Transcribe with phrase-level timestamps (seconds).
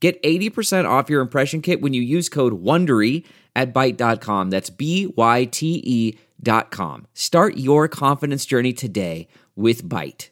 [0.00, 3.24] Get 80% off your impression kit when you use code WONDERY
[3.56, 4.50] at Byte.com.
[4.50, 7.06] That's B Y T E dot com.
[7.14, 10.30] Start your confidence journey today with Byte.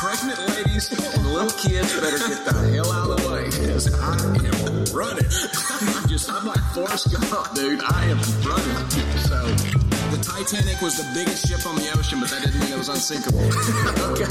[0.00, 4.14] Pregnant ladies and little kids better get the hell out of the way because I
[4.14, 5.24] am running.
[5.96, 7.80] I'm just, I'm like Forrest Gump, dude.
[7.82, 8.97] I am running.
[10.38, 13.40] Titanic was the biggest ship on the ocean, but that didn't mean it was unsinkable.
[14.14, 14.22] okay.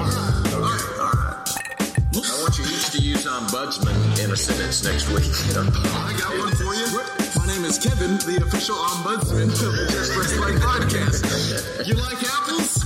[0.00, 1.44] All right, all right, all right.
[2.16, 5.28] I want you each to use um, ombudsman in a sentence next week.
[5.28, 6.88] I got one for you.
[7.36, 11.86] My name is Kevin, the official ombudsman of the Just Press Play podcast.
[11.86, 12.81] You like apples?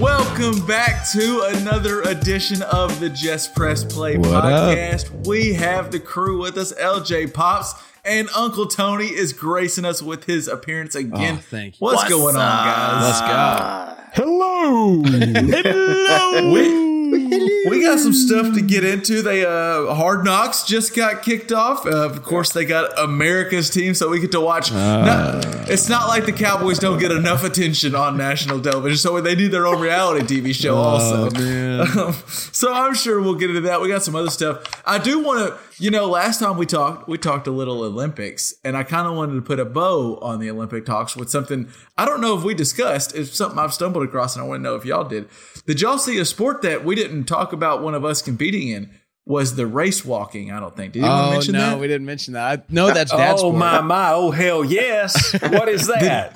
[0.00, 4.44] Welcome back to another edition of the Just Press Play What up?
[4.44, 5.26] podcast.
[5.26, 10.22] We have the crew with us, LJ Pops, and Uncle Tony is gracing us with
[10.22, 11.34] his appearance oh, again.
[11.38, 11.84] Oh, thank you.
[11.84, 13.02] What's, going on, guys?
[13.02, 14.22] Let's go.
[14.22, 15.02] Hello.
[15.02, 16.52] Hello.
[16.52, 19.22] We, we got some stuff to get into.
[19.22, 21.86] They uh Hard Knocks just got kicked off.
[21.86, 24.72] Uh, of course, they got America's team, so we get to watch.
[24.72, 29.34] Not- it's not like the Cowboys don't get enough attention on national television, so they
[29.34, 31.30] need their own reality TV show also.
[31.30, 31.80] man.
[31.80, 33.80] Um, so I'm sure we'll get into that.
[33.80, 34.62] We got some other stuff.
[34.86, 38.54] I do want to, you know, last time we talked, we talked a little Olympics,
[38.64, 41.68] and I kind of wanted to put a bow on the Olympic talks with something
[41.96, 43.14] I don't know if we discussed.
[43.14, 45.28] It's something I've stumbled across, and I want to know if y'all did.
[45.66, 48.90] Did y'all see a sport that we didn't talk about one of us competing in?
[49.28, 50.50] Was the race walking?
[50.50, 50.94] I don't think.
[50.94, 51.70] Did anyone Oh mention no, that?
[51.72, 52.60] No, we didn't mention that.
[52.60, 53.56] I, no, that's oh, dad's oh sport.
[53.56, 54.10] my my!
[54.12, 55.34] Oh hell yes!
[55.42, 56.32] What is that?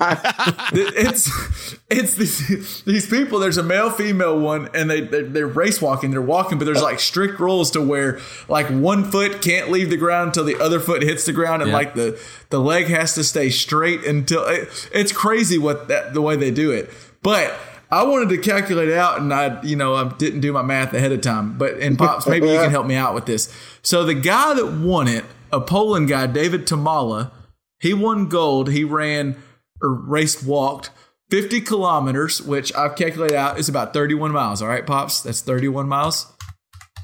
[0.73, 3.39] it's it's these, these people.
[3.39, 6.11] There's a male female one, and they they're, they're race walking.
[6.11, 9.97] They're walking, but there's like strict rules to where like one foot can't leave the
[9.97, 11.77] ground until the other foot hits the ground, and Yeah.
[11.77, 12.19] like the
[12.51, 16.51] the leg has to stay straight until it, it's crazy what that the way they
[16.51, 16.91] do it.
[17.23, 17.53] But
[17.93, 20.95] I wanted to calculate it out, and I you know I didn't do my math
[20.95, 21.59] ahead of time.
[21.59, 23.53] But and pops, maybe you can help me out with this.
[23.83, 27.31] So the guy that won it, a Poland guy, David Tomala,
[27.79, 28.71] he won gold.
[28.71, 29.35] He ran
[29.79, 30.89] or raced walked
[31.29, 34.63] 50 kilometers, which I've calculated out is about 31 miles.
[34.63, 35.21] All right, Pops?
[35.21, 36.33] That's 31 miles.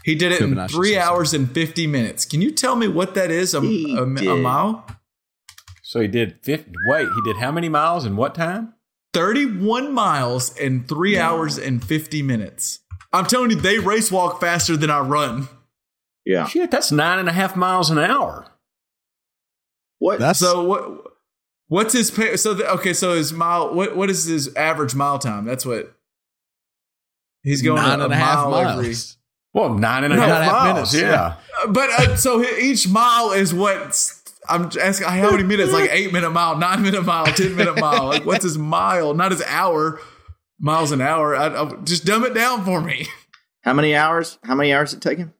[0.03, 1.03] He did it in three system.
[1.03, 2.25] hours and 50 minutes.
[2.25, 3.53] Can you tell me what that is?
[3.53, 4.85] A, a, a mile?
[5.83, 8.73] so he did 50, Wait, he did how many miles in what time?
[9.13, 12.79] 31 miles in three hours and 50 minutes.
[13.11, 15.47] I'm telling you, they race walk faster than I run.
[16.25, 16.45] Yeah.
[16.47, 18.45] Shit, that's nine and a half miles an hour.
[19.97, 20.19] What?
[20.19, 21.03] That's So what?
[21.67, 22.35] What's his pay?
[22.37, 23.73] So the, okay, so his mile.
[23.73, 25.45] What what is his average mile time?
[25.45, 25.93] That's what
[27.43, 28.79] he's going nine a, and a half mile miles.
[28.79, 28.95] every.
[29.53, 30.93] Well, nine and a No, half nine and a half miles.
[30.93, 31.35] minutes, Yeah.
[31.67, 33.93] But uh, so each mile is what
[34.49, 35.07] I'm asking.
[35.07, 35.71] How many minutes?
[35.71, 38.07] Like eight minute mile, nine minute mile, ten minute mile.
[38.07, 39.13] Like what's his mile?
[39.13, 39.99] Not his hour.
[40.59, 41.35] Miles an hour.
[41.35, 43.07] I, I, just dumb it down for me.
[43.61, 44.37] How many hours?
[44.43, 45.33] How many hours it taken?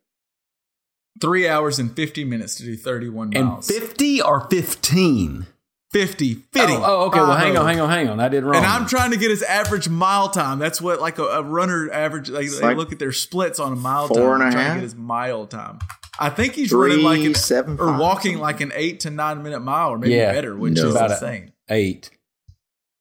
[1.20, 3.68] Three hours and fifty minutes to do thirty-one And miles.
[3.68, 5.48] 50 or 15?
[5.92, 6.60] 50, 50.
[6.74, 7.20] Oh, oh, okay.
[7.20, 8.20] Well, hang on, hang on, hang on.
[8.20, 8.56] I did wrong.
[8.58, 10.60] And I'm trying to get his average mile time.
[10.60, 12.30] That's what like a, a runner average.
[12.30, 14.42] Like, they look at their splits on a mile four time.
[14.42, 14.74] and a I'm trying half?
[14.76, 15.80] to get his mile time.
[16.20, 18.40] I think he's Three, running like an, seven, or walking something.
[18.42, 20.32] like an eight to nine minute mile, or maybe Yeah.
[20.34, 20.90] better, which No.
[20.90, 21.54] is About insane.
[21.70, 22.12] eight.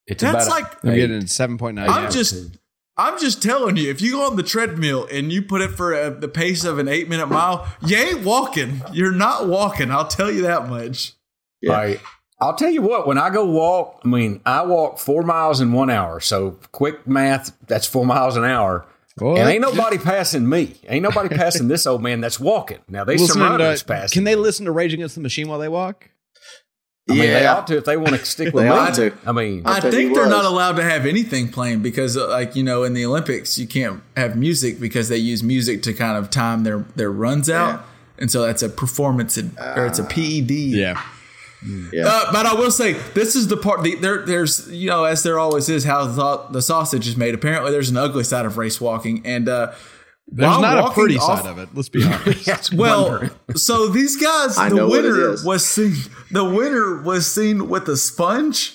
[0.07, 0.97] It's That's about like- I'm eight.
[0.97, 1.91] getting seven point nine.
[1.91, 2.57] I'm just,
[2.97, 5.95] I'm just telling you, if you go on the treadmill and you put it for
[5.95, 8.81] uh the pace of an eight minute mile, you ain't walking.
[8.93, 9.91] You're not walking.
[9.91, 11.13] I'll tell you that much.
[11.61, 11.73] Yeah.
[11.77, 12.01] Like,
[12.41, 15.73] I'll tell you what, when I go walk, I mean, I walk four miles in
[15.73, 16.21] one hour.
[16.21, 18.87] So quick math, that's four miles an hour.
[19.17, 19.39] What?
[19.41, 20.77] And ain't nobody passing me.
[20.89, 22.79] Ain't nobody passing this old man that's walking.
[22.89, 24.15] Now they Listening surround to- us passing.
[24.15, 26.11] Can they listen to Rage Against the Machine while they walk?
[27.11, 28.77] I mean, they ought to if they want to stick with They me.
[28.77, 29.13] ought to.
[29.27, 30.31] I mean, I bet think they're was.
[30.31, 33.67] not allowed to have anything playing because, uh, like you know, in the Olympics, you
[33.67, 37.83] can't have music because they use music to kind of time their their runs out,
[38.19, 40.51] and so that's a performance in, or it's a PED.
[40.51, 41.03] Yeah.
[41.93, 42.05] Yeah.
[42.07, 43.83] Uh, but I will say this is the part.
[43.83, 47.35] The, there, there's you know, as there always is, how the, the sausage is made.
[47.35, 49.73] Apparently, there's an ugly side of race walking, and uh,
[50.29, 51.71] There's not a pretty off- side of it.
[51.75, 52.45] Let's be honest.
[52.47, 53.31] that's Well, wondering.
[53.57, 55.95] so these guys, I the know what it winner was seen.
[56.31, 58.75] The winner was seen with a sponge.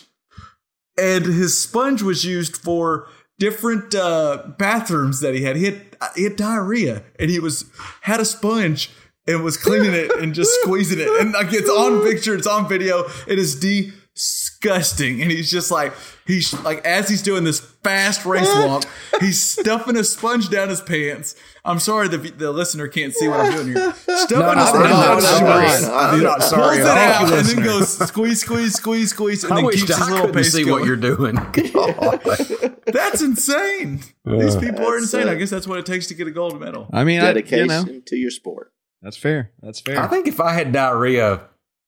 [0.97, 3.07] and his sponge was used for
[3.39, 5.55] different uh, bathrooms that he had.
[5.55, 5.81] He had
[6.15, 7.65] he had diarrhea, and he was
[8.01, 8.89] had a sponge
[9.27, 12.67] and was cleaning it and just squeezing it, and like it's on picture, it's on
[12.67, 13.05] video.
[13.27, 15.93] It is disgusting, and he's just like
[16.27, 18.83] he's like as he's doing this fast race walk,
[19.19, 21.35] he's stuffing a sponge down his pants.
[21.65, 23.93] I'm sorry the the listener can't see what I'm doing here.
[23.93, 25.65] Stuffing No, a no, sponge I'm down not his sorry.
[25.65, 26.77] pants I'm not sorry.
[26.77, 29.75] pulls it out you, and then goes squeeze, squeeze, squeeze, squeeze, and I then wish
[29.85, 30.81] keeps his little pace see going.
[30.81, 31.35] what you're doing.
[32.85, 34.01] That's insane.
[34.25, 35.29] These people are insane.
[35.29, 36.87] I guess that's what it takes to get a gold medal.
[36.91, 38.72] I mean, I, Dedication you know, to your sport.
[39.03, 39.51] That's fair.
[39.61, 39.99] That's fair.
[40.01, 41.41] I think if I had diarrhea,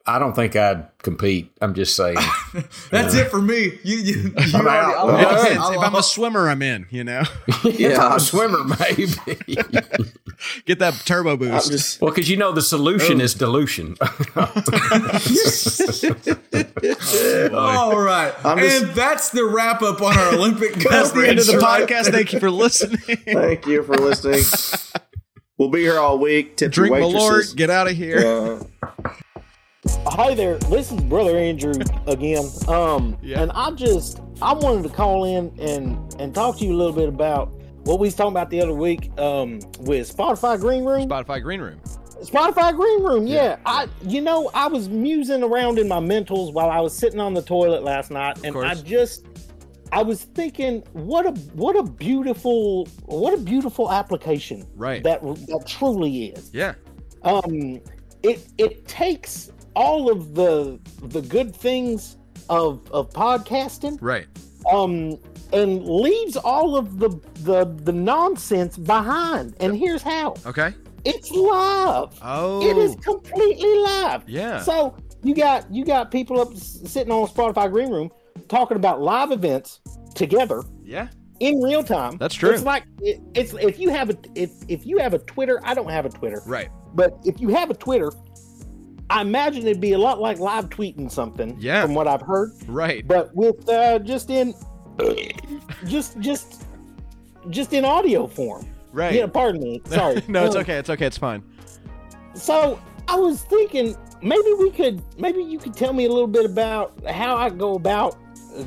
[0.07, 1.51] I don't think I'd compete.
[1.61, 2.17] I'm just saying.
[2.91, 3.79] That's it for me.
[3.83, 4.97] You, you, you I'm already- out.
[4.97, 5.57] I'll- it depends.
[5.57, 6.85] I'll- if I'm a swimmer, I'm in.
[6.91, 9.13] You know, if I'm a swimmer, maybe.
[10.65, 11.71] get that turbo boost.
[11.71, 13.23] just well, because you know the solution oh.
[13.23, 13.95] is dilution.
[17.55, 18.33] All right.
[18.45, 21.57] I'm just- and that's the wrap up on our Olympic That's the end of the
[21.57, 22.11] right podcast.
[22.11, 22.99] Thank you for listening.
[22.99, 24.43] thank you for listening.
[25.57, 26.57] We'll be here all week.
[26.57, 27.55] Tip Drink your Malort.
[27.55, 28.19] Get out of here.
[28.19, 28.63] Uh,
[30.07, 31.73] Hi there, this is Brother Andrew
[32.07, 32.45] again.
[32.67, 33.41] Um, Yeah.
[33.41, 36.91] and I just I wanted to call in and and talk to you a little
[36.93, 37.53] bit about
[37.83, 41.07] what we was talking about the other week um, with Spotify Green Room.
[41.07, 41.79] Spotify Green Room.
[42.23, 43.57] Spotify Green Room, yeah.
[43.65, 47.33] I you know I was musing around in my mentals while I was sitting on
[47.33, 49.25] the toilet last night, and I just
[49.95, 55.01] I was thinking, what a what a beautiful what a beautiful application, Right.
[55.03, 56.73] That that truly is Yeah.
[57.23, 57.79] um
[58.21, 62.17] it it takes all of the the good things
[62.49, 64.27] of of podcasting Right.
[64.71, 65.17] um
[65.53, 67.09] and leaves all of the
[67.49, 70.73] the the nonsense behind and here's how Okay.
[71.05, 72.61] it's live Oh.
[72.69, 74.61] it is completely live Yeah.
[74.61, 74.93] so
[75.23, 78.11] you got you got people up sitting on spotify green room
[78.49, 79.79] talking about live events
[80.15, 81.07] together Yeah.
[81.39, 82.51] in real time That's true.
[82.51, 85.73] it's like it, it's if you have a if if you have a twitter i
[85.73, 86.69] don't have a twitter Right.
[86.95, 88.11] but if you have a Twitter,
[89.09, 91.55] I imagine it'd be a lot like live tweeting something.
[91.59, 91.83] Yeah.
[91.83, 93.07] From what I've heard, Right.
[93.07, 94.53] but with uh, just in,
[95.85, 96.63] just just
[97.49, 98.65] just in audio form.
[98.91, 99.13] Right.
[99.13, 99.27] Yeah.
[99.27, 99.81] Pardon me.
[99.85, 100.23] Sorry.
[100.27, 100.75] no, it's Um, okay.
[100.77, 101.05] It's okay.
[101.05, 101.43] It's fine.
[102.33, 106.45] So I was thinking maybe we could maybe you could tell me a little bit
[106.45, 108.17] about how I go about uh,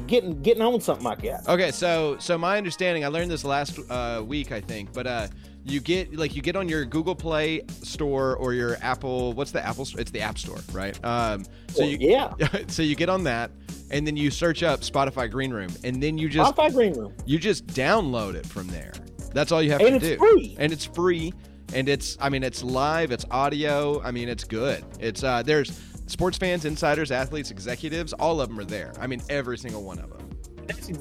[0.07, 1.49] getting getting on something like that.
[1.49, 5.29] Okay, so so my understanding, I learned this last uh, week, I think, but uh,
[5.65, 9.33] you get like you get on your Google Play store or your Apple.
[9.35, 9.85] What's the Apple?
[9.85, 10.01] Store?
[10.01, 10.99] It's the App Store, right?
[11.05, 12.33] Um, so Well, you yeah.
[12.69, 13.51] so you get on that,
[13.91, 17.13] and then you search up Spotify Green Room, and then you just Spotify Green Room.
[17.27, 18.93] you just download it from there.
[19.35, 20.17] That's all you have And to it's do.
[20.17, 20.57] free.
[20.59, 21.33] And it's free.
[21.75, 24.01] And it's I mean it's live, it's audio.
[24.03, 24.83] I mean it's good.
[25.01, 25.71] It's uh there's
[26.09, 28.93] sports fans, insiders, athletes, executives, all of them are there.
[29.01, 30.29] I mean every single one of them.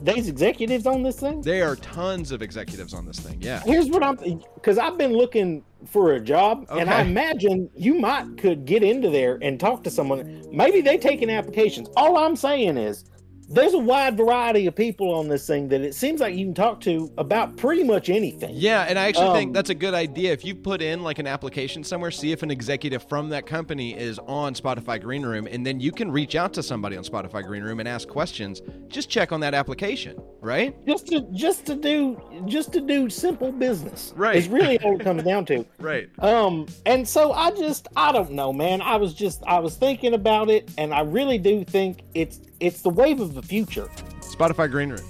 [0.03, 1.41] There's executives on this thing.
[1.41, 3.41] There are tons of executives on this thing.
[3.41, 3.61] Yeah.
[3.65, 4.15] Here's what I'm
[4.55, 9.09] because I've been looking for a job, and I imagine you might could get into
[9.09, 10.43] there and talk to someone.
[10.51, 11.89] Maybe they taking applications.
[11.95, 13.05] All I'm saying is
[13.49, 16.53] there's a wide variety of people on this thing that it seems like you can
[16.53, 18.51] talk to about pretty much anything.
[18.53, 20.33] Yeah, and I actually think Um, that's a good idea.
[20.33, 23.97] If you put in like an application somewhere, see if an executive from that company
[23.97, 27.43] is on Spotify Green Room, and then you can reach out to somebody on Spotify
[27.45, 28.61] Green Room and ask questions.
[28.89, 30.75] Just check on that application, right?
[30.85, 34.13] Just to just to do just to do simple business.
[34.15, 34.35] Right.
[34.35, 35.65] Is really all it comes down to.
[35.79, 36.09] Right.
[36.19, 38.81] Um, and so I just I don't know, man.
[38.81, 42.81] I was just I was thinking about it, and I really do think it's it's
[42.81, 43.89] the wave of the future.
[44.21, 45.05] Spotify Green Room.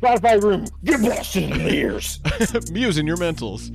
[0.00, 2.20] Spotify room, get blasted in the ears.
[2.70, 3.70] Muse in your mentals.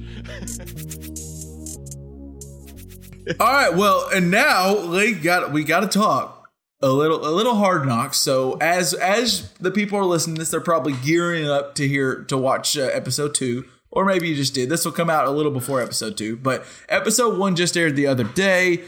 [3.39, 6.49] All right, well, and now we got we got to talk
[6.81, 8.17] a little a little hard knocks.
[8.17, 12.23] So as as the people are listening to this, they're probably gearing up to hear
[12.25, 14.69] to watch uh, episode two, or maybe you just did.
[14.69, 18.07] This will come out a little before episode two, but episode one just aired the
[18.07, 18.81] other day.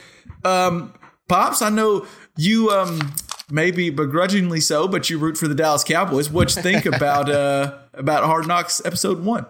[0.43, 0.93] Um,
[1.27, 2.05] pops, I know
[2.37, 3.13] you um
[3.53, 6.29] maybe begrudgingly so, but you root for the Dallas Cowboys.
[6.29, 9.45] What you think about uh about Hard Knocks episode one?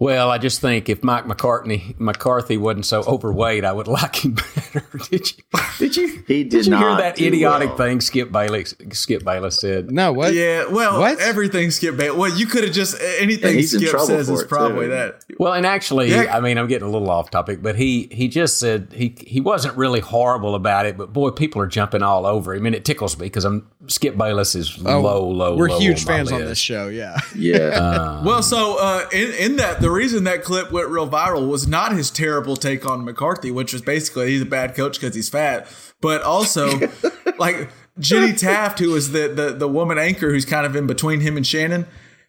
[0.00, 4.34] Well, I just think if Mike McCartney McCarthy wasn't so overweight, I would like him
[4.34, 4.84] better.
[5.10, 5.42] did you?
[5.78, 6.22] Did you?
[6.28, 7.78] He did you hear that idiotic well.
[7.78, 9.90] thing Skip Bayless Skip Bayless said?
[9.90, 10.34] No, what?
[10.34, 11.18] Yeah, well, What?
[11.20, 12.16] everything Skip Bayless.
[12.16, 14.90] Well, you could have just anything He's Skip says is probably too.
[14.90, 15.24] that.
[15.38, 16.36] Well, and actually, Yeah.
[16.36, 19.40] I mean, I'm getting a little off topic, but he he just said he he
[19.40, 22.74] wasn't really horrible about it, but boy, people are jumping all over him, I and
[22.76, 25.54] it tickles me because I'm Skip Bayless is low, low.
[25.54, 26.86] Oh, We're low huge on my fans on this show.
[26.86, 27.18] Yeah.
[27.34, 28.22] Yeah.
[28.28, 31.92] Well, so uh, in in that the reason that clip went real viral was not
[31.92, 35.66] his terrible take on McCarthy, which was basically he's a bad coach because he's fat,
[36.02, 36.78] but also
[37.38, 41.20] like Jenny Taft, who was the, the the woman anchor who's kind of in between
[41.20, 41.86] him and Shannon,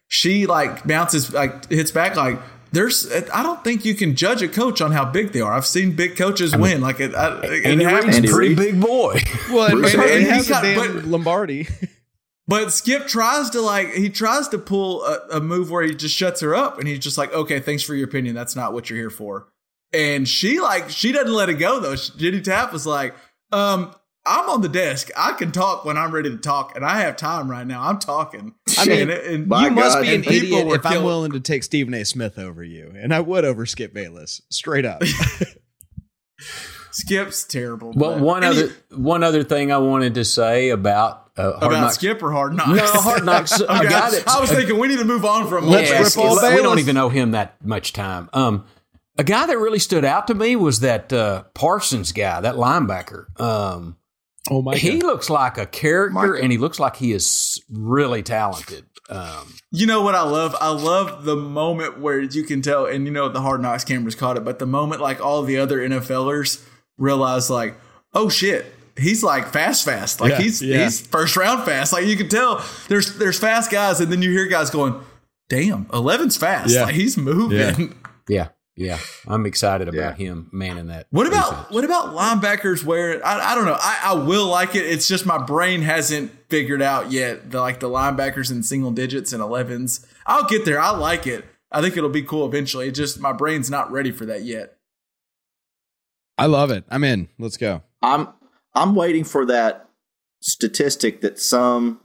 [0.08, 2.38] she like bounces like hits back like
[2.72, 5.52] there's I don't think you can judge a coach on how big they are.
[5.52, 6.80] I've seen big coaches win.
[6.80, 8.14] Like it, I, it Andy happens.
[8.14, 8.56] A Andy pretty Reid.
[8.56, 9.20] big boy.
[9.50, 11.68] Well, and, And- and and he he has got- but- Lombardi.
[12.50, 16.16] But Skip tries to like he tries to pull a, a move where he just
[16.16, 18.34] shuts her up and he's just like, okay, thanks for your opinion.
[18.34, 19.46] That's not what you're here for.
[19.92, 21.94] And she like she doesn't let it go though.
[21.94, 23.14] She- Jenny Taft was like,
[23.52, 23.94] um,
[24.26, 25.10] I'm on the desk.
[25.16, 27.82] I can talk when I'm ready to talk, and I have time right now.
[27.82, 28.54] I'm talking.
[28.78, 30.02] I mean, and, and My you must God.
[30.02, 32.04] be an And people idiot were if I'm willing to take Stephen A.
[32.04, 35.02] Smith over you, and I would over Skip Bayless, straight up.
[36.92, 37.92] Skip's terrible.
[37.94, 41.52] Well, but- one and he- other one other thing I wanted to say about uh,
[41.58, 41.94] Hard about Knocks.
[41.94, 42.70] Skip or Hard Knocks.
[42.94, 43.52] No, Hard Knocks.
[43.60, 45.66] Okay, guy I, that's- I was thinking we need to move on from.
[45.66, 48.28] Let's Yes, rip all we don't even know him that much time.
[48.32, 48.64] Um,
[49.18, 53.38] a guy that really stood out to me was that uh, Parsons guy, that linebacker.
[53.40, 53.96] Um,
[54.50, 56.42] oh my he looks like a character, Micah.
[56.42, 58.84] and he looks like he is really talented.
[59.10, 60.54] Um, You know what I love?
[60.60, 64.14] I love the moment where you can tell, and you know the Hard Knocks cameras
[64.14, 66.64] caught it, but the moment like all the other NFLers
[66.96, 67.76] realize like,
[68.14, 68.66] oh shit,
[68.98, 70.84] he's like fast, fast, like Yeah, he's yeah.
[70.84, 71.92] he's first round fast.
[71.92, 75.00] Like you can tell there's there's fast guys, and then you hear guys going,
[75.48, 76.84] damn, 11's fast, Yeah.
[76.84, 77.58] like he's moving.
[77.58, 77.86] Yeah.
[78.28, 80.26] yeah, yeah, I'm excited about Yeah.
[80.26, 81.06] him manning that.
[81.10, 81.70] What about defense.
[81.70, 85.26] what about linebackers where I, I don't know I, I will like it it's just
[85.26, 90.06] my brain hasn't figured out yet the like the linebackers in single digits and 11s
[90.26, 93.32] I'll get there I like it I think it'll be cool eventually it just my
[93.32, 94.76] brain's not ready for that yet
[96.38, 96.84] I love it.
[96.88, 97.28] I'm in.
[97.38, 97.82] Let's go.
[98.00, 98.28] I'm
[98.74, 99.88] I'm waiting for that
[100.40, 102.00] statistic that some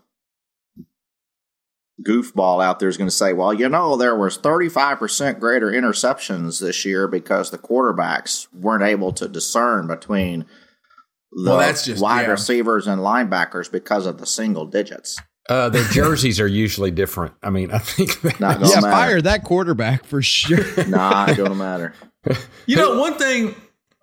[2.05, 6.59] goofball out there is going to say, well, you know, there was 35% greater interceptions
[6.59, 10.45] this year because the quarterbacks weren't able to discern between
[11.31, 12.31] the Well, that's just- wide yeah.
[12.31, 15.17] receivers and linebackers because of the single digits.
[15.47, 17.31] Uh, their jerseys are usually different.
[17.43, 18.81] I mean, I think that yeah, matter.
[18.81, 20.65] fire that quarterback for sure.
[20.87, 21.93] Nah, it don't matter.
[22.65, 23.53] you know one thing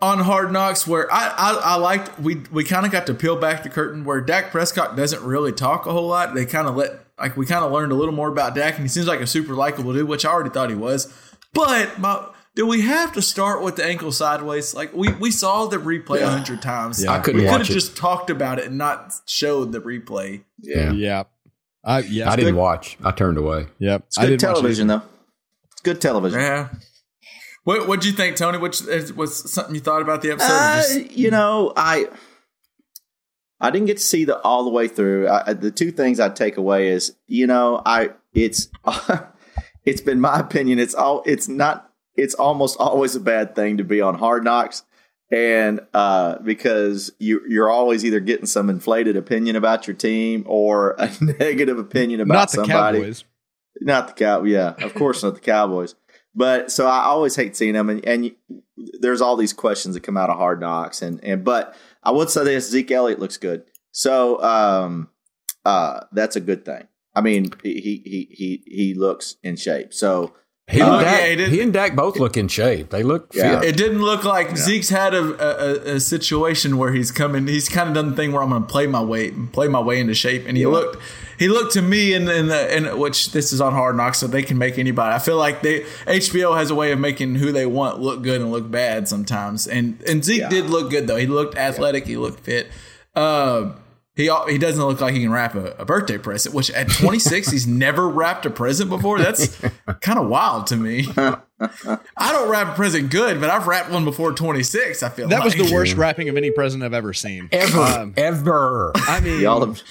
[0.03, 3.37] on Hard Knocks where I I, I liked we we kind of got to peel
[3.37, 6.77] back the curtain where Dak Prescott doesn't really talk a whole lot they kind of
[6.77, 9.21] let like we kind of learned a little more about Dak and he seems like
[9.21, 11.11] a super likable dude which I already thought he was
[11.55, 14.75] but my do we have to start with the ankle sideways?
[14.75, 17.03] Like we, we saw the replay a hundred times.
[17.03, 17.13] Yeah.
[17.13, 20.45] I couldn't we could have just talked about it and not showed the replay.
[20.61, 20.93] Yeah.
[20.93, 21.25] yeah.
[21.83, 22.29] Uh, yes.
[22.29, 22.99] I didn't watch.
[23.03, 23.67] I turned away.
[23.79, 24.05] Yep.
[24.07, 25.03] It's good didn't watch it television, though.
[25.73, 26.41] It's good television.
[26.41, 26.69] Yeah.
[27.65, 28.59] What what'd you think, Tony?
[28.59, 28.81] Which
[29.15, 30.53] was something you thought about the episode?
[30.53, 32.07] Uh, just- you know, I
[33.61, 35.29] I didn't get to see the all the way through.
[35.29, 38.69] I, I- the two things I take away is, you know, I it's
[39.85, 40.79] it's been my opinion.
[40.79, 41.89] It's all it's not.
[42.15, 44.83] It's almost always a bad thing to be on Hard Knocks,
[45.31, 50.97] and uh, because you you're always either getting some inflated opinion about your team or
[50.99, 52.99] a negative opinion about Not the somebody.
[52.99, 53.25] Cowboys.
[53.81, 54.43] Not the cow.
[54.43, 55.95] Yeah, of course not the Cowboys.
[56.35, 58.35] But so I always hate seeing them, and, and you,
[59.01, 62.31] there's all these questions that come out of Hard Knocks, and and but I would
[62.31, 65.11] say this: Zeke Elliott looks good, so um,
[65.65, 66.89] uh, that's a good thing.
[67.15, 69.93] I mean, he he he he looks in shape.
[69.93, 70.33] So
[70.71, 72.89] He, Oh, and yeah, Dak, he he and Dak both look in shape.
[72.89, 73.61] They look Yeah.
[73.61, 73.69] fit.
[73.69, 77.47] It didn't look like Zeke's had a, a, a situation where he's coming.
[77.47, 79.69] He's kind of done the thing where I'm going to play my weight and play
[79.69, 80.45] my way into shape.
[80.47, 80.97] And he looked,
[81.39, 84.27] he looked to me in, in the in which this is on Hard Knocks, so
[84.27, 85.15] they can make anybody.
[85.15, 88.41] I feel like they HBO has a way of making who they want look good
[88.41, 89.67] and look bad sometimes.
[89.67, 91.17] And and Zeke did look good though.
[91.17, 92.07] He looked athletic.
[92.07, 92.69] He looked fit.
[93.15, 93.77] Um,
[94.15, 96.55] he he doesn't look like he can wrap a, a birthday present.
[96.55, 99.19] Which at 26, he's never wrapped a present before.
[99.19, 99.59] That's
[100.03, 101.07] kind of wild to me.
[101.17, 105.03] I don't wrap a present good, but I've wrapped one before 26.
[105.03, 107.49] I feel That was the worst wrapping of any present I've ever seen.
[107.53, 108.93] ever, Um, ever.
[108.97, 109.83] I mean, y'all have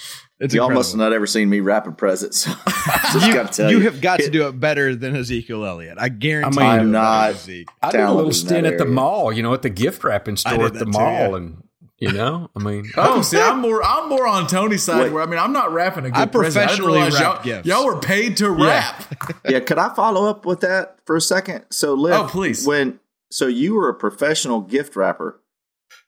[0.42, 0.80] it's y'all incredible.
[0.80, 2.38] must have not ever seen me wrapping presents.
[2.38, 2.50] So
[3.12, 5.64] just you, got to tell you you, have got to do it better than Ezekiel
[5.64, 5.96] Elliott.
[5.98, 6.80] I guarantee I mean, you.
[6.80, 7.68] I'm do not- than Zeke.
[7.82, 10.02] I did a little talented in stint at the mall, you know, at the gift
[10.04, 11.36] wrapping store at the too, mall, yeah.
[11.36, 11.62] and
[11.98, 15.12] you know, I mean, Oh, see, I'm more I'm more on Tony's side Wait.
[15.12, 16.56] where I mean I'm not wrapping a good I present.
[16.56, 17.68] I didn't professionally realize wrap y'all, gifts.
[17.68, 19.04] y'all were paid to wrap.
[19.48, 21.64] yeah, could I follow up with that for a second?
[21.70, 22.66] So, Liv, Oh, please.
[22.66, 22.98] When
[23.30, 25.40] so you were a professional gift wrapper,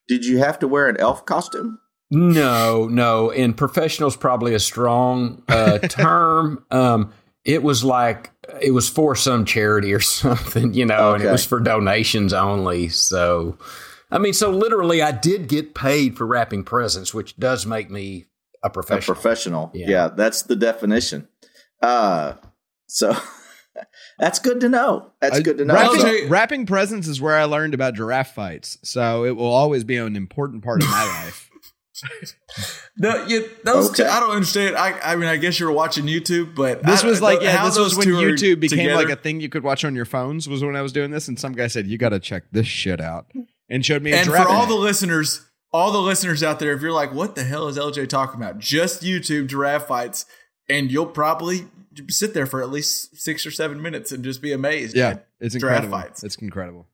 [0.09, 1.79] did you have to wear an elf costume?
[2.11, 3.31] No, no.
[3.31, 6.65] And professional's probably a strong uh, term.
[6.71, 7.13] Um,
[7.45, 8.31] it was like
[8.61, 12.89] it was for some charity or something, you know, and it was for donations only.
[12.89, 13.59] So,
[14.11, 18.27] I mean, so literally, I did get paid for wrapping presents, which does make me
[18.63, 19.15] a A professional.
[19.15, 19.71] professional.
[19.75, 19.87] Yeah.
[19.91, 20.09] Yeah.
[20.09, 21.29] that's the definition.
[21.83, 22.35] Uh,
[22.87, 23.15] so
[24.19, 25.11] that's good to know.
[25.21, 25.75] That's good to know.
[25.75, 29.85] Wrapping, So- wrapping presents is where I learned about giraffe fights, so it will always
[29.85, 31.44] be an important part of my life.
[32.97, 33.27] No,
[33.65, 34.11] those two, Okay.
[34.11, 34.77] I don't understand.
[34.77, 37.65] I, I mean, I guess you were watching YouTube, but This I- was like, yeah,
[37.65, 40.49] this was when YouTube became like a thing you could watch on your phones.
[40.49, 42.67] Was when I was doing this, and some guy said, "You got to check this
[42.67, 43.27] shit out,"
[43.69, 44.13] and showed me.
[44.13, 47.35] A And for all the listeners, all the listeners out there, if you're like, "What
[47.35, 50.27] the hell is LJ talking about?" Just YouTube giraffe fights,
[50.69, 51.67] and you'll probably
[52.09, 54.97] sit there for at least six or seven minutes and just be amazed.
[54.97, 55.91] yeah, it's incredible.
[55.97, 56.23] fights.
[56.25, 56.87] It's incredible.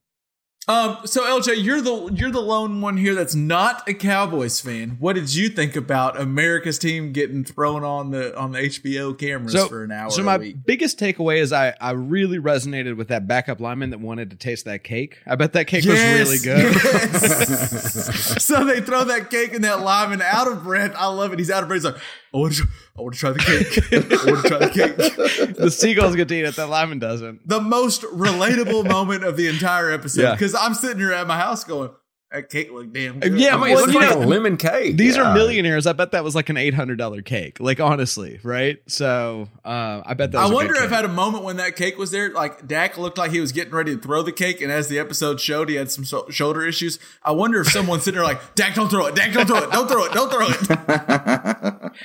[0.68, 4.98] Um, so LJ, you're the you're the lone one here that's not a Cowboys fan.
[5.00, 9.52] What did you think about America's team getting thrown on the on the HBO cameras
[9.52, 13.26] So, for an hour so my biggest takeaway is I I really resonated with that
[13.26, 15.18] backup lineman that wanted to taste that cake.
[15.26, 16.74] I bet that cake was really good.
[16.74, 18.44] yes.
[18.44, 20.94] so they throw that cake and that lineman out of breath.
[20.96, 21.38] I love it.
[21.38, 21.78] He's out of breath.
[21.78, 22.00] He's like,
[22.32, 22.64] I want to,
[22.96, 23.92] I want to try the cake.
[23.92, 25.56] I want to try the cake.
[25.56, 26.56] the seagulls get to eat it.
[26.56, 27.46] That lineman doesn't.
[27.48, 30.32] The most relatable moment of the entire episode Yeah.
[30.32, 31.90] because I'm sitting here at my house going,
[32.30, 33.36] that cake looked damn good.
[33.40, 34.96] Yeah, I mean, well, it looks like know, a lemon cake.
[34.96, 35.88] These are millionaires.
[35.88, 37.58] I bet that was like an eight hundred dollar cake.
[37.58, 38.78] Like honestly, right?
[38.86, 40.38] So uh, I bet that.
[40.38, 40.92] I Was a wonder if cake.
[40.92, 43.74] at a moment when that cake was there, like Dak looked like he was getting
[43.74, 46.64] ready to throw the cake, and as the episode showed, he had some so- shoulder
[46.64, 47.00] issues.
[47.24, 49.72] I wonder if someone's sitting there like, Dak, don't throw it, Dak, don't throw it,
[49.72, 51.92] don't throw it, don't throw it.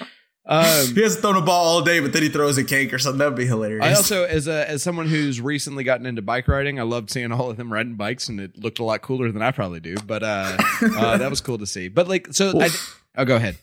[0.48, 3.00] Um, He hasn't thrown a ball all day, but then he throws a cake or
[3.00, 3.18] something.
[3.18, 3.84] That'd be hilarious.
[3.84, 7.32] I also, as a as someone who's recently gotten into bike riding, I loved seeing
[7.32, 9.96] all of them riding bikes, and it looked a lot cooler than I probably do.
[10.06, 11.88] But uh, uh, that was cool to see.
[11.88, 12.70] But like, so I,
[13.18, 13.58] oh, go ahead.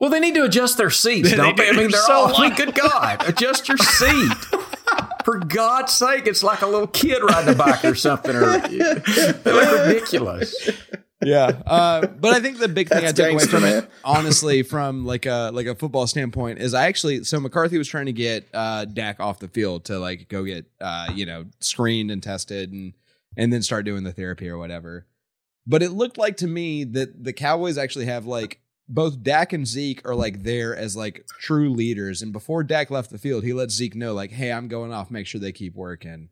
[0.00, 1.68] Well, they need to adjust their seats, They don't they?
[1.68, 2.28] I mean, they're So all.
[2.32, 2.56] Loud.
[2.56, 4.32] good God, adjust your seat.
[5.24, 8.34] For God's sake, it's like a little kid riding a bike or something.
[8.36, 8.78] Or they
[9.44, 10.70] look ridiculous.
[11.26, 15.04] Yeah, uh, but I think the big thing I took away from it, honestly, from
[15.04, 18.46] like a like a football standpoint, is I actually so McCarthy was trying to get
[18.54, 22.70] uh, Dak off the field to like go get uh, you know screened and tested
[22.70, 22.92] and
[23.36, 25.04] and then start doing the therapy or whatever.
[25.66, 29.66] But it looked like to me that the Cowboys actually have like both Dak and
[29.66, 32.22] Zeke are like there as like true leaders.
[32.22, 35.10] And before Dak left the field, he let Zeke know like, "Hey, I'm going off.
[35.10, 36.28] Make sure they keep working."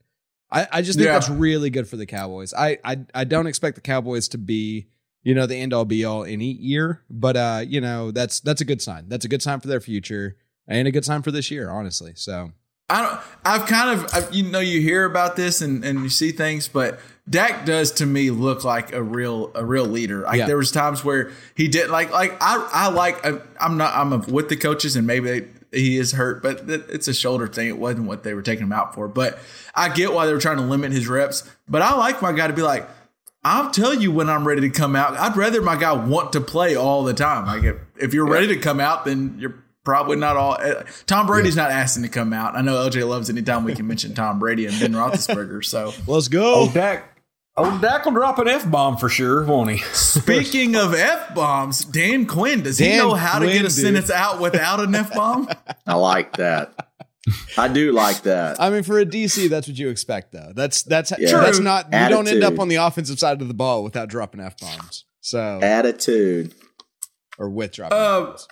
[0.51, 1.15] I, I just think Yeah.
[1.15, 2.55] that's really good for the Cowboys.
[2.55, 4.87] I, I I don't expect the Cowboys to be
[5.23, 8.61] you know the end all be all any year, but uh you know that's that's
[8.61, 9.09] a good sign.
[9.09, 10.37] That's a good sign for their future
[10.69, 12.13] and a good sign for this year, honestly.
[12.17, 12.53] So
[12.91, 13.21] I don't.
[13.47, 16.69] I've kind of, I, you know, you hear about this and, and you see things,
[16.69, 20.21] but Dak does to me look like a real a real leader.
[20.21, 20.47] Like Yeah.
[20.47, 23.25] there was times where he did like like I I like
[23.59, 27.15] I'm not I'm with the coaches and maybe they, he is hurt, but it's a
[27.15, 27.69] shoulder thing.
[27.69, 29.09] It wasn't what they were taking him out for.
[29.09, 29.39] But
[29.75, 31.49] I get why they were trying to limit his reps.
[31.69, 32.89] But I like my guy to be like.
[33.47, 35.19] I'll tell you when I'm ready to come out.
[35.19, 37.45] I'd rather my guy want to play all the time.
[37.45, 40.55] Like if, if you're ready to come out, then you're probably not all.
[40.55, 42.57] Uh, Tom Brady's not asking to come out.
[42.57, 45.63] I know LJ loves anytime we can mention Tom Brady and Ben Roethlisberger.
[45.65, 46.55] So let's go.
[46.69, 47.14] Oh, Dak.
[47.57, 49.79] Oh, Dak will drop an F bomb for sure, won't he?
[49.93, 53.73] speaking of f bombs, Dan Quinn does he know how to get a dude.
[53.73, 55.49] sentence out without an f bomb?
[55.87, 56.75] I like that.
[57.57, 58.61] I do like that.
[58.61, 60.53] I mean, for a DC, that's what you expect, though.
[60.55, 61.31] That's that's Yeah.
[61.41, 61.65] that's True.
[61.65, 61.87] not.
[61.93, 65.05] You don't end up on the offensive side of the ball without dropping f bombs.
[65.21, 66.53] So Attitude.
[67.39, 67.97] or with dropping.
[67.97, 68.49] Uh, F-bombs.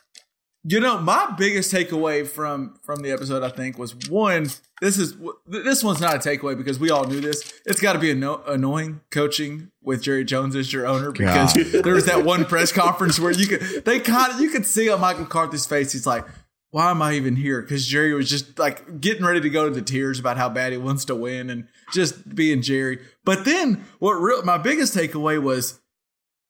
[0.65, 4.49] You know, my biggest takeaway from from the episode, I think, was one.
[4.81, 7.53] This is this one's not a takeaway because we all knew this.
[7.67, 11.95] It's got to be anno- annoying coaching with Jerry Jones as your owner because there
[11.95, 15.01] was that one press conference where you could they kind of you could see on
[15.01, 15.91] Mike McCarthy's face.
[15.91, 16.25] He's like,
[16.71, 19.75] "Why am I even here?" Because Jerry was just like getting ready to go to
[19.75, 23.01] the tears about how bad he wants to win and just being Jerry.
[23.25, 25.81] But then what real my biggest takeaway was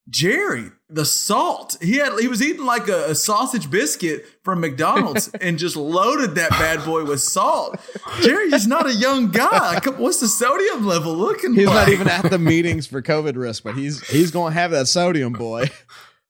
[0.09, 1.77] Jerry, the salt.
[1.81, 6.35] He had he was eating like a, a sausage biscuit from McDonald's and just loaded
[6.35, 7.79] that bad boy with salt.
[8.21, 9.81] Jerry, Jerry's not a young guy.
[9.97, 11.75] What's the sodium level looking He's like?
[11.75, 14.89] not even at the meetings for COVID risk, but he's he's going to have that
[14.89, 15.71] sodium, boy.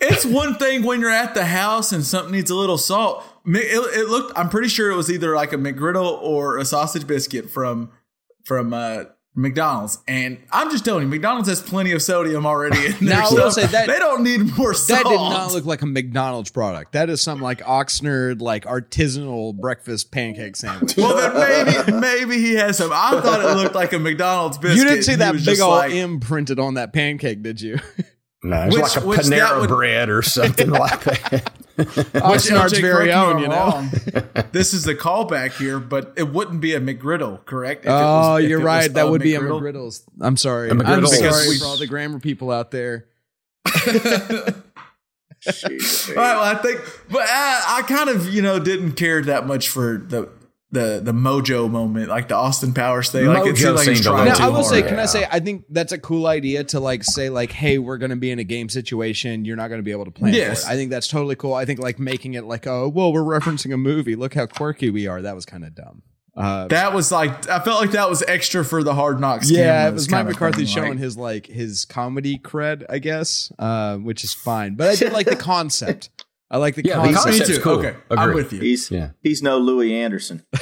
[0.04, 3.24] It's one thing when you're at the house and something needs a little salt.
[3.46, 4.36] It, it looked.
[4.36, 7.90] I'm pretty sure it was either like a McGriddle or a sausage biscuit from
[8.44, 9.04] from uh,
[9.34, 9.98] McDonald's.
[10.06, 13.16] And I'm just telling you, McDonald's has plenty of sodium already in there.
[13.16, 15.04] Now, I will so say that- they don't need more salt.
[15.04, 16.92] That did not look like a McDonald's product.
[16.92, 20.96] That is some like Oxnard like artisanal breakfast pancake sandwich.
[20.98, 21.34] Well, then
[21.88, 22.90] maybe maybe he has some.
[22.92, 24.78] I thought it looked like a McDonald's biscuit.
[24.78, 27.78] you didn't see that big old like- M printed on that pancake, did you?
[28.44, 31.52] No, it's Which- like a Panera would- bread or something like that.
[31.78, 34.42] Oxnard's LJ, very correct me own, you know.
[34.52, 37.82] this is a callback here, but it wouldn't be a McGriddle, correct?
[37.84, 38.92] If it Oh, was- you're it was right.
[38.94, 40.02] That a would be a McGriddles.
[40.20, 40.70] I'm sorry.
[40.70, 43.06] I'm sorry Because- for all the grammar people out there.
[43.66, 44.54] Jeez.
[46.10, 46.80] All right, well, I think,
[47.10, 50.28] but I, I kind of, you know, didn't care that much for the
[50.72, 53.26] the the mojo moment, like the Austin Powers thing.
[53.26, 54.66] Like it Mojo seemed like he's trying little too Now, I will hard.
[54.66, 57.78] say, can I say, I think that's a cool idea to like say, like, hey,
[57.78, 59.44] we're going to be in a game situation.
[59.44, 60.64] You're not going to be able to plan Yes.
[60.64, 60.72] for it.
[60.72, 61.52] I think that's totally cool.
[61.54, 64.16] I think like making it like, oh, well, we're referencing a movie.
[64.16, 65.20] Look how quirky we are.
[65.22, 66.02] That was kind of dumb.
[66.34, 69.50] Uh, that was like I felt like that was extra for the Hard Knocks.
[69.50, 73.52] yeah, it was Mike McCarthy thing, showing like- his like his comedy cred, I guess,
[73.58, 74.74] uh, which is fine.
[74.76, 76.08] But I did like the concept.
[76.52, 77.26] I like the Yeah, the concept.
[77.26, 77.62] Me concept's too.
[77.62, 77.78] cool.
[77.78, 78.34] Okay, I'm Agree.
[78.34, 78.60] with you.
[78.60, 79.10] He's Yeah.
[79.22, 80.44] he's no Louis Anderson.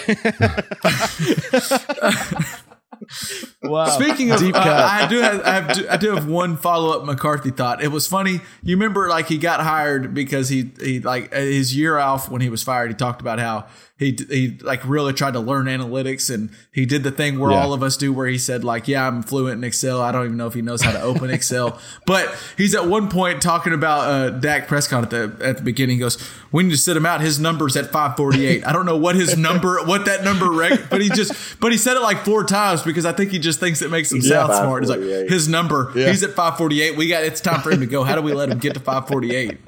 [3.62, 3.86] wow.
[3.86, 4.58] Speaking of, Deep uh.
[4.60, 7.82] I do have I, have I do have one follow up McCarthy thought.
[7.82, 8.40] It was funny.
[8.62, 12.48] You remember like he got hired because he he like his year off when he
[12.50, 12.90] was fired.
[12.90, 13.66] He talked about how
[14.00, 17.58] he he like really tried to learn analytics and he did the thing where Yeah.
[17.62, 20.00] all of us do where he said like yeah I'm fluent in Excel.
[20.02, 23.08] I don't even know if he knows how to open Excel, but he's at one
[23.10, 25.96] point talking about uh, Dak Prescott at the at the beginning.
[25.96, 26.16] He goes
[26.50, 27.20] we need to sit him out.
[27.20, 28.66] His number's at 548.
[28.66, 31.78] I don't know what his number what that number rec- but he just but he
[31.78, 34.46] said it like four times because I think he just thinks it makes him Yeah,
[34.46, 34.82] sound smart.
[34.82, 35.92] He's like his number.
[35.92, 36.96] He's at 548.
[36.96, 38.02] We got it's time for him to go.
[38.02, 39.58] How do we let him get to 548?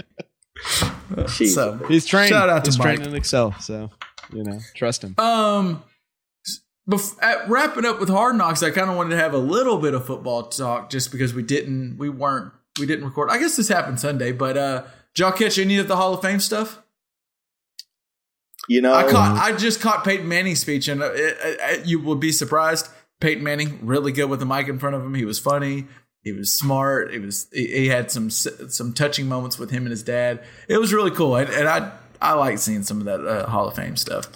[1.12, 1.54] Jeez.
[1.54, 2.30] So He's trained.
[2.30, 2.96] Shout out to He's Mike.
[2.96, 3.90] trained in Excel, so
[4.32, 5.14] you know, trust him.
[5.18, 5.82] Um,
[6.88, 9.78] bef- at wrapping up with Hard Knocks, I kind of wanted to have a little
[9.78, 13.30] bit of football talk just because we didn't, we weren't, we didn't record.
[13.30, 16.22] I guess this happened Sunday, but uh, did y'all catch any of the Hall of
[16.22, 16.82] Fame stuff?
[18.68, 22.00] you know, I caught, I just caught Peyton Manning's speech, and uh, it, it, you
[22.00, 22.88] would be surprised.
[23.20, 25.14] Peyton Manning really good with the mic in front of him.
[25.14, 25.86] He was funny.
[26.22, 27.12] He was smart.
[27.12, 30.42] He was he, he had some some touching moments with him and his dad.
[30.68, 31.92] It was really cool, and, and I
[32.22, 34.28] I like seeing some of that uh, Hall of Fame stuff.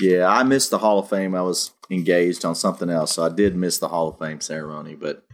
[0.00, 1.34] Yeah, I missed the Hall of Fame.
[1.34, 4.94] I was engaged on something else, so I did miss the Hall of Fame ceremony.
[4.94, 5.24] But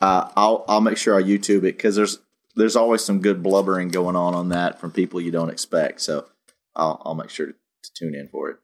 [0.00, 2.18] uh, I'll I'll make sure I YouTube it because there's
[2.56, 6.00] there's always some good blubbering going on on that from people you don't expect.
[6.00, 6.26] So
[6.74, 8.56] I'll I'll make sure to, to tune in for it.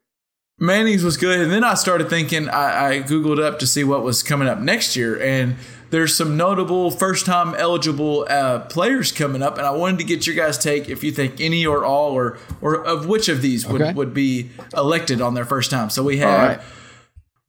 [0.57, 2.49] Manning's was good, and then I started thinking.
[2.49, 5.55] I, I googled up to see what was coming up next year, and
[5.89, 10.35] there's some notable first-time eligible uh, players coming up, and I wanted to get your
[10.35, 13.81] guys' take if you think any or all or or of which of these would,
[13.81, 13.93] Okay.
[13.93, 15.89] would be elected on their first time.
[15.89, 16.67] So we have right.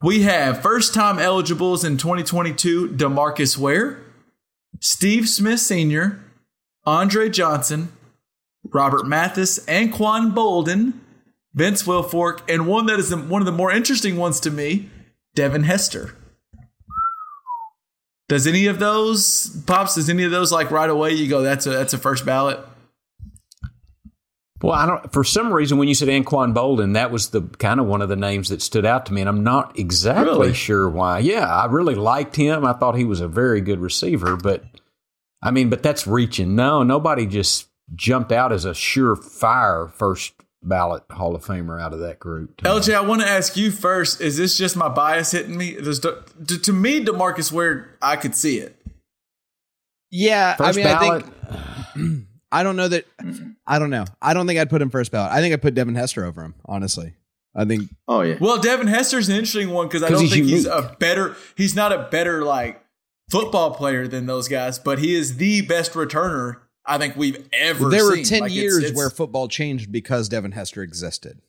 [0.03, 3.98] we have first-time eligibles in 2022: Demarcus Ware,
[4.81, 6.18] Steve Smith Sr.,
[6.87, 7.92] Andre Johnson,
[8.64, 10.94] Robert Mathis, Anquan Boldin.
[11.53, 14.88] Vince Wilfork, and one that is the, one of the more interesting ones to me,
[15.35, 16.14] Devin Hester.
[18.31, 19.97] Does any of those pops?
[19.97, 21.11] Does any of those like right away?
[21.11, 22.61] You go, that's a that's a first ballot.
[24.62, 25.12] Well, I don't.
[25.12, 28.09] For some reason, when you said Anquan Boldin, that was the kind of one of
[28.09, 30.55] the names that stood out to me, and I'm not exactly Really?
[30.55, 31.19] sure why.
[31.19, 32.64] Yeah, I really liked him.
[32.64, 34.62] I thought he was a very good receiver, but
[35.43, 36.55] I mean, but that's reaching.
[36.55, 37.66] No, nobody just
[37.97, 42.57] jumped out as a surefire first ballot Hall of Famer out of that group.
[42.59, 42.70] to me.
[42.70, 44.20] LJ, I want to ask you first.
[44.20, 45.75] Is this just my bias hitting me?
[45.75, 48.77] Does, to, to me, Demarcus Ware, I could see it.
[50.11, 51.25] Yeah, First I mean, ballot.
[51.25, 53.07] I think I don't know that.
[53.66, 54.05] I don't know.
[54.20, 55.31] I don't think I'd put him first ballot.
[55.31, 56.55] I think I'd put Devin Hester over him.
[56.64, 57.14] Honestly,
[57.55, 60.46] I think Oh yeah, Well, Devin Hester's an interesting one because I don't he's think
[60.46, 61.37] he's a better.
[61.57, 62.85] He's not a better like
[63.31, 67.88] football player than those guys, but he is the best returner I think we've ever.
[67.90, 71.40] there were ten Like, years it's- where football changed because Devin Hester existed.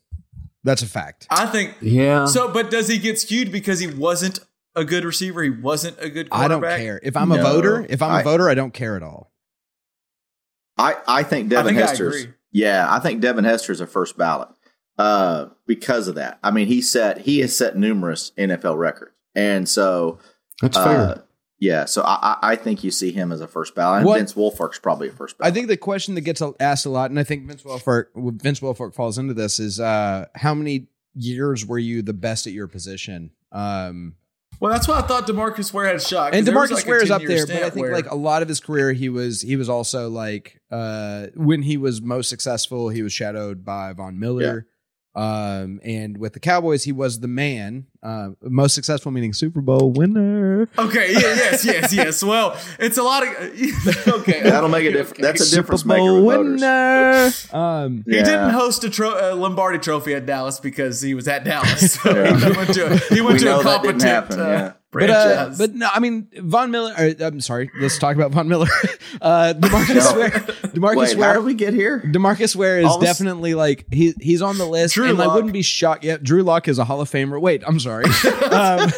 [0.63, 1.25] That's a fact.
[1.29, 2.25] I think yeah.
[2.25, 4.39] So, but does he get skewed because he wasn't
[4.75, 5.41] a good receiver?
[5.41, 7.85] He wasn't a good I don't care if I'm a voter.
[7.89, 9.31] If I'm a I- voter, I don't care at all.
[10.77, 12.21] I I think Devin think I Hester's.
[12.21, 12.33] agree.
[12.51, 14.49] Yeah, I think Devin Hester's a first ballot
[14.97, 16.37] uh, because of that.
[16.43, 20.19] I mean, he set he has set numerous NFL records, and so
[20.61, 21.23] that's uh, fair.
[21.61, 23.99] Yeah, so I, I I think you see him as a first ballot.
[23.99, 26.89] And What- Vince Wilfork's probably a first I think the question that gets asked a
[26.89, 28.07] lot, and I think Vince Wilfork,
[28.41, 32.53] Vince Wilfork falls into this, is uh, how many years were you the best at
[32.53, 33.31] your position?
[33.51, 34.15] Um,
[34.59, 36.31] Well, that's why I thought Demarcus Ware had a shot.
[36.31, 38.41] 'cause and Demarcus like, Ware is up there, but I think where- like a lot
[38.41, 42.89] of his career, he was he was also like uh, when he was most successful,
[42.89, 44.67] he was shadowed by Von Miller.
[45.13, 49.91] Um, and with the Cowboys, he was the man, uh, most successful, meaning Super Bowl
[49.91, 50.69] winner.
[50.77, 51.11] Okay.
[51.13, 51.65] Yeah, yes.
[51.65, 51.93] Yes.
[52.01, 52.23] Yes.
[52.23, 53.29] Well, it's a lot of.
[54.07, 54.41] okay.
[54.43, 55.21] That'll make a difference.
[55.21, 56.61] That's a difference maker with voters.
[56.61, 57.31] winner.
[57.51, 61.43] Um, He didn't host a tro- uh, Lombardi Trophy at Dallas because he was at
[61.43, 61.93] Dallas.
[61.93, 62.37] So Yeah.
[62.37, 64.01] he went to a, he went We to a competent.
[64.03, 64.39] happen.
[64.39, 64.73] uh, yeah.
[64.93, 66.93] But uh, but no, I mean Von Miller.
[66.97, 67.71] Or, I'm sorry.
[67.79, 68.67] Let's talk about Von Miller.
[69.21, 70.29] uh, Demarcus Ware.
[70.71, 72.01] Demarcus Wait, how did we get here?
[72.05, 75.09] Demarcus Ware is All of a s- definitely like he he's on the list, Drew
[75.09, 76.03] and I wouldn't be shocked.
[76.03, 77.39] Yeah, Drew Lock is a Hall of Famer.
[77.39, 78.03] Wait, I'm sorry,
[78.51, 78.91] um,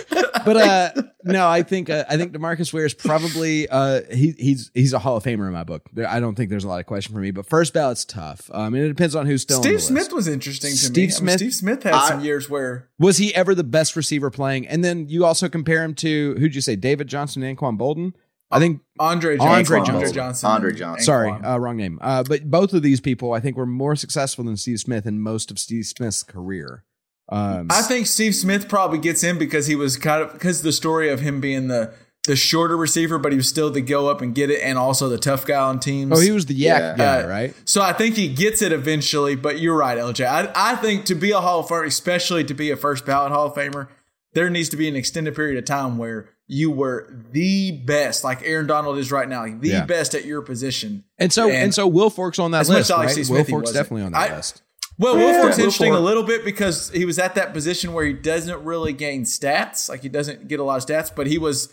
[0.45, 0.91] but uh,
[1.25, 4.99] no, I think uh, I think Demarcus Ware is probably uh, he he's he's a
[4.99, 5.89] Hall of Famer in my book.
[5.93, 8.49] There- I don't think there's a lot of question for me, but first ballot's tough.
[8.53, 9.81] Um, and it depends on who's still on the Steve.
[9.81, 11.01] Smith was interesting to Steve me.
[11.01, 14.29] I mean, Smith- Steve Smith had some years where Was he ever the best receiver
[14.31, 14.67] playing?
[14.67, 18.13] And then you also compare him to who'd you say, David Johnson and Anquan Boldin?
[18.51, 20.13] I think Andre Andre Johnson, Johnson.
[20.13, 21.03] Johnson, Andre Johnson.
[21.05, 21.97] Sorry, uh, wrong name.
[22.01, 25.19] Uh, but both of these people, I think, were more successful than Steve Smith in
[25.19, 26.83] most of Steve Smith's career.
[27.29, 30.71] Um, I think Steve Smith probably gets in because he was kind of because the
[30.73, 31.93] story of him being the
[32.27, 35.09] the shorter receiver, but he was still the go up and get it, and also
[35.09, 36.11] the tough guy on teams.
[36.15, 36.95] oh, he was the yak Yeah.
[36.97, 37.55] guy, Uh, right?
[37.65, 39.35] So I think he gets it eventually.
[39.35, 40.25] But you're right, LJ.
[40.27, 43.31] I, I think to be a Hall of Famer, especially to be a first ballot
[43.31, 43.87] Hall of Famer,
[44.33, 48.41] there needs to be an extended period of time where you were the best, like
[48.43, 49.85] Aaron Donald is right now, like the Yeah.
[49.85, 51.03] best at your position.
[51.17, 53.17] And so, and, and so, Wilfork's on that as list, as right?
[53.17, 53.75] Will Smith, Fork's wasn't.
[53.75, 54.61] definitely on that I- list.
[54.99, 55.99] Well, Yeah, Wilfork's Will interesting Fork.
[55.99, 59.89] a little bit because he was at that position where he doesn't really gain stats.
[59.89, 61.69] Like he doesn't get a lot of stats, but he was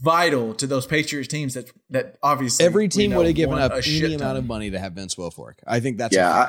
[0.00, 3.72] vital to those Patriots teams that that obviously Every team know would have given up
[3.72, 5.54] any amount of money to have Vince Wilfork.
[5.66, 6.48] I think that's Yeah,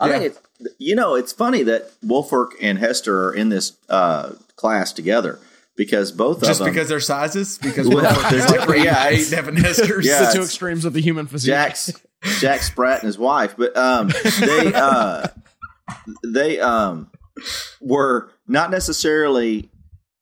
[0.00, 0.18] I, Yeah.
[0.18, 4.92] think it's you know it's funny that Wilfork and Hester are in this uh, class
[4.92, 5.38] together
[5.76, 8.84] because both just of them just because their sizes because Well, Wilfork is there's- like
[8.84, 10.06] yeah, eight Devin Hester's.
[10.06, 11.48] Yeah, the two extremes of the human physique.
[11.48, 11.92] Jack's
[12.40, 15.26] Jack Spratt and his wife, but um, they uh,
[16.24, 17.10] they um,
[17.80, 19.68] were not necessarily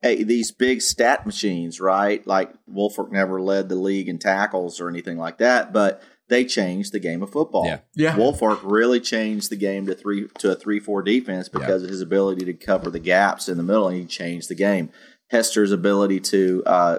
[0.03, 2.27] a, these big stat machines, right?
[2.27, 6.03] Like Wilfork never led the league in tackles or anything like that, but
[6.33, 7.67] they changed the game of football.
[7.67, 7.81] Yeah.
[7.95, 8.17] Yeah.
[8.17, 12.01] Wilfork really changed the game to three to a three four defense because of his
[12.01, 14.89] ability to cover the gaps in the middle, and he changed the game.
[15.31, 16.99] Hester's ability to uh,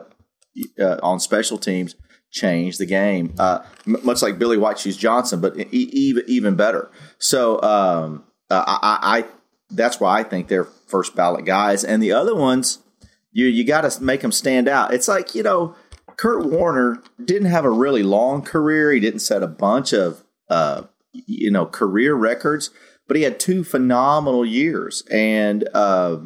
[0.80, 1.96] uh, on special teams
[2.30, 6.56] change the game, uh, m- much like Billy White Shoes Johnson, but e- even even
[6.56, 6.92] better.
[7.18, 9.26] So um, uh, I, I, I
[9.72, 12.84] that's why I think they're first ballot guys, and the other ones
[13.32, 14.94] you you got to make them stand out.
[14.94, 15.76] It's like you know,
[16.18, 18.92] Kurt Warner didn't have a really long career.
[18.92, 22.70] He didn't set a bunch of uh, you know career records,
[23.08, 26.18] but he had two phenomenal years, and uh,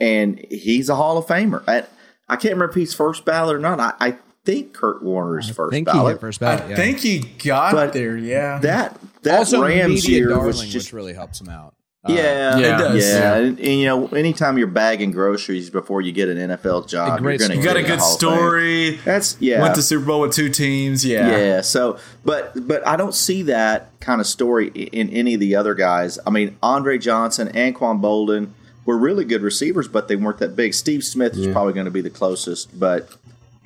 [0.00, 1.62] and he's a Hall of Famer.
[1.68, 1.84] I,
[2.28, 3.78] I can't remember if he's first ballot or not.
[3.80, 6.14] I, I think Kurt Warner's I first think he ballot.
[6.14, 6.70] hit first I ballot.
[6.70, 6.76] yeah.
[6.76, 8.16] think he got But there.
[8.16, 11.74] Yeah, That that also Rams year darling, was just which really helps him out.
[12.08, 12.74] Uh, yeah, Yeah.
[12.74, 13.04] It does.
[13.08, 13.34] yeah.
[13.36, 17.40] And, and, you know, anytime you're bagging groceries before you get an NFL job, great
[17.40, 18.96] you're gonna you to got a good story.
[19.04, 19.60] That's yeah.
[19.62, 21.04] Went to Super Bowl with two teams.
[21.04, 21.60] Yeah, Yeah.
[21.60, 25.74] So, but but I don't see that kind of story in any of the other
[25.74, 26.18] guys.
[26.26, 28.50] I mean, Andre Johnson, Anquan Boldin
[28.84, 30.72] were really good receivers, but they weren't that big.
[30.74, 33.10] Steve Smith is probably going to be the closest, but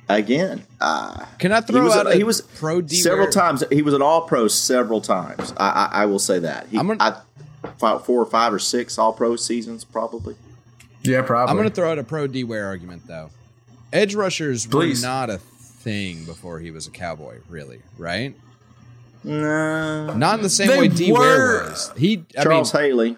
[0.09, 3.63] again, uh, Can I throw was out a, a he was pro D several times.
[3.71, 5.53] He was an All Pro several times.
[5.57, 6.67] I, I, I will say that.
[6.69, 7.21] He, I'm gonna- I,
[7.81, 10.35] about four or five or six All Pro seasons, probably.
[11.03, 11.49] yeah, probably.
[11.51, 13.29] I'm going to throw out a pro D Ware argument though.
[13.93, 15.01] Edge rushers Please.
[15.01, 18.33] were not a thing before he was a cowboy, really, right?
[19.23, 21.69] No, Not in the same They way D Ware were.
[21.69, 21.91] was.
[21.97, 23.17] He, I Charles mean, Haley.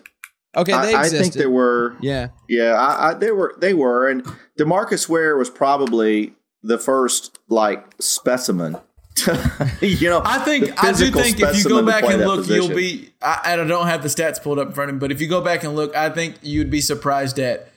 [0.56, 1.95] okay, they I, I think there were.
[2.02, 3.56] yeah, Yeah, I, I, they were.
[3.60, 4.23] They were, and
[4.60, 8.78] Demarcus Ware was probably the first like specimen.
[9.82, 12.69] you know, I think I do think if you go back and that look, you'll
[12.69, 13.10] be.
[13.21, 15.28] I, I don't have the stats pulled up in front of me, but if you
[15.28, 17.71] go back and look, I think you'd be surprised at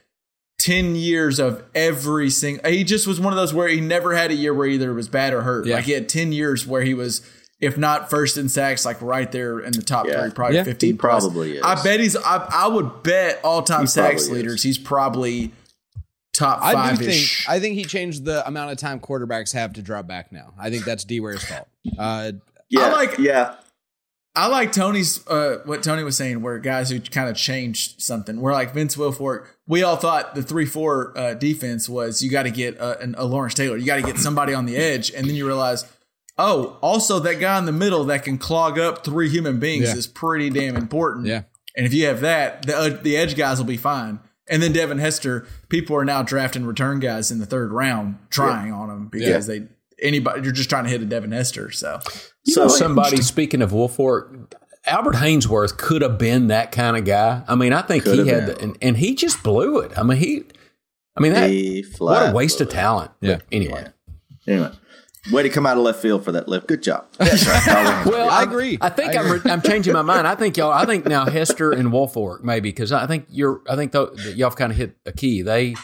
[0.59, 2.68] ten years of every single.
[2.70, 4.94] He just was one of those where he never had a year where either it
[4.94, 5.66] was bad or hurt.
[5.66, 5.77] Yeah.
[5.77, 7.20] Like he had ten years where he was,
[7.61, 10.22] if not first in sacks, like right there in the top Yeah.
[10.22, 10.64] three, probably Yeah.
[10.64, 10.92] fifteen.
[10.94, 11.25] He plus.
[11.25, 11.62] probably is.
[11.62, 12.16] I bet he's.
[12.16, 14.44] I, I would bet all time He sacks probably is.
[14.46, 14.62] leaders.
[14.62, 15.53] He's probably
[16.37, 17.49] top I five do think ish.
[17.49, 20.55] I think he changed the amount of time quarterbacks have to drop back now.
[20.59, 21.68] I think that's D Ware's fault.
[21.99, 22.33] Uh,
[22.68, 23.55] yeah, I like- yeah,
[24.35, 28.38] I like Tony's uh, what Tony was saying, where guys who kind of changed something.
[28.40, 32.42] Where like Vince Wilfork, we all thought the three four uh, defense was you got
[32.42, 35.11] to get a, an- a Lawrence Taylor, you got to get somebody on the edge,
[35.11, 35.87] and then you realize,
[36.37, 39.96] oh, also that guy in the middle that can clog up three human beings Yeah.
[39.96, 41.27] is pretty damn important.
[41.27, 41.42] Yeah.
[41.75, 44.20] and if you have that, the uh, the edge guys will be fine.
[44.48, 48.72] And then Devin Hester, people are now drafting return guys in the third round, trying
[48.72, 49.66] on them because they
[50.00, 51.70] anybody you're just trying to hit a Devin Hester.
[51.72, 52.00] So
[52.44, 54.52] You So- know, somebody speaking of Wilfork,
[54.85, 57.42] Albert Haynesworth could have been that kind of guy.
[57.48, 59.90] I mean, I think Could he had, the, and, and he just blew it.
[59.98, 60.44] I mean, he,
[61.16, 61.50] I mean, that,
[61.98, 62.76] what a waste of blew it.
[62.76, 63.11] talent.
[63.20, 63.38] But Yeah.
[63.50, 63.87] Anyway,
[64.46, 64.70] Anyway,
[65.33, 66.67] way to come out of left field for that lift.
[66.69, 67.07] Good job.
[67.19, 68.07] That's right.
[68.07, 68.79] well, I agree.
[68.81, 70.27] I think I I am I'm changing my mind.
[70.27, 70.73] I think y'all.
[70.73, 73.62] I think now Hester and Wilfork maybe because I think you're.
[73.69, 75.43] I think th- that y'all have kind of hit a key.
[75.43, 75.75] They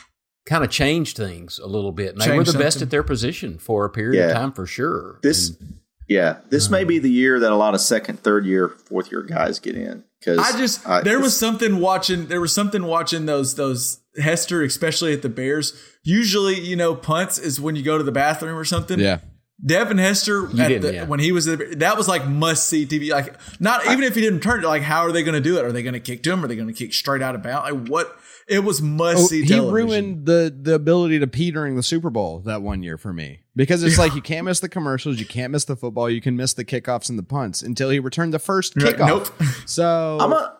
[0.46, 2.12] kind of changed things a little bit.
[2.12, 4.26] And they Changed were the best at their position for a period Yeah.
[4.28, 5.20] of time for sure.
[5.22, 5.78] This, And-
[6.08, 9.10] yeah, this may be um, the year that a lot of second, third year, fourth
[9.12, 10.04] year guys get in.
[10.18, 15.12] Because I just there was something watching there was something watching those those Hester, especially
[15.12, 15.72] at the Bears.
[16.04, 18.98] Usually, you know, punts is when you go to the bathroom or something.
[19.00, 19.18] Yeah.
[19.64, 21.04] Devin Hester at the, yeah.
[21.04, 23.10] when he was at the, that was like must see TV.
[23.12, 25.56] Like not even if he didn't turn it, like how are they going to do
[25.58, 25.64] it?
[25.64, 26.44] Are they going to kick to him?
[26.44, 27.70] Are they going to kick straight out of bounds?
[27.72, 28.18] Like what?
[28.48, 29.42] It was must Oh, see.
[29.42, 29.72] he television.
[29.72, 33.42] ruined the the ability to pee during the Super Bowl that one year for me
[33.54, 36.36] because it's like you can't miss the commercials, you can't miss the football, you can
[36.36, 39.06] miss the kickoffs and the punts until he returned the first You're kickoff.
[39.06, 39.28] nope.
[39.64, 40.58] So I'm a,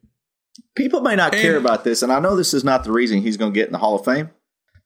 [0.74, 3.36] people may not care about this, and I know this is not the reason he's
[3.36, 4.30] going to get in the Hall of Fame,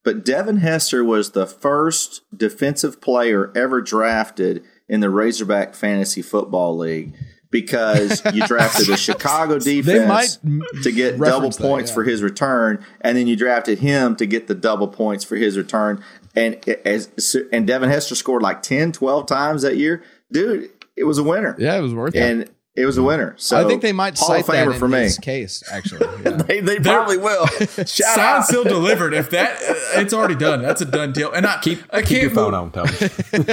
[0.04, 6.76] but Devin Hester was the first defensive player ever drafted in the Razorback Fantasy Football
[6.76, 7.14] League
[7.50, 11.94] because you drafted a Chicago defense might to get double reference that, points yeah.
[11.94, 15.56] for his return, and then you drafted him to get the double points for his
[15.56, 16.04] return.
[16.36, 20.02] And as and Devin Hester scored like 10, 12 times that year.
[20.32, 21.54] Dude, it was a winner.
[21.58, 22.14] yeah, it was worth.
[22.16, 22.53] And it
[22.84, 23.34] was a winner.
[23.38, 24.98] So I think they might Hall cite of Famer that for in me.
[25.04, 25.62] his case.
[25.70, 26.30] Actually, yeah.
[26.32, 27.46] They, they probably will.
[27.86, 28.44] Shout Sign out.
[28.46, 29.14] still delivered.
[29.14, 29.58] If that,
[29.94, 30.60] it's already done.
[30.60, 31.30] That's a done deal.
[31.30, 33.44] And I keep I keep can't your phone move- on, Tony.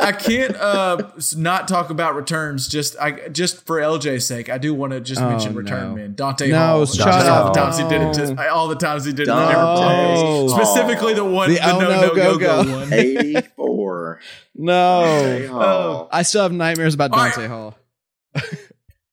[0.00, 4.48] I can't uh not talk about returns just I just for LJ's sake.
[4.48, 5.96] I do want to just Oh, mention return no.
[5.96, 6.86] man Dante No, Hall.
[6.86, 8.14] shut Just all the times he did it.
[8.14, 9.26] Just all the times he did it.
[9.26, 12.78] Dante Specifically the one The the, oh no no no go go go go.
[12.78, 13.71] one.
[14.02, 14.20] 84.
[14.54, 16.08] no, Oh.
[16.12, 17.34] I still have nightmares about All right.
[17.34, 17.74] Dante Hall.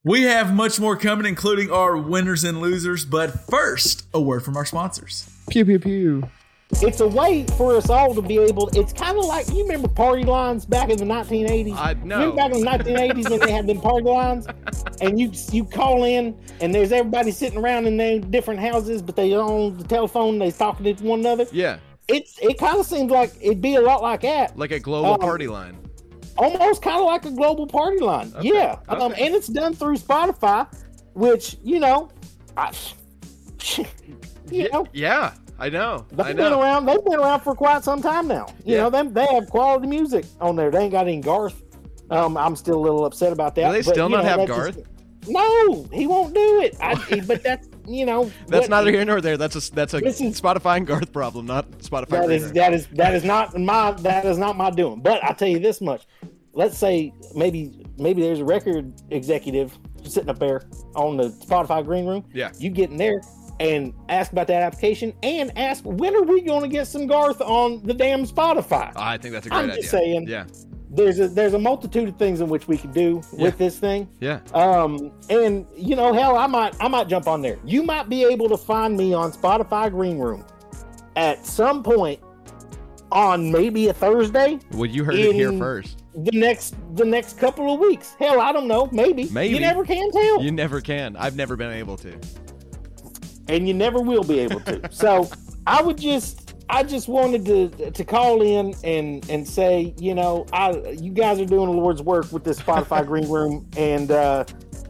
[0.06, 3.04] We have much more coming, including our winners and losers.
[3.04, 5.30] But first, a word from our sponsors.
[5.50, 6.24] Pew pew pew.
[6.82, 8.70] It's a way for us all to be able.
[8.74, 11.76] It's kind of like you remember party lines back in the 1980s.
[11.76, 12.30] I- no.
[12.30, 12.52] Remember back
[12.86, 14.48] in the 1980s when they had them party lines,
[15.02, 19.16] and you you call in and there's everybody sitting around in their different houses, but
[19.18, 21.46] they on the telephone, they talking to one another.
[21.52, 24.58] Yeah, It's it kind of seems like it'd be a lot like that.
[24.58, 25.78] like a global Um, party line.
[26.38, 28.34] almost kind of like a global party line.
[28.42, 30.68] yeah, um, and it's done through Spotify,
[31.14, 32.10] which you know,
[32.58, 32.72] I,
[34.52, 36.06] you know, Yeah, I know.
[36.12, 36.62] They've been know.
[36.62, 36.86] around.
[36.86, 38.48] They've been around for quite some time now.
[38.66, 38.82] You Yeah.
[38.84, 40.72] know, them they have quality music on there.
[40.72, 41.62] They ain't got any Garth.
[42.10, 43.68] Um, I'm still a little upset about that.
[43.68, 44.76] Do they but, still you not know, have Garth?
[44.78, 44.88] just-
[45.30, 46.76] no, he won't do it.
[46.82, 49.38] I, but that's you know That's what- neither here nor there.
[49.38, 52.10] That's a that's a is- Spotify and Garth problem, not Spotify.
[52.10, 55.00] That is that is that is not my that is not my doing.
[55.02, 56.06] But I tell you this much:
[56.54, 60.64] let's say maybe maybe there's a record executive sitting up there
[60.96, 62.26] on the Spotify green room.
[62.34, 62.52] Yeah.
[62.58, 63.22] you get in there
[63.60, 67.42] and ask about that application and ask when are we going to get some Garth
[67.42, 68.94] on the damn Spotify.
[68.96, 69.82] I think that's a great I'm idea.
[69.82, 70.28] just saying.
[70.30, 70.46] Yeah,
[71.00, 73.44] There's a there's a multitude of things in which we can do Yeah.
[73.44, 74.10] with this thing.
[74.20, 74.40] yeah.
[74.54, 77.58] Um, and you know, hell, I might I might jump on there.
[77.64, 80.46] You might be able to find me on Spotify Green Room
[81.16, 82.20] at some point
[83.12, 84.60] on maybe a Thursday.
[84.74, 86.04] Well, you heard it here first.
[86.16, 88.16] The next the next couple of weeks.
[88.20, 88.90] Hell, I don't know.
[88.92, 89.30] Maybe.
[89.30, 89.54] Maybe.
[89.54, 90.44] You never can tell.
[90.44, 91.16] You never can.
[91.16, 92.20] I've never been able to.
[93.48, 94.82] and you never will be able to.
[94.92, 95.30] so
[95.66, 100.46] I would just I just wanted to to call in and and say, you know,
[100.54, 104.46] I you guys are doing the Lord's work with this Spotify Green Room and uh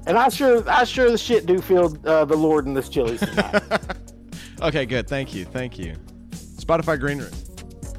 [0.05, 3.17] and I sure I sure the shit do feel uh, the Lord in this chili
[3.17, 3.63] tonight.
[4.61, 5.07] Okay, good.
[5.07, 5.45] Thank you.
[5.45, 5.95] Thank you.
[6.31, 7.31] Spotify Green Room.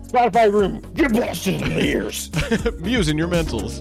[0.02, 2.30] Spotify Room, get blasted in the ears.
[2.80, 3.80] Muse in your mentals.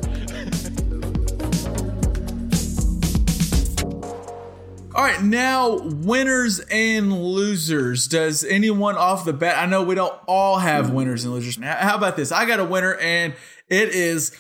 [5.00, 8.06] All right, now winners and losers.
[8.06, 9.58] Does anyone off the bat?
[9.58, 11.58] I know we don't all have winners and losers.
[11.58, 12.34] Now, How about this?
[12.34, 13.34] I got a winner, and
[13.70, 14.38] it is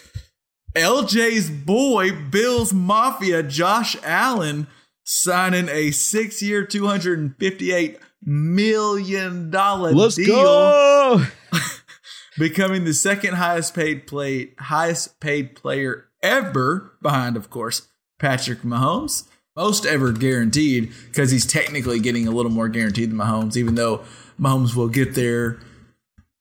[0.76, 4.67] LJ's boy, Bills Mafia, Josh Allen,
[5.06, 11.24] signing a hundred and fifty-eight million dollar Let's deal, go.
[12.38, 17.88] becoming the second highest paid play highest paid player ever, behind, of course,
[18.19, 19.29] Patrick Mahomes.
[19.60, 24.06] Most ever guaranteed because he's technically getting a little more guaranteed than Mahomes, even though
[24.39, 25.60] Mahomes will get there.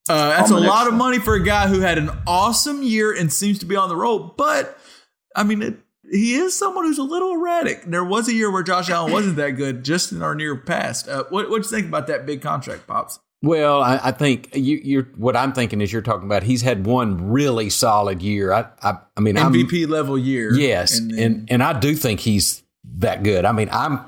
[0.07, 3.31] Uh, that's a lot of money for a guy who had an awesome year and
[3.31, 4.19] seems to be on the roll.
[4.37, 4.79] But
[5.35, 5.79] I mean, it,
[6.09, 7.83] he is someone who's a little erratic.
[7.83, 11.09] There was a year where Josh Allen wasn't that good, just in our near past.
[11.09, 13.19] Uh, what what you think about that big contract, pops?
[13.41, 15.03] Well, I, I think you, you're.
[15.17, 16.43] What I'm thinking is you're talking about.
[16.43, 18.53] He's had one really solid year.
[18.53, 20.53] I, I, I mean, I'm- MVP level year.
[20.53, 22.63] Yes, And and, and I do think he's
[22.97, 23.45] that good.
[23.45, 23.99] I mean, I'm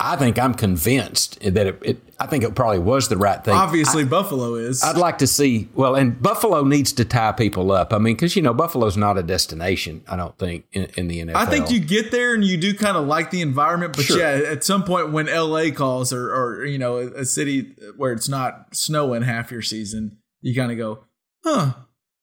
[0.00, 3.54] I think I'm convinced that it, it I think it probably was the right thing.
[3.54, 4.82] Obviously, Buffalo is.
[4.84, 7.92] I'd like to see well, and Buffalo needs to tie people up.
[7.92, 10.04] I mean, because you know Buffalo's not a destination.
[10.08, 11.34] I don't think in, in the NFL.
[11.34, 14.18] I think you get there and you do kind of like the environment, but Sure.
[14.18, 18.28] yeah, at some point when LA calls or, or you know a city where it's
[18.28, 21.04] not snowing half your season, you kind of go,
[21.44, 21.72] huh.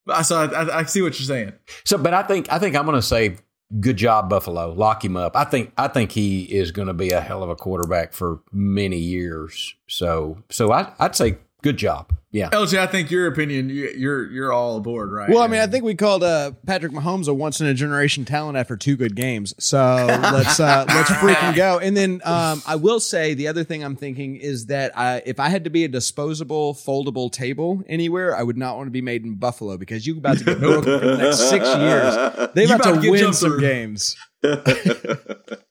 [0.07, 0.45] I saw.
[0.45, 1.53] I, I see what you're saying.
[1.83, 1.97] so.
[1.97, 3.37] But I think I think I'm going to say
[3.79, 4.71] good job Buffalo.
[4.71, 5.35] Lock him up.
[5.35, 8.41] I think I think he is going to be a hell of a quarterback for
[8.51, 9.75] many years.
[9.87, 12.11] So so I, I'd say good job.
[12.31, 12.49] Yeah.
[12.49, 15.29] LJ, I think your opinion, you- you're you're all aboard, right?
[15.29, 18.25] Well, I mean, I think we called uh, Patrick Mahomes a once in a generation
[18.25, 19.53] talent after two good games.
[19.57, 19.77] So
[20.09, 21.79] let's uh, let's freaking go.
[21.79, 25.39] And then um, I will say the other thing I'm thinking is that I, if
[25.39, 29.01] I had to be a disposable, foldable table anywhere, I would not want to be
[29.01, 32.49] made in Buffalo because you're about to get broken for the next six years.
[32.53, 33.61] They You about about to to win some through.
[33.61, 34.15] games.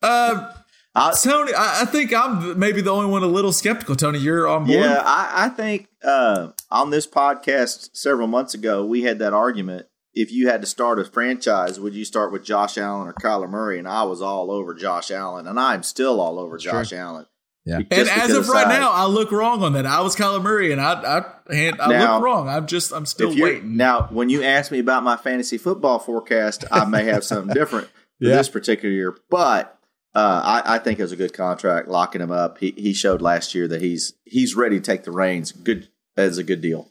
[0.03, 0.53] Uh,
[0.95, 3.97] I- Tony, I, I think I'm maybe the only one a little skeptical.
[3.97, 4.79] Tony, you're on board.
[4.79, 9.87] Yeah, I, I think uh, on this podcast several months ago, we had that argument.
[10.17, 13.51] If you had to start a franchise, would you start with Josh Allen or Kyler
[13.51, 13.81] Murray?
[13.81, 17.27] And I was all over Josh Allen, and I'm still all over Josh Allen.
[17.67, 17.81] Yeah.
[17.81, 18.79] Just And as of right size.
[18.79, 19.87] now, I look wrong on that.
[19.87, 22.49] I was Kyler Murray, and I I, I Now- look wrong.
[22.49, 23.77] I'm just I'm still waiting.
[23.77, 27.89] Now, when you ask me about my fantasy football forecast, I may have something different
[27.89, 27.93] for
[28.29, 28.37] Yeah.
[28.37, 29.17] this particular year.
[29.31, 29.74] But
[30.15, 32.59] uh, I, I think it was a good contract, locking him up.
[32.59, 35.53] He he showed last year that he's he's ready to take the reins.
[35.53, 36.91] Good as a good deal.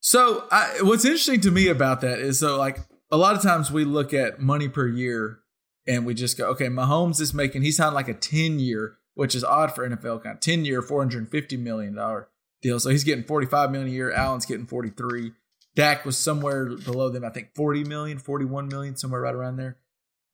[0.00, 2.80] So, I, what's interesting to me about that is so like
[3.10, 5.40] a lot of times we look at money per year
[5.86, 9.34] and we just go, okay, Mahomes is making he signed like a ten year, which
[9.34, 12.28] is odd for NFL kind ten year, four hundred fifty million dollar
[12.60, 12.78] deal.
[12.78, 14.12] So he's getting forty five million a year.
[14.12, 15.32] Allen's getting forty three.
[15.74, 19.78] Dak was somewhere below them, I think 40 million, 41 million, somewhere right around there.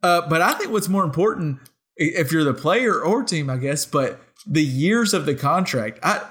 [0.02, 1.58] Uh, but I think what's more important,
[1.96, 5.98] if you're the player or team, I guess, but the years of the contract.
[6.02, 6.26] I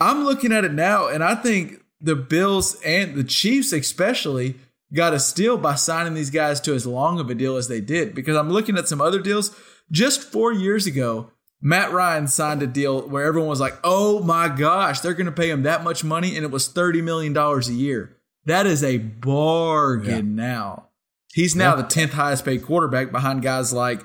[0.00, 4.56] I'm looking at it now, and I think the Bills and the Chiefs especially
[4.92, 7.80] got a steal by signing these guys to as long of a deal as they
[7.80, 8.14] did.
[8.14, 9.56] Because I'm looking at some other deals.
[9.90, 11.30] Just four years ago,
[11.60, 15.32] Matt Ryan signed a deal where everyone was like, "Oh my gosh, they're going to
[15.32, 18.16] pay him that much money," and it was thirty million dollars a year.
[18.44, 20.88] That is a bargain now.
[21.32, 24.04] He's now the tenth highest paid quarterback behind guys like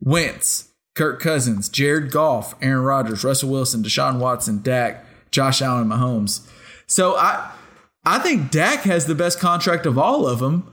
[0.00, 6.48] Wentz, Kirk Cousins, Jared Goff, Aaron Rodgers, Russell Wilson, Deshaun Watson, Dak, Josh Allen, Mahomes.
[6.86, 7.52] So I
[8.04, 10.72] I think Dak has the best contract of all of them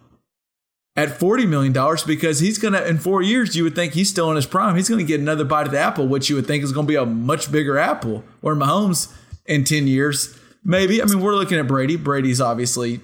[0.96, 1.74] at $40 million
[2.08, 4.76] because he's going to, in four years, you would think he's still in his prime.
[4.76, 6.88] He's going to get another bite of the apple, which you would think is going
[6.88, 8.24] to be a much bigger apple.
[8.40, 9.14] Where Mahomes
[9.46, 11.02] in 10 years, maybe.
[11.02, 11.98] I mean, we're looking at Brady.
[11.98, 13.02] Brady's obviously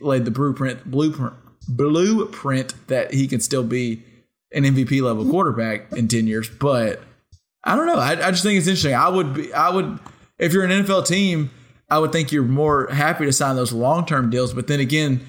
[0.00, 1.34] laid the blueprint, blueprint,
[1.68, 4.02] blueprint that he can still be
[4.54, 6.48] an MVP level quarterback in 10 years.
[6.48, 7.02] But
[7.64, 7.96] I don't know.
[7.96, 8.94] I, I just think it's interesting.
[8.94, 9.98] I would be, I would,
[10.38, 11.50] if you're an NFL team,
[11.90, 14.52] I would think you're more happy to sign those long term deals.
[14.54, 15.26] But then again,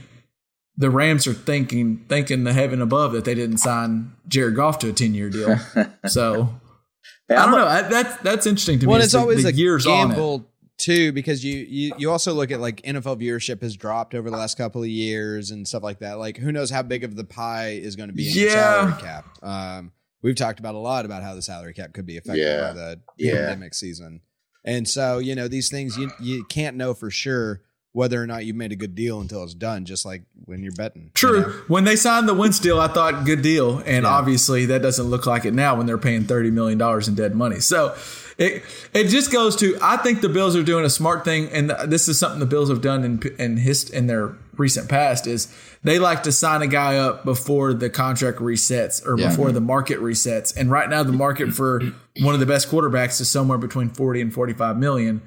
[0.78, 4.90] the Rams are thinking, thinking the heaven above that they didn't sign Jared Goff to
[4.90, 5.58] a 10 year deal.
[6.08, 6.50] so
[7.30, 7.66] I don't know.
[7.68, 8.92] I, that's, that's interesting to me.
[8.92, 10.46] Well, is it's the- always the a years on gamble
[10.78, 14.38] too, because you, you you also look at like NFL viewership has dropped over the
[14.38, 16.20] last couple of years and stuff like that.
[16.20, 18.54] Like, who knows how big of the pie is going to be in your Yeah.
[18.54, 19.26] salary cap?
[19.44, 22.62] Um, we've talked about a lot about how the salary cap could be affected Yeah.
[22.62, 23.32] by the Yeah.
[23.34, 24.22] pandemic season,
[24.66, 27.62] and so you know these things you you can't know for sure
[27.94, 29.86] whether or not you made a good deal until it's done.
[29.86, 31.04] Just like when you're betting.
[31.04, 31.40] you True.
[31.40, 31.48] know?
[31.70, 35.26] When they signed the Wentz deal, I thought good deal, and obviously that doesn't look
[35.26, 37.62] like it now when they're paying thirty million dollars in dead money.
[37.62, 37.96] So
[38.38, 38.64] it
[38.94, 42.08] it just goes to I think the Bills are doing a smart thing, and this
[42.08, 46.00] is something the Bills have done in in his in their recent past is they
[46.00, 49.28] like to sign a guy up before the contract resets or Yeah.
[49.30, 50.56] before the market resets.
[50.56, 51.82] And right now the market for
[52.22, 55.22] one of the best quarterbacks is somewhere between forty and forty five million.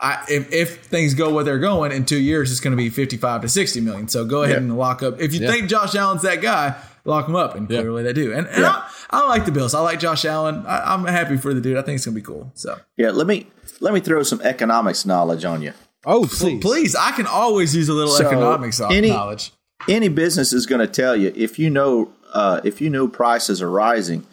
[0.00, 2.90] I, if, if things go where they're going in two years, it's going to be
[2.90, 4.08] 55 to 60 million.
[4.08, 4.62] So go ahead Yeah.
[4.62, 5.20] and lock up.
[5.20, 5.52] If you Yeah.
[5.52, 6.74] think Josh Allen's that guy,
[7.04, 7.54] lock him up.
[7.54, 7.80] And Yeah.
[7.80, 8.32] clearly they do.
[8.32, 9.74] And, and I, I like the Bills.
[9.74, 10.64] I like Josh Allen.
[10.66, 11.76] I, I'm happy for the dude.
[11.76, 12.50] I think it's going to be cool.
[12.54, 13.46] So Yeah, let me
[13.80, 15.72] let me throw some economics knowledge on you.
[16.06, 19.52] Oh, please, please, I can always use a little So, economics any- knowledge.
[19.88, 23.60] Any business is going to tell you if you know uh, if you know prices
[23.62, 24.26] are rising,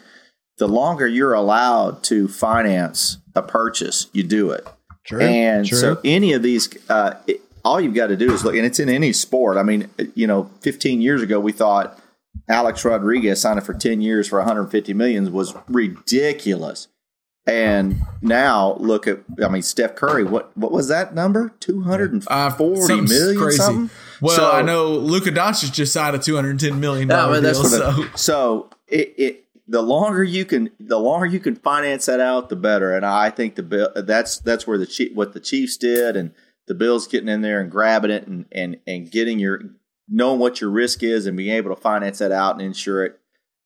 [0.58, 4.66] the longer you're allowed to finance a purchase, you do it.
[5.06, 5.20] True.
[5.20, 5.78] And True.
[5.78, 8.78] so any of these, uh, it, all you've got to do is look, and it's
[8.80, 9.56] in any sport.
[9.56, 11.98] I mean, you know, 15 years ago we thought
[12.48, 16.88] Alex Rodriguez signing for 10 years for 150 millions was ridiculous.
[17.46, 20.22] And now look at, I mean, Steph Curry.
[20.22, 21.52] What what was that number?
[21.58, 23.52] Two hundred and Uh, forty something's million.
[23.52, 23.90] Something.
[24.20, 27.68] Well, So- I know Luka Doncic just signed a 210 million no, dollar that's deal.
[27.68, 32.20] So it- so it, it the longer you can the longer you can finance that
[32.20, 32.94] out, the better.
[32.94, 36.30] And I think the that's that's where the what the Chiefs did, and
[36.68, 39.62] the Bills getting in there and grabbing it and and and getting your
[40.12, 43.18] knowing what your risk is and being able to finance that out and insure it.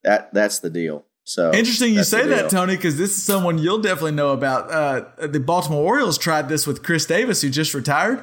[0.05, 1.05] That that's the deal.
[1.24, 2.51] So Interesting you say that.
[2.51, 4.70] Tony, because this is someone you'll definitely know about.
[4.70, 8.22] Uh, the Baltimore Orioles tried this with Chris Davis, who just retired.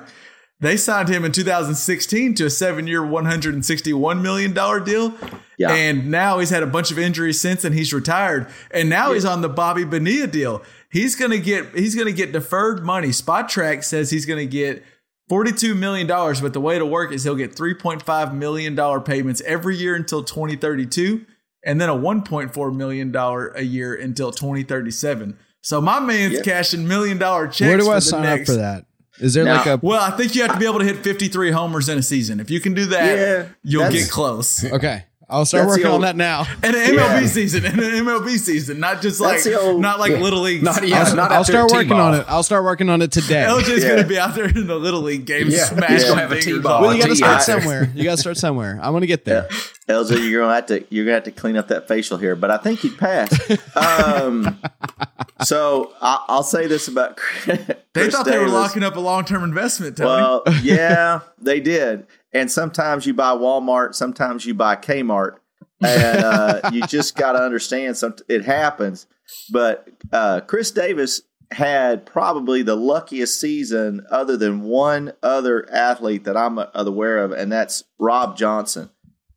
[0.61, 5.13] They signed him in 2016 to a seven-year, 161 million dollar deal,
[5.57, 5.73] Yeah.
[5.73, 8.47] and now he's had a bunch of injuries since, and he's retired.
[8.71, 10.63] And now he's on the Bobby Bonilla deal.
[10.89, 13.09] He's gonna get he's gonna get deferred money.
[13.09, 14.81] Spotrac says he's gonna get
[15.29, 19.41] 42 million dollars, but the way to work is he'll get 3.5 million dollar payments
[19.45, 21.25] every year until 2032
[21.65, 25.37] and then a 1.4 million dollar a year until 2037.
[25.61, 26.43] So my man's Yep.
[26.43, 27.61] cashing million dollar checks.
[27.61, 28.85] Where do for I the sign next, up for that?
[29.19, 30.97] Is there Now- like a Well, I think you have to be able to hit
[30.97, 32.39] 53 homers in a season.
[32.39, 34.65] If you can do that, Yeah, you'll get close.
[34.65, 35.05] okay?
[35.33, 36.45] I'll start That's the working on that now.
[36.61, 37.25] And an MLB Yeah.
[37.27, 40.63] season, and an MLB season, not just like old- not like little leagues.
[40.63, 42.01] Not yeah, I'll, not I'll start working T-ball.
[42.01, 42.25] on it.
[42.29, 43.43] I'll start working on it today.
[43.47, 43.89] LJ's Yeah.
[43.95, 45.65] gonna be out there in the little league games, Yeah.
[45.65, 46.81] smashing He's gonna have a fingers T-ball.
[46.83, 47.91] well, you got to start somewhere.
[47.95, 48.79] You got to start somewhere.
[48.81, 49.47] I want to get there.
[49.89, 52.49] LJ, you're gonna have to you're gonna have to clean up that facial hair, but
[52.51, 53.29] I think you'd pass.
[53.75, 54.57] um,
[55.43, 57.59] so I, I'll say this about Chris
[57.93, 60.09] They thought they were locking up a long term investment, Tony.
[60.09, 62.05] Well, yeah, they did.
[62.33, 65.35] And sometimes you buy Walmart, sometimes you buy Kmart,
[65.81, 67.97] and uh, you just got to understand.
[67.97, 69.05] Some it happens.
[69.51, 71.21] But uh, Chris Davis
[71.51, 77.51] had probably the luckiest season, other than one other athlete that I'm aware of, and
[77.51, 78.89] that's Rob Johnson.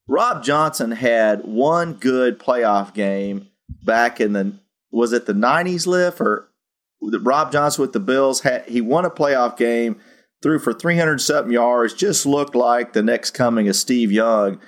[0.08, 3.48] Rob Johnson had one good playoff game
[3.82, 4.54] back in the
[4.90, 6.48] was it the '90s, lift or
[7.02, 10.00] Rob Johnson with the Bills had he won a playoff game,
[10.46, 14.60] threw for 300 something yards, just looked like the next coming of Steve Young,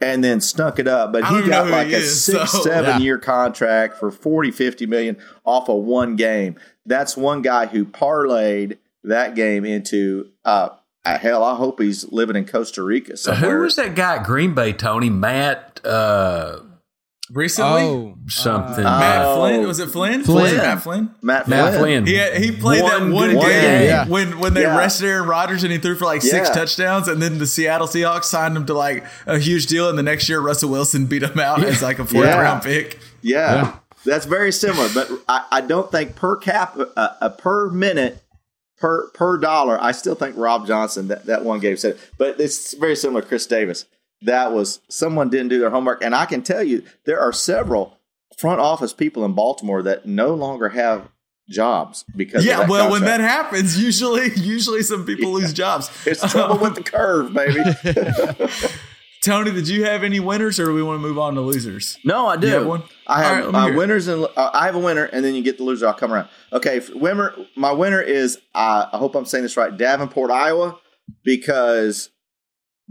[0.00, 1.12] and then stunk it up.
[1.12, 2.98] But he got like he a is, six, so- seven Yeah.
[3.04, 6.56] year contract for 40, 50 million off of one game.
[6.86, 10.70] That's one guy who parlayed that game into uh
[11.04, 13.58] hell, I hope he's living in Costa Rica somewhere.
[13.58, 15.08] Who was that guy at Green Bay, Tony?
[15.10, 16.60] Matt uh,
[17.30, 18.84] Recently, Oh, something.
[18.84, 19.36] Matt Oh.
[19.40, 20.22] Flynn was it Flynn?
[20.22, 20.42] Flynn.
[20.42, 21.10] Was it Matt Flynn?
[21.22, 21.80] Matt, Matt Flynn.
[22.04, 22.06] Flynn.
[22.06, 23.82] He had, he played that One one game, game.
[23.88, 24.06] Yeah.
[24.06, 24.78] when when they Yeah.
[24.78, 26.54] rested Aaron Rodgers and he threw for like six Yeah.
[26.54, 30.02] touchdowns, and then the Seattle Seahawks signed him to like a huge deal, and the
[30.04, 32.40] next year Russell Wilson beat him out as like a fourth Yeah.
[32.40, 33.00] round pick.
[33.22, 33.72] Yeah, Yeah.
[34.04, 34.88] that's very similar.
[34.94, 38.22] But I, I don't think per cap uh, uh, per minute
[38.78, 39.82] per per dollar.
[39.82, 41.98] I still think Rob Johnson that, that one game said.
[42.18, 43.22] But it's very similar.
[43.22, 43.84] to Chris Davis.
[44.22, 47.98] That was someone didn't do their homework, and I can tell you there are several
[48.38, 51.08] front office people in Baltimore that no longer have
[51.48, 55.90] jobs because Yeah, that well, when that happens, usually usually some people lose jobs.
[56.06, 57.62] it's trouble with the curve, baby.
[59.22, 61.98] Tony, did you have any winners, or do we want to move on to losers?
[62.04, 62.46] No, I do.
[62.46, 62.82] You have one?
[63.08, 65.42] I have right, let uh, winners and uh, I have a winner, and then you
[65.42, 65.88] get the loser.
[65.88, 66.28] I'll come around.
[66.52, 67.34] Okay, winner.
[67.56, 69.76] My winner is uh, I hope I'm saying this right.
[69.76, 70.78] Davenport, Iowa,
[71.24, 72.10] because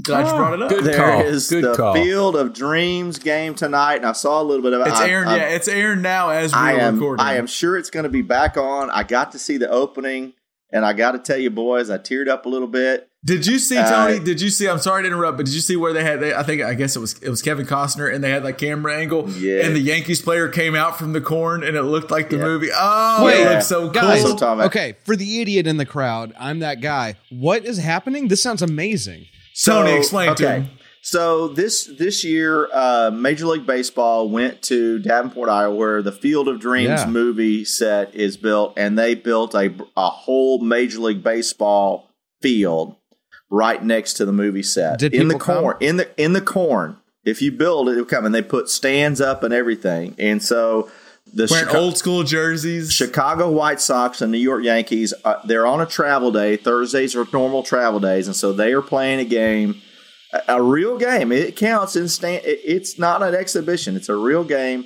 [0.04, 0.70] Glad you brought it up.
[0.70, 1.62] Good there is call.
[1.62, 1.94] Good the call.
[1.94, 4.88] Field of Dreams game tonight, and I saw a little bit of it.
[4.90, 5.30] It's I- airing.
[5.30, 6.96] Yeah, it's airing now as we're I am.
[6.96, 7.26] recording.
[7.26, 8.90] I am sure it's going to be back on.
[8.92, 10.34] I got to see the opening,
[10.72, 13.08] and I got to tell you, boys, I teared up a little bit.
[13.24, 14.20] Did you see Uh, Tony?
[14.24, 14.68] did you see?
[14.70, 16.20] I'm sorry to interrupt, but did you see where they had?
[16.20, 18.58] They, I think I guess it was it was Kevin Costner, and they had like
[18.60, 19.66] camera angle, Yeah.
[19.66, 22.44] and the Yankees player came out from the corn, and it looked like the Yeah.
[22.44, 22.70] movie.
[22.76, 24.22] Oh, Wait, it looked so guys.
[24.22, 24.32] cool.
[24.32, 27.16] So, Tom, okay, for the idiot in the crowd, I'm that guy.
[27.32, 28.28] What is happening?
[28.28, 29.26] This sounds amazing.
[29.64, 30.70] Tony, explain to him.
[31.02, 36.48] So this this year, uh, Major League Baseball went to Davenport, Iowa, where the Field
[36.48, 37.08] of Dreams Yeah.
[37.08, 42.10] movie set is built, and they built a a whole Major League Baseball
[42.42, 42.96] field
[43.52, 45.64] right next to the movie set Did in the people come?
[45.64, 46.98] corn in the in the corn.
[47.24, 50.90] If you build it, it'll come, and they put stands up and everything, and so
[51.34, 52.92] the Wearing Chica- old school jerseys.
[52.94, 56.56] Chicago White Sox and New York Yankees, uh, they're on a travel day.
[56.56, 59.82] Thursdays are normal travel days, and so they are playing a game,
[60.34, 61.32] a, a real game.
[61.32, 62.46] It counts in stand.
[62.46, 63.96] it- It's not an exhibition.
[63.96, 64.86] It's a real game.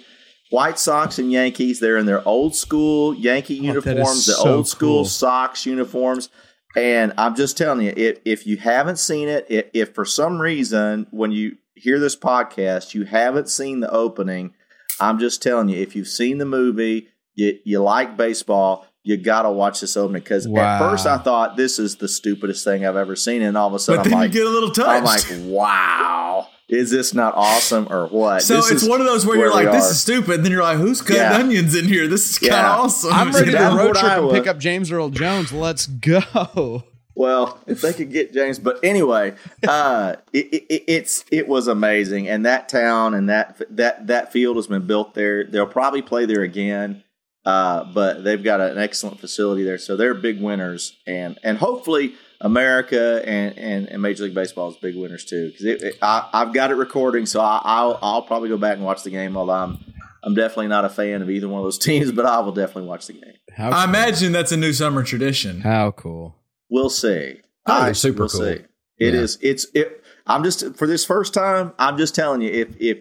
[0.52, 4.68] White Sox and Yankees, they're in their old school Yankee Oh, uniforms, the so old
[4.68, 5.06] school cool.
[5.06, 6.30] Sox uniforms.
[6.76, 10.40] And I'm just telling you, if, if you haven't seen it, if, if for some
[10.40, 14.54] reason when you hear this podcast, you haven't seen the opening,
[15.00, 19.44] I'm just telling you, if you've seen the movie, you, you like baseball, you got
[19.44, 20.22] to watch this opening.
[20.22, 23.42] Because at first I thought this is the stupidest thing I've ever seen.
[23.42, 25.32] And all of a sudden but I'm then like, you get a little I'm touched.
[25.32, 28.42] like, wow, is this not awesome or what?
[28.44, 29.92] so This it's is one of those where, you're like, "This are.
[29.92, 31.34] is stupid," and then you're like, "Who's cutting Yeah.
[31.38, 32.08] onions in here?
[32.08, 32.76] This is kind of Yeah.
[32.78, 35.52] awesome." I'm ready to road trip and pick up James Earl Jones.
[35.52, 36.84] Let's go.
[37.20, 39.34] Well, if they could get James, but anyway,
[39.68, 44.56] uh, it, it, it's it was amazing, and that town and that that that field
[44.56, 45.44] has been built there.
[45.44, 47.04] They'll probably play there again,
[47.46, 52.14] uh, but they've got an excellent facility there, so they're big winners, and and hopefully
[52.40, 55.52] America and and, and Major League Baseball is big winners too.
[55.52, 59.10] Because I've got it recording, so I, I'll I'll probably go back and watch the
[59.10, 59.36] game.
[59.36, 59.84] Although I'm
[60.24, 62.88] I'm definitely not a fan of either one of those teams, but I will definitely
[62.88, 63.34] watch the game.
[63.52, 65.60] How I imagine that's a new summer tradition.
[65.60, 66.39] How cool.
[66.70, 67.42] We'll see.
[67.66, 68.42] Oh, I super we'll cool.
[68.42, 68.64] see.
[69.00, 69.20] It Yeah.
[69.22, 69.38] is.
[69.42, 69.66] It's.
[69.74, 70.04] It.
[70.28, 71.74] I'm just for this first time.
[71.80, 72.50] I'm just telling you.
[72.52, 72.98] If if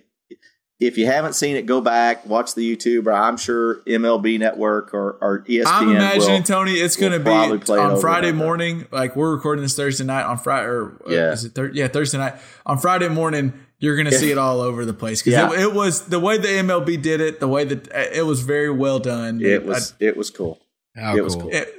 [0.81, 3.07] if you haven't seen it, go back watch the YouTube.
[3.07, 5.65] Or I'm sure MLB Network or, or ESPN.
[5.67, 7.25] I'm imagining will, Tony, it's going to be
[7.65, 8.45] play it on Friday and over.
[8.47, 8.87] morning.
[8.93, 11.33] Like we're recording this Thursday night on Friday, or uh, Yeah.
[11.33, 13.53] is it thir- yeah, Thursday night on Friday morning.
[13.81, 14.19] You're going to Yeah.
[14.19, 15.53] see it all over the place because Yeah.
[15.53, 17.39] it, it was the way the MLB did it.
[17.41, 19.41] The way that uh, it was very well done.
[19.41, 19.95] It was.
[20.01, 20.61] it was cool.
[20.97, 21.43] How it was cool.
[21.45, 21.53] cool.
[21.55, 21.75] It-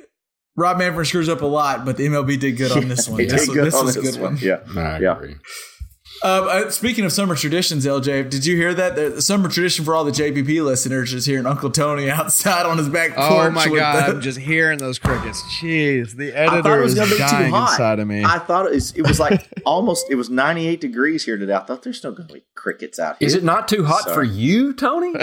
[0.59, 3.17] Rob Manfred screws up a lot, but the MLB did good on this one.
[3.17, 4.37] This, did was- good this on was a good one.
[4.41, 4.59] Yeah.
[4.75, 5.15] I Yeah.
[5.17, 5.35] agree.
[6.21, 8.95] Um, uh, speaking of summer traditions, LJ, did you hear that?
[8.97, 12.77] The, the summer tradition for all the JPP listeners is hearing Uncle Tony outside on
[12.77, 13.19] his back porch.
[13.31, 14.05] Oh my with god!
[14.09, 15.41] the- I'm just hearing those crickets.
[15.61, 17.71] Jeez, the I thought editor it was is going to be too dying hot.
[17.71, 18.25] inside of me.
[18.25, 20.07] I thought it was, it was like almost.
[20.09, 21.53] It was 98 degrees here today.
[21.53, 23.25] I thought there's no going to be crickets out here.
[23.27, 25.13] Is it not too hot for you, Tony?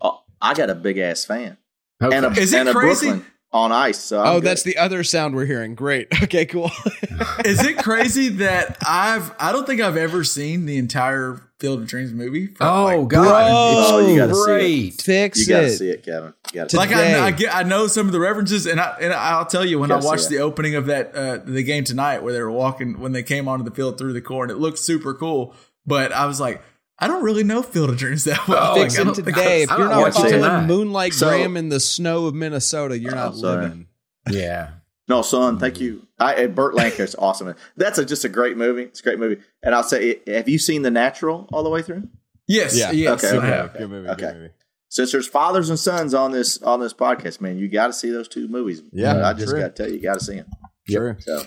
[0.00, 1.58] Oh, I got a big ass fan
[2.02, 2.16] Okay.
[2.16, 3.08] and a, Is it and a crazy?
[3.08, 3.98] Brooklyn on ice.
[3.98, 4.44] So oh, good.
[4.44, 5.74] that's the other sound we're hearing.
[5.74, 6.08] Great.
[6.22, 6.70] Okay, cool.
[7.44, 11.86] Is it crazy that I've I don't think I've ever seen the entire Field of
[11.88, 12.50] Dreams movie?
[12.60, 13.46] oh like, God!
[13.50, 15.02] Oh, you gotta it's see it.
[15.02, 15.70] Fix You got to it.
[15.76, 16.34] see it, Kevin.
[16.52, 16.76] You got to.
[16.76, 17.14] Like Today.
[17.18, 19.78] I, I get, I know some of the references, and I and I'll tell you
[19.78, 23.00] when I watched the opening of that uh, the game tonight, where they were walking
[23.00, 25.54] when they came onto the field through the corn, it looked super cool.
[25.86, 26.62] But I was like,
[27.00, 28.72] I don't really know Field of Dreams that well.
[28.72, 29.62] Oh, Like, Fix I it don't think today.
[29.62, 30.66] If you're not not watching following.
[30.66, 33.62] Moonlight So- Graham in the snow of Minnesota, you're not Oh, sorry.
[33.64, 33.86] living.
[34.30, 34.70] Yeah.
[35.08, 35.80] No, son, thank mm.
[35.80, 36.06] you.
[36.20, 37.54] I, and Burt Lancaster's awesome.
[37.76, 38.82] That's a, just a great movie.
[38.82, 39.40] It's a great movie.
[39.62, 42.08] And I'll say, eh, have you seen The Natural all the way through?
[42.46, 42.90] Yes, Yeah.
[42.92, 43.24] yes.
[43.24, 43.70] Okay, I okay, have.
[43.70, 43.78] okay.
[43.78, 44.08] Good movie.
[44.10, 44.20] Okay.
[44.26, 44.50] Good movie.
[44.88, 48.10] Since there's fathers and sons on this on this podcast, man, you got to see
[48.10, 48.82] those two movies.
[48.92, 50.46] Yeah, I just got to tell you, you got to see them.
[50.88, 51.16] Sure.
[51.20, 51.42] So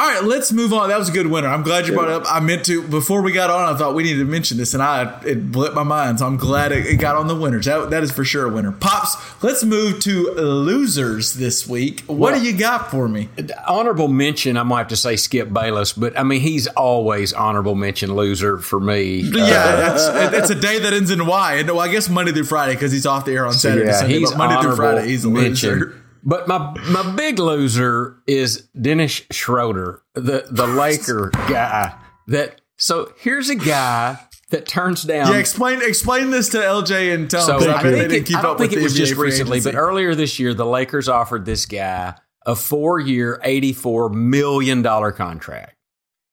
[0.00, 0.88] All right, let's move on.
[0.88, 1.48] That was a good winner.
[1.48, 2.22] I'm glad you brought it up.
[2.26, 3.74] I meant to before we got on.
[3.74, 6.20] I thought we needed to mention this, and I it blipped my mind.
[6.20, 7.66] So I'm glad it, it got on the winners.
[7.66, 8.72] That, that is for sure a winner.
[8.72, 12.00] Pops, let's move to losers this week.
[12.06, 13.28] What do you got for me?
[13.68, 14.56] Honorable mention.
[14.56, 18.56] I might have to say Skip Bayless, but I mean he's always honorable mention loser
[18.56, 19.20] for me.
[19.30, 21.56] Uh, Yeah, that's, it's a day that ends in Y.
[21.56, 23.98] And well, I guess Monday through Friday because he's off the air on Saturday, yeah,
[23.98, 24.20] Sunday.
[24.20, 25.70] he's Monday through Friday, he's a mention.
[25.78, 25.99] loser.
[26.22, 31.94] But my my big loser is Dennis Schroeder, the the Laker guy.
[32.28, 34.18] That so here's a guy
[34.50, 35.32] that turns down.
[35.32, 37.40] Yeah, explain explain this to LJ and Tom.
[37.42, 38.80] So 'cause I I bet they think didn't it, keep I don't up think with
[38.80, 39.70] it was just recently, agency.
[39.72, 42.14] but earlier this year, the Lakers offered this guy
[42.46, 45.76] a four-year, eighty-four million dollar contract,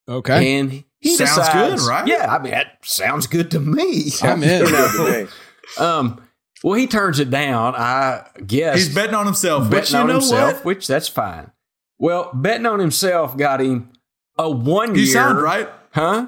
[0.10, 0.58] Okay.
[0.60, 2.08] and he Sounds decides, good, right?
[2.08, 4.12] Yeah, I mean that sounds good to me.
[4.24, 5.28] I'm in.
[5.78, 6.22] Um,
[6.64, 7.76] well, he turns it down.
[7.76, 9.70] I guess he's betting on himself.
[9.70, 10.66] betting on himself, what?
[10.66, 11.52] which that's fine.
[12.00, 13.92] Well, betting on himself got him
[14.38, 15.14] a one He year.
[15.14, 15.70] signed right.
[15.92, 16.28] Huh?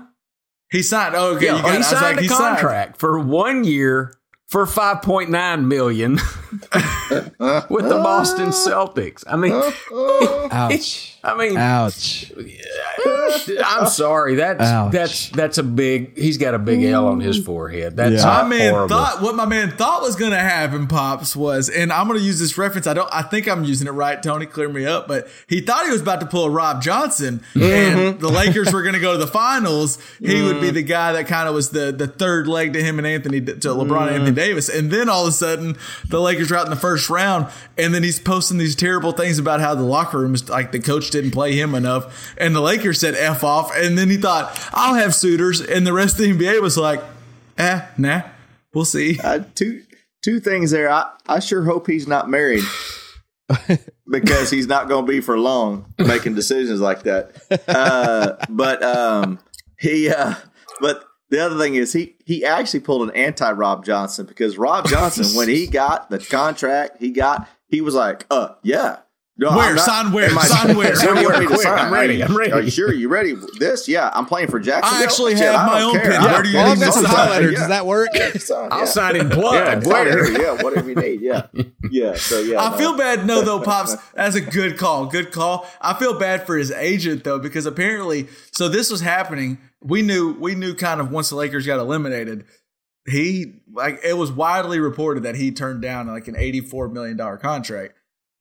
[0.72, 1.16] He signed.
[1.16, 1.46] Oh, okay.
[1.48, 2.40] Yeah, you got, oh, he signed like, a he signed.
[2.58, 4.14] contract for one year
[4.48, 6.18] for five point nine million
[7.70, 9.24] with the Boston Celtics.
[9.28, 9.54] I mean,
[10.52, 11.18] Ouch.
[11.24, 12.32] I mean, Ouch.
[13.66, 14.36] I'm sorry.
[14.36, 14.92] That's Ouch.
[14.92, 16.18] that's that's a big.
[16.18, 17.46] He's got a big L on his mm.
[17.46, 17.98] forehead.
[17.98, 18.26] That's Yeah.
[18.26, 18.96] My man horrible.
[18.96, 22.26] thought what my man thought was going to happen, pops, was, and I'm going to
[22.26, 22.88] use this reference.
[22.88, 23.10] I don't.
[23.12, 24.22] I think I'm using it right.
[24.22, 25.08] Tony, clear me up.
[25.08, 28.20] But he thought he was about to pull a Rob Johnson, and mm-hmm.
[28.20, 29.98] the Lakers were going to go to the finals.
[30.20, 30.74] He would be mm.
[30.74, 33.54] the guy that kind of was the the third leg to him and Anthony to
[33.54, 34.36] LeBron and Anthony mm.
[34.36, 34.70] Davis.
[34.70, 37.94] And then all of a sudden, the Lakers are out in the first round, and
[37.94, 41.12] then he's posting these terrible things about how the locker room is like the coach
[41.12, 43.72] didn't play him enough, and the Lakers said f off.
[43.76, 47.02] And then he thought I'll have suitors, and the rest of the NBA was like.
[47.60, 48.22] Eh, nah.
[48.74, 49.20] We'll see.
[49.22, 49.84] uh, two
[50.24, 50.90] two things there.
[50.90, 52.64] I, I sure hope he's not married
[54.10, 57.36] because he's not going to be for long making decisions like that.
[57.68, 59.40] Uh, but um,
[59.78, 60.36] he uh,
[60.80, 64.88] but the other thing is he he actually pulled an anti Rob Johnson because Rob
[64.90, 68.98] Johnson when he got the contract he got he was like uh yeah.
[69.42, 69.74] No, Where?
[69.74, 70.30] Not- Sign where?
[70.38, 70.94] I- Sign where?
[70.98, 71.30] Sign Where?
[71.30, 71.48] where?
[71.48, 71.80] Quick, Sign.
[71.80, 72.52] I'm ready, I'm ready.
[72.52, 72.94] Are you sure?
[72.94, 73.36] You ready?
[73.58, 73.88] This?
[73.88, 75.00] Yeah, I'm playing for Jacksonville.
[75.00, 76.02] I actually Shit, have I my own care.
[76.02, 76.12] pen.
[76.12, 76.64] I Where don't you care.
[76.66, 77.16] need I've got this some sign?
[77.30, 77.52] highlighters.
[77.54, 77.60] Yeah.
[77.60, 78.10] Does that work?
[78.38, 78.86] Sign, I'll yeah.
[78.86, 79.86] sign in Yeah, blood.
[79.88, 80.42] whatever, Where?
[80.42, 81.22] yeah, whatever you need.
[81.22, 81.48] Yeah,
[81.90, 82.16] yeah.
[82.16, 82.78] So yeah, I no.
[82.78, 83.26] feel bad.
[83.26, 83.96] No, though, pops.
[84.12, 85.06] That's a good call.
[85.06, 85.66] Good call.
[85.80, 89.58] I feel bad for his agent though, because apparently, so this was happening.
[89.82, 90.34] We knew.
[90.34, 92.46] We knew kind of once the Lakers got eliminated.
[93.08, 97.38] He like it was widely reported that he turned down like an eighty-four million dollar
[97.38, 97.94] contract.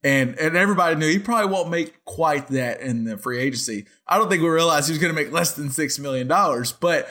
[0.04, 3.86] And and everybody knew he probably won't make quite that in the free agency.
[4.06, 6.70] I don't think we realized he was going to make less than six million dollars,
[6.70, 7.08] but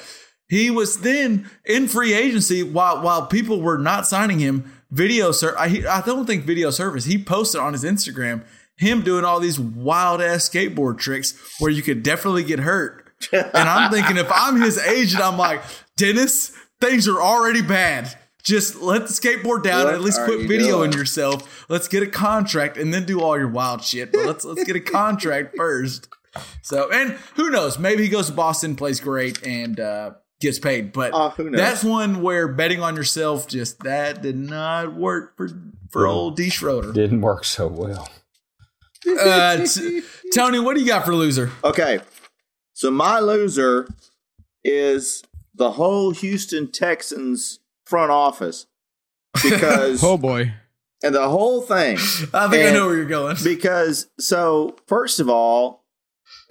[0.48, 4.72] he was then in free agency while while people were not signing him.
[4.90, 7.04] Video sir, I, I don't think video service.
[7.04, 8.46] He posted on his Instagram
[8.78, 13.07] him doing all these wild ass skateboard tricks where you could definitely get hurt.
[13.32, 15.62] And I'm thinking if I'm his agent, I'm like,
[15.96, 18.16] Dennis, things are already bad.
[18.44, 20.94] Just let the skateboard down What and at least are quit you videoing doing?
[20.94, 21.66] yourself.
[21.70, 24.12] Let's get a contract and then do all your wild shit.
[24.14, 26.08] But let's let's get a contract first.
[26.62, 27.78] So and who knows?
[27.78, 30.94] Maybe he goes to Boston, plays great, and uh, gets paid.
[30.94, 31.60] But who knows?
[31.60, 35.50] that's one where betting on yourself just that did not work for
[35.90, 36.94] for old D Schroeder.
[36.94, 38.10] Didn't work so well.
[39.20, 40.02] Uh, t-
[40.34, 41.52] Tony, what do you got for loser?
[41.64, 42.00] Okay.
[42.78, 43.88] So my loser
[44.64, 45.24] is
[45.56, 48.68] the whole Houston Texans front office
[49.44, 50.54] because Oh boy.
[51.04, 51.98] and the whole thing
[52.36, 53.36] I think I know where you're going.
[53.44, 55.86] because so first of all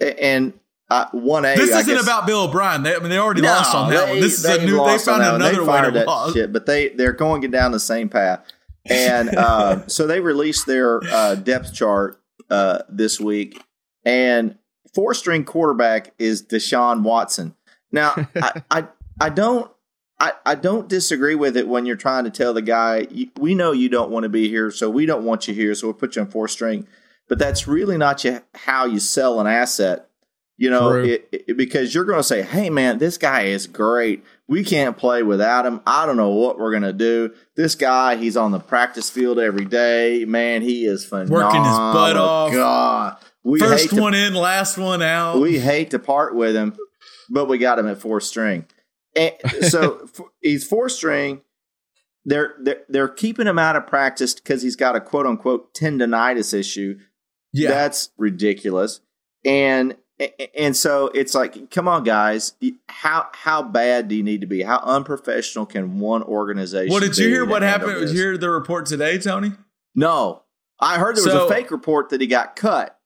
[0.01, 0.51] a- and
[0.89, 2.83] uh, one A This I isn't guess- about Bill O'Brien.
[2.83, 4.19] They, I mean, they already No, lost on that they- one.
[4.19, 4.71] This is a they've new.
[4.71, 5.41] They lost on found one.
[5.49, 6.33] another they way to that lose.
[6.33, 8.43] shit, but they they're going down the same path.
[8.85, 13.61] And uh, so they released their uh, depth chart uh, this week,
[14.05, 14.57] and
[14.93, 17.55] four string quarterback is Deshaun Watson.
[17.91, 18.87] Now, I, I
[19.19, 19.71] I don't.
[20.19, 23.53] I, I don't disagree with it when you're trying to tell the guy, you, we
[23.53, 25.93] know you don't want to be here, so we don't want you here, so we'll
[25.93, 26.87] put you on four string.
[27.29, 30.05] But that's really not you, how you sell an asset
[30.59, 34.23] you know, it, it- because you're going to say, "Hey, man, this guy is great.
[34.47, 35.81] We can't play without him.
[35.85, 37.35] I don't know what we're going to do.
[37.55, 40.25] This guy, he's on the practice field every day.
[40.25, 41.43] Man, he is phenomenal.
[41.45, 42.51] Working his butt off.
[42.53, 43.17] God,
[43.47, 45.39] we First one in, last one out.
[45.39, 46.77] we hate to part with him,
[47.29, 48.65] but we got him at four string.
[49.15, 49.33] And
[49.69, 50.07] so
[50.41, 51.41] he's four string.
[52.25, 56.53] They're, they're they're keeping him out of practice because he's got a quote unquote tendonitis
[56.53, 56.99] issue.
[57.53, 58.99] yeah, That's ridiculous.
[59.45, 59.95] And
[60.57, 62.53] and so it's like, come on, guys,
[62.89, 64.61] how how bad do you need to be?
[64.63, 66.91] How unprofessional can one organization?
[66.91, 67.99] well, did you hear what happened?
[68.01, 69.53] Did you hear the report today, Tony?
[69.95, 70.43] No,
[70.81, 72.96] I heard there was So- a fake report that he got cut.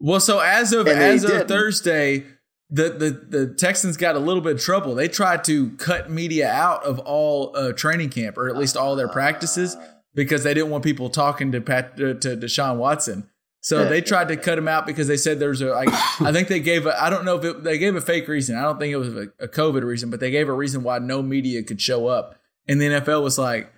[0.00, 1.48] Well, so as of as of didn't.
[1.48, 2.24] Thursday,
[2.70, 4.94] the, the the Texans got a little bit of trouble.
[4.94, 8.96] They tried to cut media out of all uh, training camp, or at least all
[8.96, 9.76] their practices,
[10.14, 13.28] because they didn't want people talking to Pat uh, to Deshaun Watson.
[13.62, 15.66] So they tried to cut him out because they said there's a.
[15.66, 15.88] Like,
[16.20, 17.02] I think they gave a.
[17.02, 18.56] I don't know if it, they gave a fake reason.
[18.56, 20.98] I don't think it was a, a COVID reason, but they gave a reason why
[20.98, 22.36] no media could show up.
[22.66, 23.70] And the NFL was like,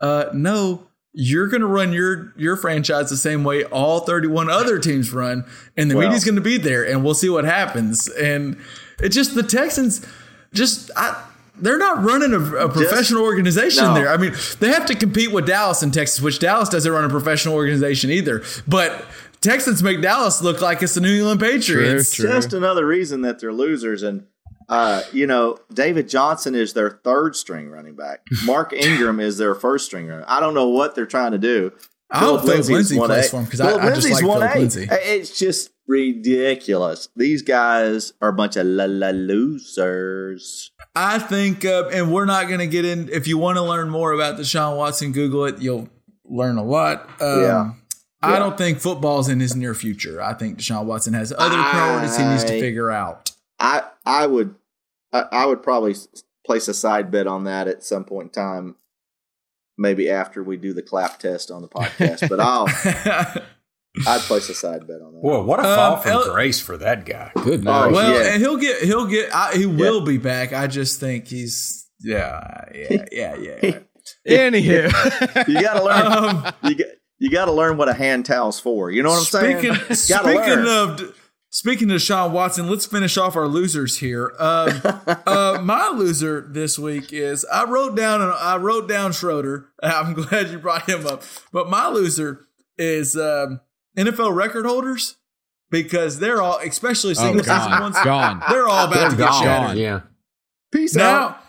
[0.00, 4.78] uh, no, you're going to run your your franchise the same way all 31 other
[4.78, 5.44] teams run,
[5.76, 8.08] and the Well- media's going to be there, and we'll see what happens.
[8.08, 8.56] And
[9.00, 10.06] it's just the Texans,
[10.52, 11.24] just I,
[11.56, 13.94] they're not running a, a professional organization no.
[13.94, 14.08] there.
[14.08, 17.08] I mean, they have to compete with Dallas in Texas, which Dallas doesn't run a
[17.08, 18.42] professional organization either.
[18.66, 19.04] But
[19.40, 22.14] Texans make Dallas look like it's the New England Patriots.
[22.14, 22.28] True.
[22.28, 24.02] Just another reason that they're losers.
[24.02, 24.26] And
[24.70, 28.20] uh, you know, David Johnson is their third string running back.
[28.46, 30.24] Mark Ingram is their first string running.
[30.26, 31.72] I don't know what they're trying to do.
[32.12, 33.30] I hope Phillip Lindsay plays 1A.
[33.30, 34.88] for him because I, I just like Phillip Lindsay.
[34.90, 37.08] It's just ridiculous.
[37.14, 40.70] These guys are a bunch of la la losers.
[40.94, 43.08] I think, uh, and we're not going to get in.
[43.10, 45.60] If you want to learn more about Deshaun Watson, Google it.
[45.60, 45.88] You'll
[46.24, 47.08] learn a lot.
[47.20, 47.70] Um, Yeah.
[48.22, 48.38] I Yeah.
[48.40, 50.20] don't think football's in his near future.
[50.20, 53.30] I think Deshaun Watson has other priorities he needs to figure out.
[53.58, 54.54] I I would
[55.12, 55.94] I, I would probably
[56.46, 58.76] place a side bet on that at some point in time.
[59.78, 62.66] Maybe after we do the clap test on the podcast, but I'll
[64.06, 65.22] I'd place a side bet on that.
[65.22, 67.32] Boy, what a Um, fall from El- grace for that guy.
[67.42, 68.32] Good Oh, well, yeah.
[68.32, 70.52] and he'll get he'll get I, he will be back.
[70.52, 73.78] I just think he's yeah yeah yeah yeah.
[74.26, 76.06] Anywho, You got to learn.
[76.46, 76.86] Um, you got
[77.18, 78.90] you got to learn what a hand towel's for.
[78.90, 80.22] You know what I'm speaking saying?
[80.22, 81.00] Gotta speaking learn.
[81.00, 81.19] of
[81.50, 84.32] speaking of Sean Watson, let's finish off our losers here.
[84.38, 84.80] Um,
[85.26, 89.68] uh, my loser this week is I wrote down I wrote down Schroeder.
[89.82, 91.22] I'm glad you brought him up,
[91.52, 92.46] but my loser
[92.78, 93.60] is um,
[93.98, 95.16] NFL record holders
[95.70, 98.42] because they're all, especially oh, single season gone, ones, gone.
[98.48, 99.42] they're all about They're to get gone.
[99.42, 99.78] shattered.
[99.78, 100.00] Yeah.
[100.72, 101.42] peace Now, out.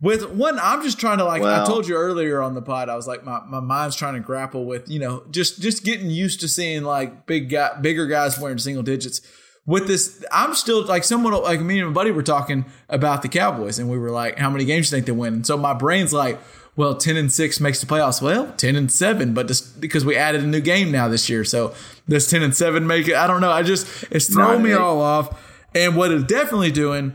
[0.00, 2.96] with one, I'm just trying to like I told you earlier on the pod, I
[2.96, 6.40] was like my, my mind's trying to grapple with you know just just getting used
[6.40, 9.20] to seeing like big guy, bigger guys wearing single digits.
[9.68, 13.28] With this, I'm still like someone like me and my buddy were talking about the
[13.28, 15.58] Cowboys, and we were like, "How many games do you think they win?" And so
[15.58, 16.40] my brain's like,
[16.74, 20.16] "Well, ten and six makes the playoffs." Well, ten and seven, but just because we
[20.16, 21.74] added a new game now this year, so
[22.08, 23.14] does ten and seven make it?
[23.14, 23.50] I don't know.
[23.50, 25.38] I just it's throwing me all off.
[25.74, 27.12] And what it's definitely doing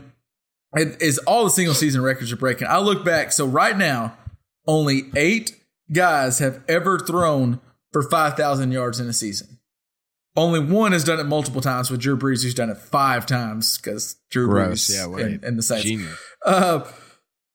[0.76, 2.68] is all the single season records are breaking.
[2.68, 4.16] I look back, so right now,
[4.64, 5.60] only eight
[5.92, 7.60] guys have ever thrown
[7.92, 9.53] for 5,000 yards in a season.
[10.36, 13.78] Only one has done it multiple times with Drew Brees, who's done it five times
[13.78, 14.88] because Drew Gross.
[14.90, 15.44] Brees Yeah, and, right.
[15.44, 15.84] and the Saints.
[15.84, 16.18] Genius.
[16.44, 16.84] Uh,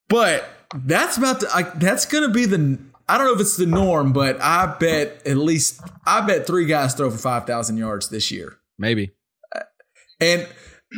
[0.07, 2.79] but that's about to, I, that's going to be the.
[3.07, 6.67] I don't know if it's the norm, but I bet at least I bet three
[6.67, 8.57] guys throw for five thousand yards this year.
[8.77, 9.11] Maybe.
[10.21, 10.47] And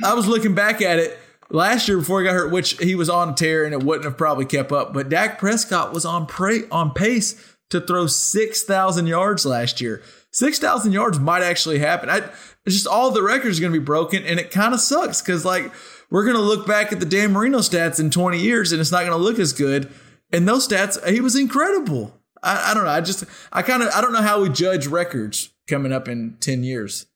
[0.04, 1.18] I was looking back at it
[1.50, 4.06] last year before he got hurt, which he was on a tear and it wouldn't
[4.06, 4.94] have probably kept up.
[4.94, 10.02] But Dak Prescott was on pra- on pace to throw six thousand yards last year.
[10.32, 12.10] Six thousand yards might actually happen.
[12.10, 12.18] I,
[12.66, 15.22] it's just all the records are going to be broken, and it kind of sucks
[15.22, 15.72] because like
[16.10, 18.92] we're going to look back at the Dan Marino stats in twenty years, and it's
[18.92, 19.92] not going to look as good.
[20.32, 22.18] And those stats, he was incredible.
[22.42, 22.90] I, I don't know.
[22.92, 26.38] I just I kind of I don't know how we judge records coming up in
[26.40, 27.08] ten years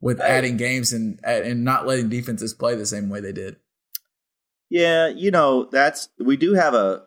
[0.00, 3.56] with adding games and and not letting defenses play the same way they did.
[4.68, 7.04] Yeah, you know, that's we do have a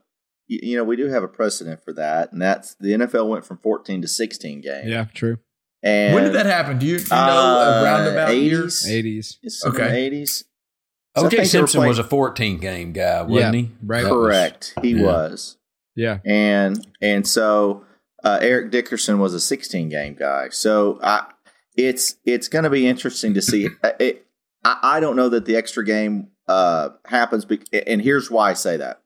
[0.47, 3.45] you you know, we do have a precedent for that, and that's the NFL went
[3.45, 4.87] from 14 to 16 games.
[4.87, 5.39] Yeah, true.
[5.83, 6.79] And when did that happen?
[6.79, 8.63] Do you, do you know Uh, a roundabout year?
[8.63, 9.37] 80s.
[9.43, 9.65] 80s.
[9.65, 10.09] Okay.
[10.11, 10.43] 80s.
[11.15, 13.61] So I OJ think they were Simpson playing- was a 14 game guy, wasn't Yeah,
[13.61, 13.71] he?
[13.83, 14.03] right.
[14.03, 14.73] That was- correct.
[14.81, 15.03] he yeah.
[15.03, 15.57] was.
[15.95, 16.17] Yeah.
[16.25, 17.83] and and so
[18.23, 20.49] uh, Eric Dickerson was a 16 game guy.
[20.49, 21.25] So I,
[21.75, 23.67] it's it's going to be interesting to see.
[23.83, 24.25] Uh, it,
[24.63, 28.53] I, I don't know that the extra game uh, happens, bec- and here's why I
[28.53, 29.01] say that.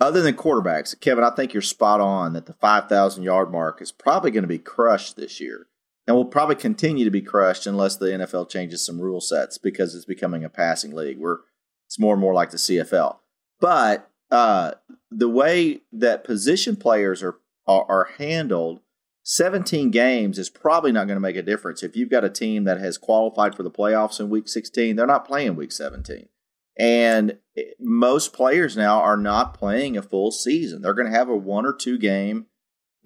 [0.00, 3.92] Other than quarterbacks, Kevin, I think you're spot on that the 5,000 yard mark is
[3.92, 5.66] probably going to be crushed this year,
[6.06, 9.94] and will probably continue to be crushed unless the NFL changes some rule sets because
[9.94, 11.38] it's becoming a passing league where
[11.86, 13.18] it's more and more like the CFL.
[13.60, 14.72] But uh,
[15.10, 18.80] the way that position players are, are are handled,
[19.24, 21.82] 17 games is probably not going to make a difference.
[21.82, 25.06] If you've got a team that has qualified for the playoffs in week 16, they're
[25.06, 26.28] not playing week 17.
[26.78, 27.38] And
[27.80, 30.82] most players now are not playing a full season.
[30.82, 32.46] They're going to have a one or two game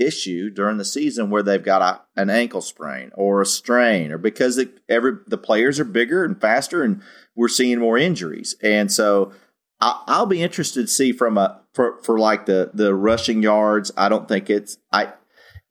[0.00, 4.18] issue during the season where they've got a, an ankle sprain or a strain or
[4.18, 7.02] because it, every the players are bigger and faster and
[7.36, 8.56] we're seeing more injuries.
[8.62, 9.32] And so
[9.80, 13.92] I, I'll be interested to see from a for, for like the the rushing yards.
[13.96, 15.12] I don't think it's I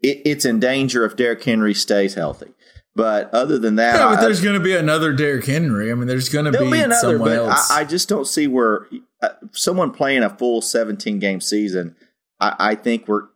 [0.01, 2.53] it, it's in danger if Derrick Henry stays healthy.
[2.95, 5.91] But other than that, Yeah, but I- there's going to be another Derrick Henry.
[5.91, 7.71] I mean, there's going to be, be another, someone but else.
[7.71, 8.87] I, I just don't see where
[9.21, 11.95] uh, someone playing a full 17 game season.
[12.41, 13.27] I, I think we're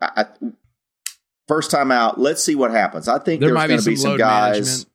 [1.47, 2.19] first time out.
[2.19, 3.07] Let's see what happens.
[3.07, 4.55] I think There there's might going be to be some some guys.
[4.55, 4.89] management.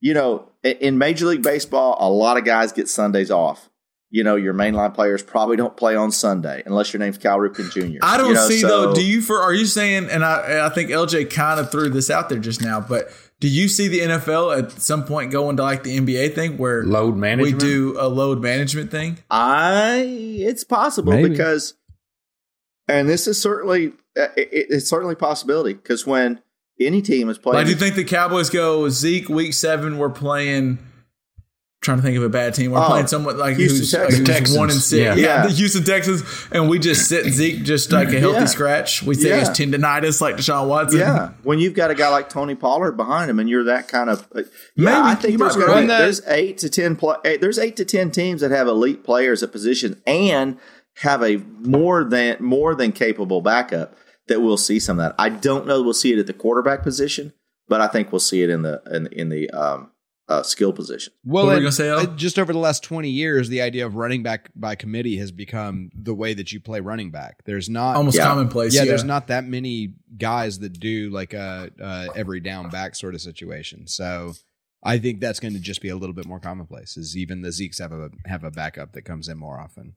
[0.00, 3.68] You know, in Major League Baseball, a lot of guys get Sundays off.
[4.08, 7.70] You know, your mainline players probably don't play on Sunday unless your name's Cal Ripken
[7.72, 7.98] Jr.
[8.02, 8.94] I don't You know, see so- though.
[8.94, 10.08] Do you for are you saying?
[10.10, 13.08] And I I think LJ kind of threw this out there just now, but
[13.40, 16.84] do you see the NFL at some point going to like the NBA thing where
[16.84, 17.60] Load management?
[17.62, 19.18] we do a load management thing?
[19.28, 20.04] I
[20.38, 21.30] it's possible Maybe.
[21.30, 21.74] because,
[22.88, 26.40] and this is certainly it, it's certainly a possibility because when
[26.80, 29.98] any team is playing, Like, do you think the Cowboys go Zeke week seven?
[29.98, 30.78] We're playing.
[31.82, 32.72] Trying to think of a bad team.
[32.72, 34.18] We're Oh, playing someone like Houston who's, Texans.
[34.18, 34.58] who's Texans.
[34.58, 34.98] one and six.
[34.98, 35.14] Yeah.
[35.14, 35.42] Yeah.
[35.42, 35.46] Yeah.
[35.46, 38.44] the Houston Texans, and we just sit Zeke just like a healthy Yeah.
[38.46, 39.02] scratch.
[39.04, 39.40] We say Yeah.
[39.42, 41.00] it's tendonitis like Deshaun Watson.
[41.00, 44.10] Yeah, when you've got a guy like Tony Pollard behind him, and you're that kind
[44.10, 44.40] of, uh,
[44.74, 44.90] Maybe.
[44.90, 47.76] yeah, I think there's gonna be, That- there's eight to ten play, eight, there's eight
[47.76, 50.56] to ten teams that have elite players at position and
[51.02, 53.94] have a more than more than capable backup
[54.28, 55.14] that we'll see some of that.
[55.18, 57.32] I don't know we'll see it at the quarterback position,
[57.68, 59.90] but I think we'll see it in the in, in the um,
[60.28, 61.12] uh, skill position.
[61.24, 61.98] Well, What were and, gonna say, Al?
[62.00, 65.30] uh, just over the last 20 years, the idea of running back by committee has
[65.30, 67.44] become the way that you play running back.
[67.44, 68.24] There's not almost Yeah.
[68.26, 68.74] commonplace.
[68.74, 72.96] yeah, Yeah, there's not that many guys that do like a, a every down back
[72.96, 73.86] sort of situation.
[73.86, 74.32] So
[74.82, 76.96] I think that's going to just be a little bit more commonplace.
[76.96, 79.94] Is even the Zekes have a have a backup that comes in more often.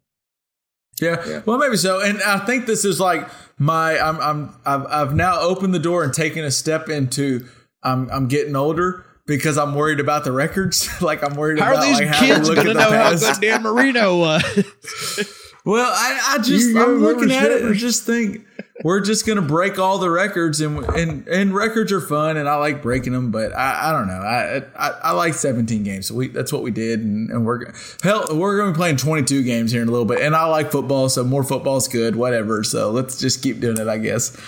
[1.00, 1.24] Yeah.
[1.28, 1.42] Yeah.
[1.46, 2.02] well, maybe so.
[2.02, 3.28] And I think this is like
[3.58, 7.48] my I'm I'm I've, I've now opened the door and taken a step into
[7.84, 10.90] I'm I'm getting older because I'm worried about the records.
[11.02, 12.78] like I'm worried about How about are these like, how kids look going to at
[12.78, 13.42] the know how past.
[13.42, 15.36] good Dan Marino was?
[15.66, 18.46] Well, I, I just You I'm looking at it and just think
[18.84, 22.56] we're just gonna break all the records and and and records are fun and I
[22.56, 24.22] like breaking them, but I, I don't know.
[24.22, 27.74] I, I I like 17 games, so we that's what we did, and, and we're
[28.02, 30.72] hell we're gonna be playing 22 games here in a little bit, and I like
[30.72, 32.64] football, so more football's good, whatever.
[32.64, 34.40] So let's just keep doing it, I guess.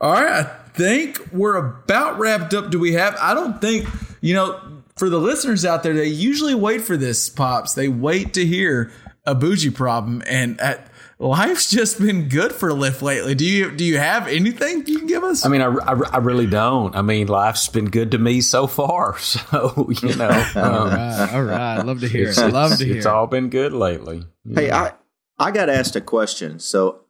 [0.00, 0.44] All right, I
[0.74, 2.70] think we're about wrapped up.
[2.70, 3.16] Do we have?
[3.20, 3.88] I don't think
[4.20, 4.60] you know.
[4.96, 7.74] For the listeners out there, they usually wait for this, pops.
[7.74, 8.90] They wait to hear
[9.24, 10.88] a bougie problem, and at,
[11.18, 13.34] life's just been good for Lyft lately.
[13.34, 15.44] Do you do you have anything you can give us?
[15.44, 16.94] I mean, I, I, I really don't.
[16.94, 19.16] I mean, life's been good to me so far.
[19.28, 21.82] So, you know, all um, right, all right.
[21.82, 22.36] Love to hear it.
[22.52, 24.24] Love to hear it's all been good lately.
[24.44, 24.70] you Hey.
[24.70, 24.92] I
[25.38, 27.00] I got asked a question, so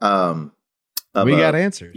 [0.00, 0.52] um,
[1.14, 1.96] of we got answers.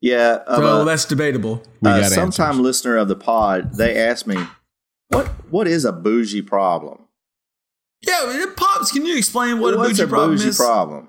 [0.00, 0.44] Yeah.
[0.44, 1.62] So uh, that's debatable.
[1.80, 2.62] We uh, got sometime answers.
[2.62, 4.36] listener of the pod, they asked me,
[5.08, 7.03] "What what is a bougie problem?
[8.06, 8.92] Yeah, it pops.
[8.92, 10.56] Can you explain what What's a bougie problem bougie is?
[10.56, 11.08] problem?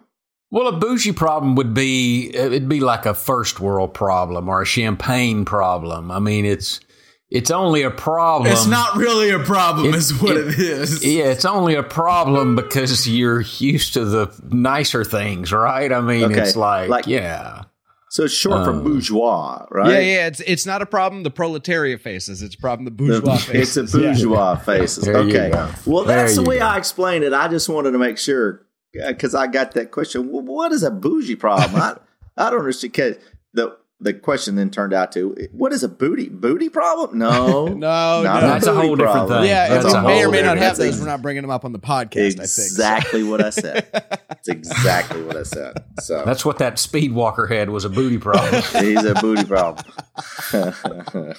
[0.51, 4.65] Well, a bougie problem would be it'd be like a first world problem or a
[4.65, 6.11] champagne problem.
[6.11, 6.79] I mean, it's
[7.29, 8.51] it's only a problem.
[8.51, 11.03] It's not really a problem, It- is what it- it is.
[11.03, 15.91] Yeah, it's only a problem because you're used to the nicer things, right?
[15.91, 17.63] I mean, Okay, it's like, like- yeah.
[18.15, 19.91] So it's short for Uh, bourgeois, right?
[19.91, 20.27] Yeah, yeah.
[20.27, 22.41] It's it's not a problem the proletariat faces.
[22.41, 23.77] It's a problem the bourgeois The- faces.
[23.77, 24.11] it's a Yeah.
[24.13, 25.03] bourgeois faces.
[25.03, 25.49] There you Okay.
[25.85, 26.61] Well, There that's the way.
[26.61, 27.33] I explained it.
[27.33, 28.61] I just wanted to make sure
[28.93, 30.31] because I got that question.
[30.31, 31.75] Well, what is a bougie problem?
[31.75, 31.97] I,
[32.37, 32.93] I don't understand.
[32.93, 33.15] 'cause
[33.53, 33.75] the
[34.05, 37.17] the question then turned out to what is a booty booty problem?
[37.17, 38.47] No, No, not no.
[38.47, 39.43] That's a booty whole different thing.
[39.45, 40.99] Yeah, That's and a we may or may not different- have those.
[40.99, 42.17] We're not bringing them up on the podcast.
[42.17, 42.39] I think.
[42.43, 43.89] Exactly what I said.
[43.91, 45.83] That's exactly what I said.
[45.99, 48.63] So That's what that speed walker had was a booty problem.
[48.79, 49.85] he's a booty problem.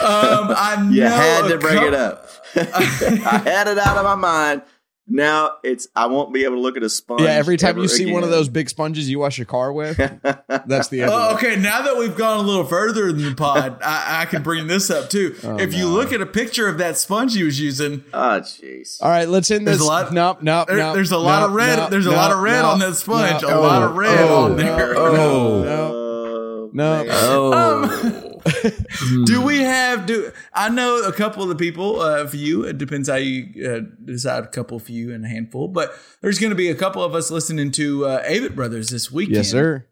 [0.00, 2.28] Um, I know You had to bring it up.
[2.54, 4.62] I had it out of my mind.
[5.10, 7.22] Now it's I won't be able to look at a sponge.
[7.22, 9.72] Yeah, every time ever you see one of those big sponges you wash your car
[9.72, 9.96] with,
[10.66, 11.10] that's the end.
[11.10, 14.42] Oh, okay, now that we've gone a little further in the pod, I, I can
[14.42, 15.34] bring this up too.
[15.48, 19.02] Oh, if you look at a picture of that sponge he was using, Oh jeez.
[19.02, 19.86] All right, let's end There's this.
[19.86, 21.76] a lot- nope, nope, there- nope, there's a lot nope, of red.
[21.76, 23.42] nope, there's a nope, lot of red nope, on that sponge.
[23.42, 24.94] nope, a lot of red oh, on there.
[24.96, 25.62] oh.
[25.62, 25.92] nope.
[25.94, 27.04] Oh, No.
[27.04, 27.06] man.
[27.10, 27.52] Oh.
[27.84, 28.27] Um,
[29.24, 30.06] Do we have?
[30.06, 32.64] Do I know a couple of the people uh, for you?
[32.64, 34.44] It depends how you uh, decide.
[34.44, 37.14] A couple for you and a handful, but there's going to be a couple of
[37.14, 39.36] us listening to uh, Avett Brothers this weekend.
[39.36, 39.86] Yes, sir.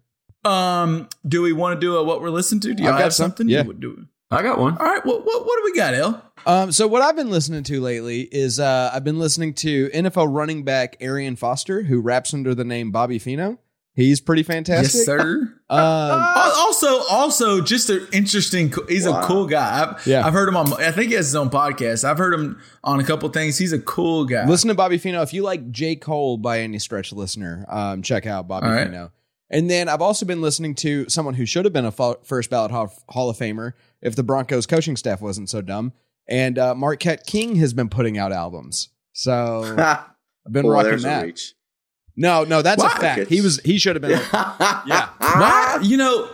[0.45, 2.75] Um, do we want to do a what we're listening to?
[2.75, 3.49] Do you I've got have some, something?
[3.49, 3.63] yeah.
[3.65, 4.77] Do, do- I got one.
[4.79, 5.05] all right.
[5.07, 6.23] What, what what do we got, El?
[6.47, 10.35] Um, so what I've been listening to lately is uh, I've been listening to NFL
[10.35, 13.59] running back Arian Foster, who raps under the name Bobby Feno.
[13.97, 14.95] He's pretty fantastic.
[14.95, 15.53] Yes, sir.
[15.69, 18.73] Um, Also, also, just an interesting.
[18.89, 19.21] He's Wow.
[19.21, 19.83] a cool guy.
[19.99, 20.25] I've, Yeah.
[20.25, 20.73] I've heard him on.
[20.75, 22.05] I think he has his own podcast.
[22.05, 23.59] I've heard him on a couple things.
[23.59, 24.47] He's a cool guy.
[24.47, 25.25] listen to Bobby Feno.
[25.25, 25.97] If you like J.
[25.97, 28.89] Cole by any stretch, listener, um, check out Bobby All right.
[28.89, 29.11] Feno.
[29.51, 32.49] And then I've also been listening to someone who should have been a fa- first
[32.49, 33.73] ballot Hall, Hall of Famer
[34.03, 35.93] if the Broncos coaching staff wasn't so dumb.
[36.29, 38.91] And uh, Marquette King has been putting out albums.
[39.15, 41.41] So I've been Boy, rocking there's a that.
[42.17, 42.23] Reach.
[42.23, 42.91] No, no, that's Wow.
[42.95, 43.29] a fact.
[43.29, 44.21] He was he should have been.
[44.87, 45.09] yeah.
[45.19, 45.79] Why?
[45.83, 46.29] You know,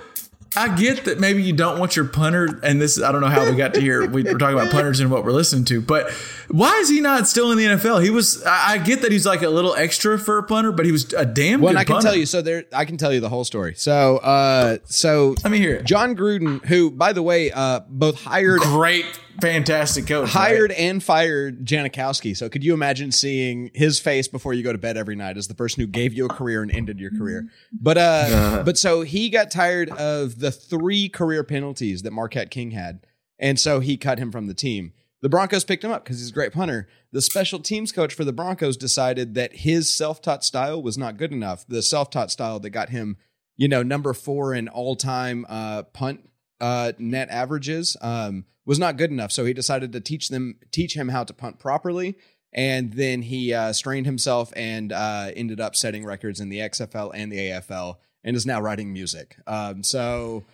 [0.54, 3.48] I get that maybe you don't want your punter, and this I don't know how
[3.48, 4.06] we got to here.
[4.06, 6.10] We were talking about punters and what we're listening to, but
[6.48, 8.02] why is he not still in the NFL?
[8.02, 8.42] He was.
[8.44, 11.10] I, I get that he's like a little extra for a punter, but he was
[11.14, 12.08] a damn Well, good I can punter.
[12.08, 12.26] tell you.
[12.26, 13.72] So there, I can tell you the whole story.
[13.76, 15.84] So, uh, so Let me hear it.
[15.84, 19.06] Jon Gruden, who by the way, uh, both hired Great,
[19.40, 20.28] fantastic coach.
[20.30, 20.78] hired right?
[20.78, 22.36] and fired Janikowski.
[22.36, 25.48] So could you imagine seeing his face before you go to bed every night as
[25.48, 27.48] the person who gave you a career and ended your career?
[27.72, 32.72] But uh, but so he got tired of the three career penalties that Marquette King
[32.72, 33.06] had,
[33.38, 34.92] and so he cut him from the team.
[35.22, 36.88] The Broncos picked him up because he's a great punter.
[37.12, 41.32] The special teams coach for the Broncos decided that his self-taught style was not good
[41.32, 41.64] enough.
[41.66, 43.16] The self-taught style that got him,
[43.56, 46.28] you know, number four in all-time uh, punt
[46.62, 49.32] uh, net averages um, was not good enough.
[49.32, 52.16] So he decided to teach them, teach him how to punt properly.
[52.54, 57.10] And then he uh, strained himself and uh, ended up setting records in the XFL
[57.14, 59.36] and the AFL, and is now writing music.
[59.46, 60.44] Um, so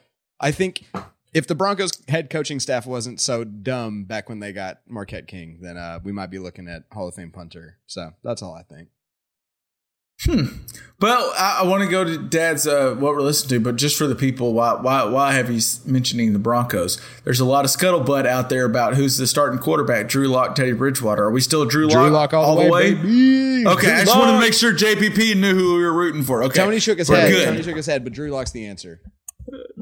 [0.40, 0.84] I think
[1.34, 5.58] if the Broncos head coaching staff wasn't so dumb back when they got Marquette King,
[5.60, 7.78] then uh, we might be looking at Hall of Fame punter.
[7.86, 8.88] So that's all I think.
[11.00, 13.96] Well, I, I want to go to Dad's uh, what we're listening to, but just
[13.96, 17.00] for the people, why why why have you mentioning the Broncos?
[17.22, 20.72] There's a lot of scuttlebutt out there about who's the starting quarterback: Drew Lock, Teddy
[20.72, 21.22] Bridgewater.
[21.22, 21.92] Are we still Drew Lock?
[21.92, 23.64] Drew Lock all, the way, baby.
[23.64, 26.42] Okay, Drew I just wanted to make sure JPP knew who we were rooting for.
[26.44, 27.30] Okay, Tony shook his We're head.
[27.30, 27.44] good.
[27.44, 29.00] Tony shook his head, but Drew Lock's the answer.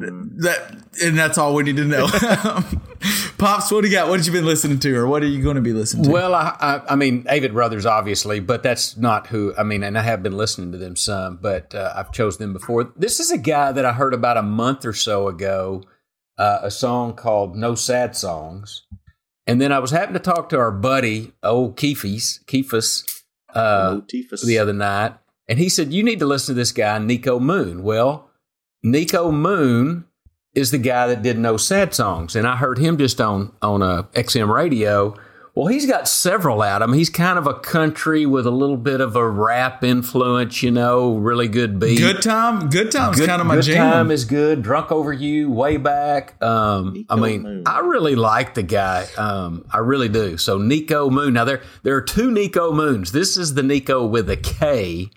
[0.06, 2.06] That and that's all we need to know.
[3.38, 4.08] Pops, what do you got?
[4.08, 6.10] What have you been listening to, or what are you going to be listening to?
[6.10, 9.54] Well, I, I, I mean, Avett Brothers, obviously, but that's not who.
[9.56, 12.52] I mean, and I have been listening to them some, but uh, I've chosen them
[12.52, 12.92] before.
[12.96, 15.82] This is a guy that I heard about a month or so ago,
[16.38, 18.86] uh, a song called "No Sad Songs,"
[19.46, 23.04] and then I was having to talk to our buddy, old Keefes, Keefus,
[23.54, 24.00] uh,
[24.44, 25.14] the other night,
[25.48, 28.25] and he said, "You need to listen to this guy, Niko Moon." Well,
[28.86, 30.04] Niko Moon
[30.54, 33.82] is the guy that did no sad songs, and I heard him just on on
[33.82, 35.16] a XM radio.
[35.56, 36.82] Well, he's got several out.
[36.82, 40.62] I mean, he's kind of a country with a little bit of a rap influence,
[40.62, 41.96] you know, really good beat.
[41.98, 43.60] good time, good time's Good, kind of my jam.
[43.62, 43.90] good jam.
[43.92, 44.62] time is good.
[44.62, 46.40] Drunk over you, way back.
[46.42, 47.62] Um, I mean, Moon.
[47.64, 49.06] I really like the guy.
[49.16, 50.36] Um, I really do.
[50.36, 51.32] So Niko Moon.
[51.32, 53.12] Now there there are two Nico Moons.
[53.12, 55.08] This is the Niko with a K.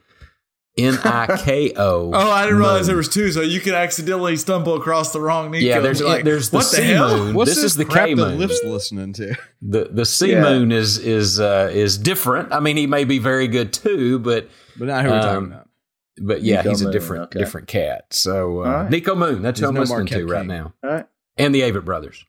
[0.84, 2.12] N I K O.
[2.14, 2.88] Oh, I didn't realize Moon.
[2.88, 5.66] there was two, so you could accidentally stumble across the wrong Nico.
[5.66, 7.18] Yeah, there's be like, there's the what the hell?
[7.26, 7.36] moon.
[7.36, 8.40] What's this this is the crap K that moon.
[8.40, 9.36] Lift's listening to?
[9.62, 10.42] The the C Yeah.
[10.44, 12.52] moon is is uh, is different.
[12.54, 15.46] I mean, he may be very good too, but But not who we're talking Um,
[15.52, 15.70] about.
[16.18, 17.40] but yeah, Nico he's a different okay.
[17.40, 18.06] different cat.
[18.14, 18.90] So uh, All right.
[18.92, 21.06] Niko Moon, that's who There's I'm no listening Marquette to right now, All right.
[21.38, 22.26] and the Avett Brothers.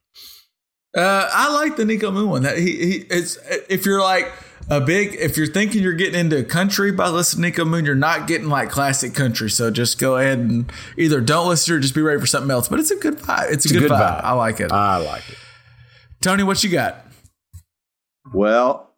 [0.97, 2.43] Uh, I like the Niko Moon one.
[2.43, 3.39] That he, he it's
[3.69, 4.33] if you're like
[4.71, 7.95] a big if you're thinking you're getting into country by listening to Niko Moon, you're
[7.95, 9.51] not getting like classic country.
[9.51, 12.69] So just go ahead and either don't listen or just be ready for something else.
[12.69, 13.51] But it's a good vibe.
[13.51, 14.23] It's a, good, vibe.
[14.23, 14.71] I like it.
[14.71, 15.37] I like it.
[16.21, 17.05] Tony, what you got?
[18.33, 18.95] Well,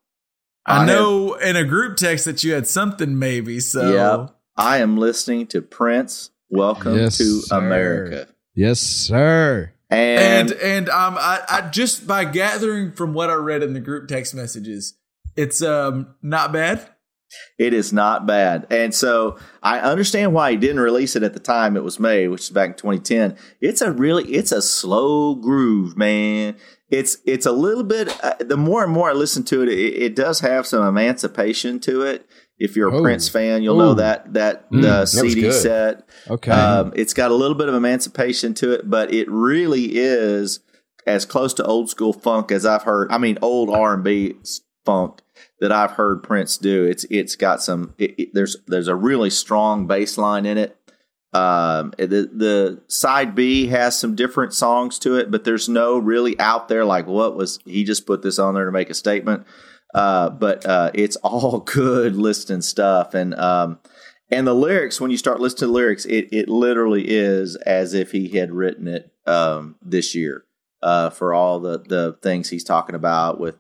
[0.67, 3.59] I, I know in a group text that you had something maybe.
[3.61, 6.31] So yeah, I am listening to Prince.
[6.51, 7.57] Welcome Yes, to sir.
[7.57, 8.29] America.
[8.55, 9.73] Yes, sir.
[9.89, 13.81] And, and and um I, I just by gathering from what I read in the
[13.81, 14.95] group text messages,
[15.37, 16.89] it's um not bad.
[17.59, 18.67] It is not bad.
[18.71, 22.29] And so I understand why he didn't release it at the time it was made,
[22.29, 23.39] which is back in 2010.
[23.61, 26.57] It's a really it's a slow groove, man.
[26.91, 30.03] It's it's a little bit uh, the more and more I listen to it, it,
[30.03, 32.27] it does have some emancipation to it.
[32.59, 33.03] If you're a Oh.
[33.03, 35.55] Prince fan, you'll know that that Mm, the CD good.
[35.55, 36.07] set.
[36.29, 36.51] Okay.
[36.53, 40.61] Um, it's got a little bit of emancipation to it, but it really is
[41.07, 43.11] as close to old school funk as I've heard.
[43.11, 44.35] I mean, old R and B
[44.85, 45.22] funk
[45.61, 46.85] that I've heard Prince do.
[46.85, 47.95] It's it's got some.
[47.99, 50.77] It, it- there's there's a really strong bass line in it.
[51.35, 56.39] Um, the the side B has some different songs to it, but there's no really
[56.39, 59.47] out there like what was he just put this on there to make a statement.
[59.95, 63.79] Uh, but uh, it's all good listening stuff, and um,
[64.31, 68.13] and the lyrics when you start listening to lyrics, it it literally is as if
[68.13, 70.45] he had written it um, this year
[70.83, 73.59] uh, for all the the things he's talking about with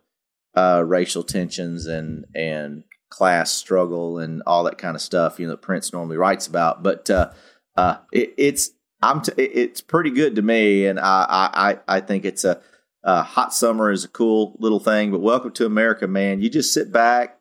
[0.55, 5.39] uh, racial tensions and and class struggle and all that kind of stuff.
[5.39, 7.31] You know, that Prince normally writes about, but uh,
[7.77, 8.71] uh, it, it's
[9.03, 12.61] I'm t- it's pretty good to me, and I I I I think it's a
[13.05, 15.11] uh, hot summer is a cool little thing.
[15.11, 16.41] But welcome to America, man.
[16.41, 17.39] You just sit back,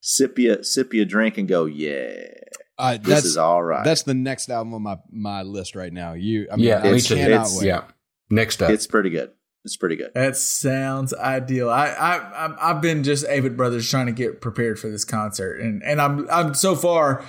[0.00, 2.14] sip you sip you a drink, and go, yeah,
[2.78, 3.84] Uh, this that's is all right.
[3.84, 6.14] that's the next album on my my list right now.
[6.14, 7.66] You, I mean, Yeah, I me it's- cannot it's- wait.
[7.66, 7.84] Yeah.
[8.30, 9.32] Next up, it's pretty good.
[9.64, 10.10] It's pretty good.
[10.14, 11.70] That sounds ideal.
[11.70, 15.60] I, I I'm- I've been just Avett Brothers trying to get prepared for this concert,
[15.60, 17.24] and and I'm I'm so far.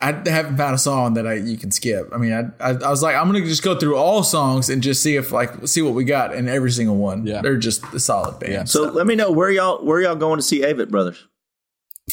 [0.00, 2.08] I haven't found a song that I you can skip.
[2.12, 4.82] I mean, I, I I was like, I'm gonna just go through all songs and
[4.82, 7.24] just see if like see what we got in every single one.
[7.26, 7.40] Yeah.
[7.40, 8.52] they're just a solid band.
[8.52, 8.64] Yeah.
[8.64, 11.24] So let me know where y'all where y'all going to see Avett Brothers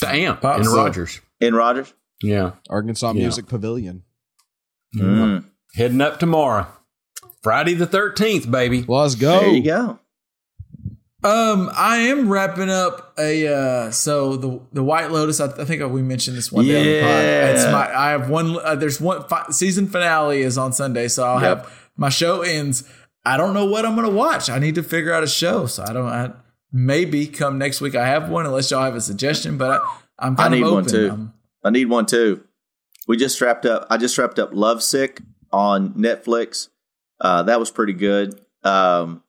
[0.02, 0.76] the amp Pop and song.
[0.76, 1.20] Rogers.
[1.40, 1.92] in Rogers.
[2.22, 3.22] Yeah, Arkansas Yeah.
[3.22, 4.04] Music Pavilion.
[4.96, 5.46] Mm.
[5.76, 6.68] heading up tomorrow,
[7.44, 8.84] Friday the thirteenth, baby.
[8.88, 9.40] Let's go.
[9.40, 10.00] There you go.
[11.22, 15.42] Um, I am wrapping up a uh so the the White Lotus.
[15.42, 17.10] I, I think we mentioned this one day on the pod.
[17.24, 17.52] Yeah.
[17.52, 18.58] It's my I have one.
[18.58, 21.58] Uh, there's one fi- season finale is on Sunday, so I'll Yep.
[21.66, 22.84] have my show ends.
[23.26, 24.50] I don't know what I'm gonna watch.
[24.50, 26.06] I need to figure out a show, so I don't.
[26.08, 26.32] I,
[26.72, 29.58] maybe come next week I have one, unless y'all have a suggestion.
[29.58, 30.92] But I, I'm I kind need of one open.
[30.94, 31.10] too.
[31.12, 31.34] Um,
[31.66, 32.46] I need one too.
[33.10, 33.88] We just wrapped up.
[33.90, 35.20] I just wrapped up Lovesick
[35.52, 36.70] on Netflix.
[37.22, 38.40] Uh, that was pretty good.
[38.64, 39.24] Um,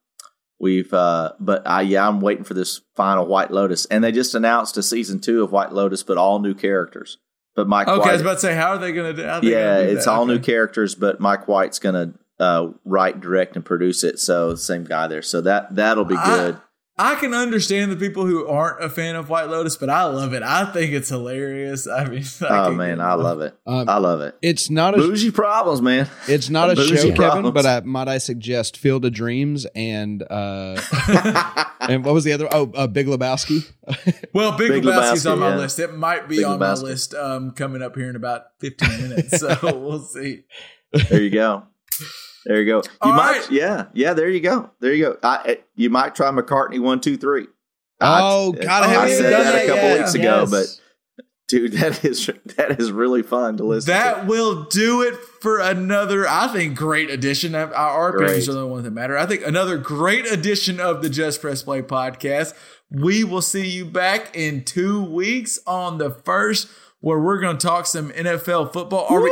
[0.59, 4.35] we've, uh, but I yeah, I'm waiting for this final White Lotus, and they just
[4.35, 7.19] announced a season two of White Lotus, but all new characters.
[7.57, 9.25] But Mike okay, I was about to say, how are they gonna do?
[9.25, 10.13] How are they yeah, it's that?
[10.13, 14.19] all new characters, but Mike White's gonna uh, write, direct, and produce it.
[14.19, 15.23] So same guy there.
[15.23, 16.55] So that that'll be good.
[16.55, 16.61] I
[17.19, 20.43] can understand the people who aren't a fan of White Lotus, but I love it.
[20.43, 21.87] I think it's hilarious.
[21.87, 23.57] I mean, I oh man, I love it.
[23.67, 24.37] Um, I love it.
[24.43, 26.09] It's not a Bougie problems, man.
[26.29, 30.23] it's not a Bougie show, Kevin, but I, might I suggest Field of Dreams and
[30.31, 30.81] uh
[31.81, 32.49] and what was the other?
[32.53, 33.67] Oh, uh, Big Lebowski.
[34.33, 35.57] Well, Big, Big Lebowski's Lebowski, on my yeah.
[35.57, 35.79] list.
[35.79, 39.39] It might be Big on my list um, coming up here in about 15 minutes.
[39.39, 40.45] So we'll see.
[40.93, 41.65] There you go.
[42.47, 42.79] There you go.
[42.79, 43.51] You All might, right.
[43.51, 44.15] yeah, yeah.
[44.15, 44.71] There you go.
[44.81, 45.19] There you go.
[45.23, 47.47] I, eh, you might try McCartney one, two, three.
[48.01, 49.99] Oh, I, God, I haven't said done that that a couple yet.
[49.99, 50.51] weeks ago, Yes.
[50.51, 50.81] but
[51.49, 53.93] dude, that is that is really fun to listen.
[53.93, 53.99] To.
[53.99, 54.27] That to.
[54.27, 57.55] will do it for another, I think, great edition.
[57.55, 59.19] Of, our opinions are the ones that matter.
[59.19, 62.55] I think another great edition of the Just Press Play podcast.
[62.91, 66.69] We will see you back in two weeks on the first,
[67.01, 69.07] where we're going to talk some NFL football.
[69.09, 69.31] Are we?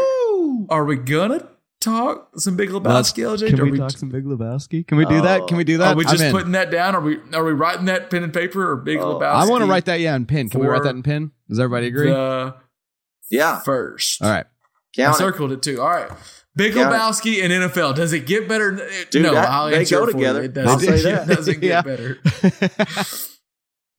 [0.70, 1.48] Are we gonna
[1.80, 3.22] talk some Big Lebowski?
[3.22, 3.50] LJ?
[3.50, 4.86] Can Are we, talk some Big Lebowski?
[4.86, 5.46] Can we do that?
[5.48, 5.94] Can we do oh, that?
[5.94, 6.32] Are we just I'm in.
[6.32, 6.94] putting that down?
[6.94, 7.18] Are we?
[7.32, 9.34] Are we writing that pen and paper or Big Oh, Lebowski?
[9.34, 10.48] I want to write that yeah in pen.
[10.48, 11.32] Can we write that in pen?
[11.48, 12.10] Does everybody agree?
[12.10, 12.54] the
[13.30, 14.22] yeah, first.
[14.22, 14.46] All right.
[14.46, 14.48] I
[14.96, 15.18] count it.
[15.18, 15.80] circled it too.
[15.80, 16.10] All right.
[16.56, 16.98] Big Count it.
[16.98, 17.94] Lebowski and NFL.
[17.94, 18.72] Does it get better?
[19.10, 20.42] Dude, no, that- I'll they go it for together.
[20.42, 20.48] You.
[20.48, 21.28] It I'll doesn't, say that.
[21.30, 22.18] It doesn't get better.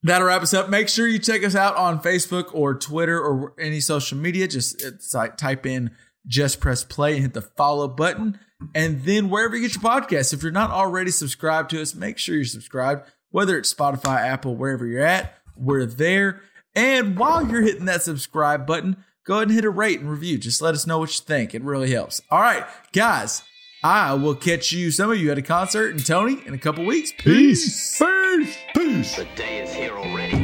[0.04, 0.70] That'll wrap us up.
[0.70, 4.48] Make sure you check us out on Facebook or Twitter or any social media.
[4.48, 5.92] Just it's like type in
[6.28, 8.40] just press play and hit the follow button.
[8.76, 12.18] And then wherever you get your podcast, if you're not already subscribed to us, make
[12.18, 16.42] sure you're subscribed, whether it's Spotify, Apple, wherever you're at, we're there.
[16.76, 20.38] And while you're hitting that subscribe button, go ahead and hit a rate and review.
[20.38, 21.56] Just let us know what you think.
[21.56, 22.22] It really helps.
[22.30, 23.44] All right, guys,
[23.84, 26.86] I will catch you, some of you at a concert, and Tony in a couple
[26.86, 27.14] weeks.
[27.18, 27.98] Peace.
[27.98, 28.58] Peace.
[28.76, 29.16] Peace.
[29.16, 30.38] The day is here already.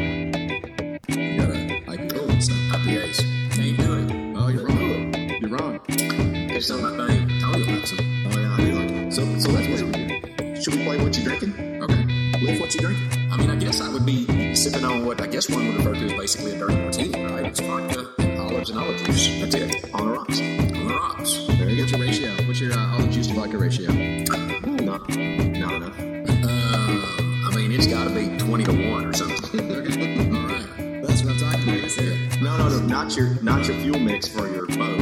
[1.10, 3.25] You gotta, like, oh, it's IPAs.
[6.62, 8.00] Some I think Tony likes them.
[8.32, 9.12] Oh, yeah, I do like.
[9.12, 10.62] So, so that's what we do.
[10.62, 11.84] Should we play what you're drinking?
[11.84, 12.40] Okay.
[12.42, 13.32] Live what you're drinking.
[13.32, 15.94] I mean, I guess I would be sipping on what I guess one would refer
[15.94, 17.46] to as basically a dirty martini, right?
[17.46, 19.28] It's vodka and olives and olive juice.
[19.42, 19.94] That's it.
[19.94, 20.40] On the rocks.
[20.40, 21.38] On the rocks.
[21.48, 21.98] There you What's go.
[21.98, 22.32] your ratio?
[22.48, 23.92] What's your uh, olive juice to vodka ratio?
[23.92, 26.00] Not, not enough.
[26.00, 29.60] Uh, I mean, it's got to be 20 to 1 or something.
[29.62, 31.04] All right.
[31.06, 32.42] That's what I'm talking about.
[32.42, 34.95] No, no, no, not your not your fuel mix for your boat.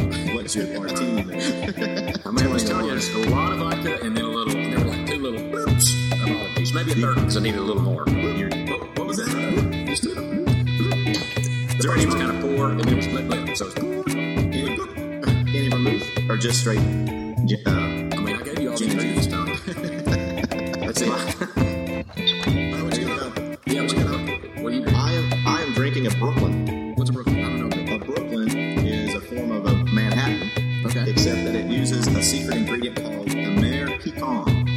[0.44, 1.22] What's your martini?
[1.22, 4.54] I mean, I was telling you, it's a lot of vodka and then a little,
[4.54, 6.74] there were like two little bloops of olive juice.
[6.74, 8.04] Maybe a third because I needed a little more.
[8.04, 9.86] What, what was that?
[9.88, 13.56] Just a The first was kind of poor and then it was blip blip.
[13.56, 16.80] So it's Any, any remove or just straight?
[16.80, 19.48] Uh, I mean, I gave you all the ingredients, Tom.
[20.82, 21.08] let's see.
[21.10, 23.32] Oh, what you got?
[23.66, 24.62] Yeah, what you got?
[24.62, 26.53] What do you I am I am drinking a Brooklyn.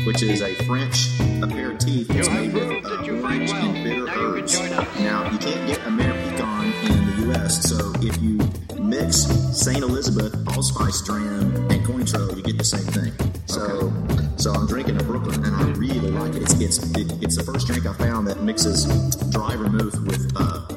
[0.07, 1.09] Which is a French
[1.43, 4.59] aperitif that's made with uh, orange and bitter herbs.
[5.01, 8.39] Now, you can't get Amer Picon in the U.S., so if you
[8.81, 13.13] mix Saint Elizabeth, allspice dram, and Cointreau, you get the same thing.
[13.47, 13.93] So,
[14.37, 16.43] so I'm drinking a Brooklyn, and I really like it.
[16.43, 18.85] It's it's it, it's the first drink I found that mixes
[19.31, 20.69] dry vermouth with uh,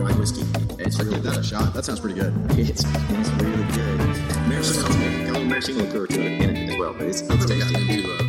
[0.00, 0.44] rye whiskey.
[0.78, 1.74] It's really give that a shot.
[1.74, 2.32] That sounds pretty good.
[2.50, 4.00] it's, it's really good.
[4.48, 8.25] A little maraschino liqueur to it in it as well, but it's, it's tasty.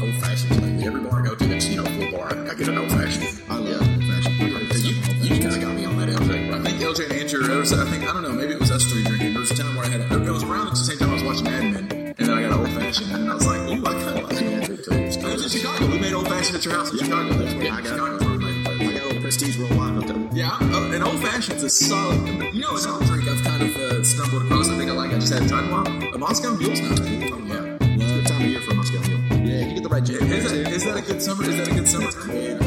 [7.72, 9.31] Was, I think, I don't know, maybe it was us three drinking.
[9.34, 11.14] There was a time where I had, a, it was around the same time I
[11.14, 13.60] was watching Mad Men, and then I got an old fashioned, and I was like,
[13.61, 14.88] ooh, I kind of like it.
[14.88, 15.88] It was in Chicago.
[15.88, 17.34] We made old fashioned at your house in Chicago.
[17.34, 18.45] That's where I got- Chicago's where we.
[18.68, 20.06] I got a little prestige real wine up.
[20.34, 22.53] Yeah, uh, an old fashioned's a solid.
[22.53, 24.69] You know, another drink I've kind of uh, stumbled across.
[24.69, 25.11] I think I like.
[25.11, 27.31] I just had time while a Moscow Mule's not bad.
[27.34, 27.77] Oh yeah.
[27.81, 29.19] It's a good time of year for a Moscow Mule.
[29.48, 30.23] Yeah, you get the right gin.
[30.31, 31.44] Is that, is that a good summer?
[31.44, 32.11] Is that a good summer?
[32.34, 32.57] Yeah,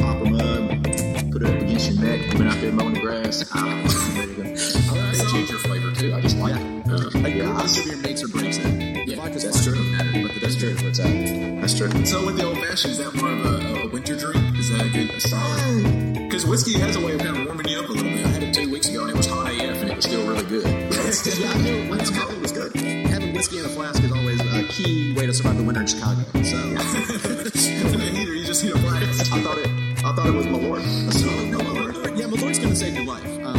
[2.37, 3.43] been out there mowing the grass.
[3.53, 6.13] I like the ginger flavor too.
[6.13, 6.61] I just like it.
[6.61, 9.15] Uh, Like, yeah, of your makes or breaks it.
[9.15, 9.83] Vodka's That's fine, true.
[9.91, 10.69] matter, but That's true.
[10.73, 11.57] ginger, what's that?
[11.61, 12.05] That's true.
[12.05, 14.57] So with the old fashioned, is that more of a, a winter drink?
[14.57, 16.13] Is that a good a solid?
[16.13, 18.25] Because whiskey has a way of kind of warming you up a little bit.
[18.25, 20.27] I had it two weeks ago and it was hot AF and it was still
[20.27, 20.65] really good.
[21.11, 22.73] Yeah, I knew when it was good.
[22.75, 25.87] Having whiskey in a flask is always a key way to survive the winter in
[25.87, 26.21] Chicago.
[26.41, 26.55] So,
[27.99, 29.31] and either you just need a blast.
[29.33, 29.67] I thought it.
[30.05, 30.79] I thought it was Malort.
[30.79, 32.00] A solid Malort.
[32.31, 33.25] Yeah, Malort's going to save your life.
[33.43, 33.53] Uh,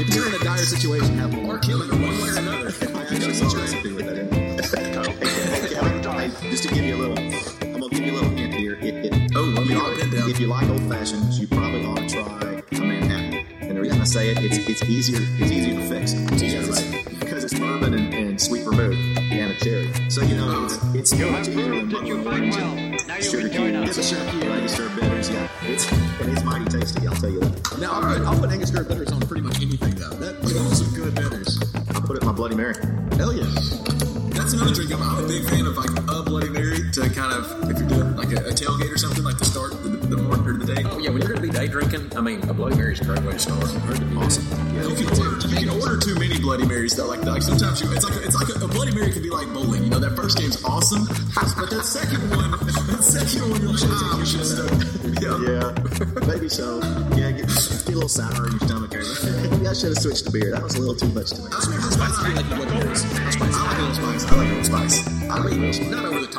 [0.00, 1.48] if you're in a dire situation, have Malort.
[1.48, 2.72] Or killing her one way or another.
[2.94, 4.28] I actually saw a recipe with that in.
[4.28, 4.48] it.
[6.50, 8.74] Just to give you a little, I'm gonna give you a little hint here.
[8.74, 10.30] It, it, Oh, let me you write down.
[10.30, 13.46] If you like old fashions, you probably ought to try a Manhattan.
[13.60, 16.12] And the reason I say it, it's it's easier it's easier to fix.
[16.12, 19.92] It's easier to make because it's bourbon and, and sweet vermouth and a cherry.
[20.10, 22.87] So you know it's it's much easier than buffalo orange and sugar
[23.28, 23.36] It's
[23.98, 25.28] a sugar cube, register bitters.
[25.28, 27.06] Yeah, it's and it's mighty tasty.
[27.06, 27.78] I'll tell you that.
[27.78, 30.16] Now, I'll, put, I'll put Angostura bitters on pretty much anything, though.
[30.16, 31.60] That, those some good bitters.
[31.74, 32.72] I put it in my Bloody Mary.
[33.20, 33.44] Hell yeah.
[34.32, 34.92] That's another drink.
[34.92, 37.88] I'm, I'm a big fan of like a Bloody Mary to kind of if you're
[37.88, 39.87] doing like a, a tailgate or something like to start the, the morning
[40.98, 41.00] or.
[41.00, 43.22] Oh yeah, when you're gonna be day drinking, I mean, a Bloody Mary's a great
[43.22, 43.62] way to start.
[43.62, 44.44] Awesome.
[44.74, 47.06] Yeah, You can order, you can order too many Bloody Marys though.
[47.06, 49.30] Like, like sometimes you, it's like a, it's like a, a Bloody Mary can be
[49.30, 49.84] like bowling.
[49.84, 51.06] You know, that first game's awesome,
[51.56, 52.50] but that second one,
[52.90, 54.98] that second one, you're ah, should have.
[55.22, 55.38] Yeah.
[55.38, 55.72] Yeah,
[56.26, 56.80] maybe so.
[57.14, 58.90] Yeah, get, get a little sour in your stomach.
[58.92, 60.50] Maybe I should have switched to beer.
[60.50, 61.50] That was a little too much to me.
[61.50, 62.18] I like Old Spice.
[62.18, 63.04] I like Marys.
[63.04, 63.54] Old Spice.
[63.54, 64.24] I like Old Spice.
[64.26, 65.18] I like Old Spice.
[65.30, 66.37] I mean, not over the top, but I like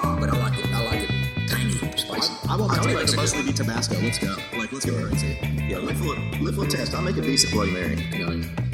[2.49, 3.95] I will Tony tell you likes to a mostly be Tabasco.
[4.01, 4.35] Let's go.
[4.57, 5.37] Like, let's go crazy.
[5.69, 6.95] Yeah, live for live for test.
[6.95, 7.95] I'll make a decent Bloody Mary.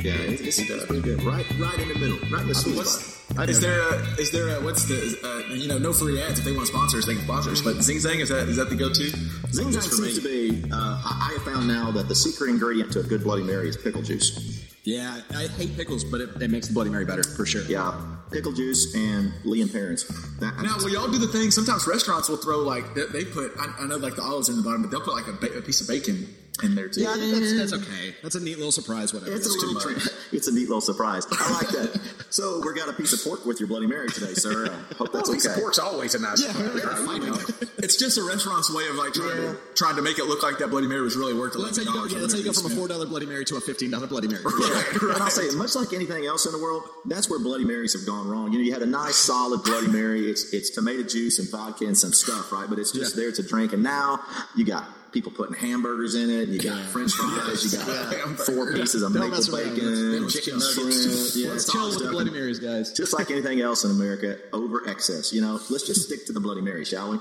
[0.01, 1.21] Yeah, it's, it's, it's pretty good.
[1.23, 3.49] Right, right in the middle, right in the sweet spot.
[3.49, 6.45] is there a, is there a, what's the, uh, you know, no free ads if
[6.45, 8.75] they want sponsors they can sponsor us, but Zing Zang, is that, is that the
[8.75, 9.09] go-to?
[9.51, 10.63] Zing Zang seems to be.
[10.71, 13.67] Uh, I, I have found now that the secret ingredient to a good Bloody Mary
[13.67, 14.63] is pickle juice.
[14.83, 17.63] Yeah, I hate pickles, but it, it makes the Bloody Mary better, for sure.
[17.63, 17.99] Yeah,
[18.35, 20.03] pickle juice and Lea and Perrins.
[20.39, 21.51] That, Now, will y'all do the thing?
[21.51, 23.53] Sometimes restaurants will throw like they, they put.
[23.57, 25.57] I, I know like the olives in the bottom, but they'll put like a, ba-
[25.57, 26.27] a piece of bacon
[26.63, 27.01] in there too.
[27.01, 27.93] Yeah, I think that's, that's mm-hmm.
[27.93, 28.15] okay.
[28.21, 29.13] That's a neat little surprise.
[29.13, 29.35] Whatever.
[29.35, 30.07] It's a too little much.
[30.31, 31.25] It's a neat little surprise.
[31.31, 31.99] I like that.
[32.29, 34.67] so we got a piece of pork with your Bloody Mary today, sir.
[34.67, 35.61] I hope that's Piece of okay.
[35.61, 37.65] pork's always a nice Yeah, right?
[37.77, 40.57] It's just a restaurant's way of like trying to trying to make it look like
[40.59, 42.05] that Bloody Mary was really worth Well, that's how you go.
[42.05, 44.07] Yeah, that's how you go from a four dollar Bloody Mary to a fifteen dollar
[44.07, 44.43] Bloody Mary.
[44.43, 48.05] And I'll say, much like anything else in the world, that's where Bloody Marys have
[48.05, 48.51] gone wrong.
[48.51, 50.29] You know, you had a nice, solid Bloody Mary.
[50.29, 52.69] It's it's tomato juice and vodka and some stuff, right?
[52.69, 53.73] But it's just there to drink.
[53.73, 54.19] And now
[54.55, 56.49] you got people putting hamburgers in it.
[56.49, 57.73] You got French fries.
[57.73, 61.35] You got four pieces of Don't maple bacon, chicken nuggets.
[61.35, 62.11] Yeah, Let's it's chill with the.
[62.11, 62.93] Bloody Marys, guys.
[62.93, 65.33] Just like anything else in America, over excess.
[65.33, 67.19] You know, let's just stick to the Bloody Mary, shall we?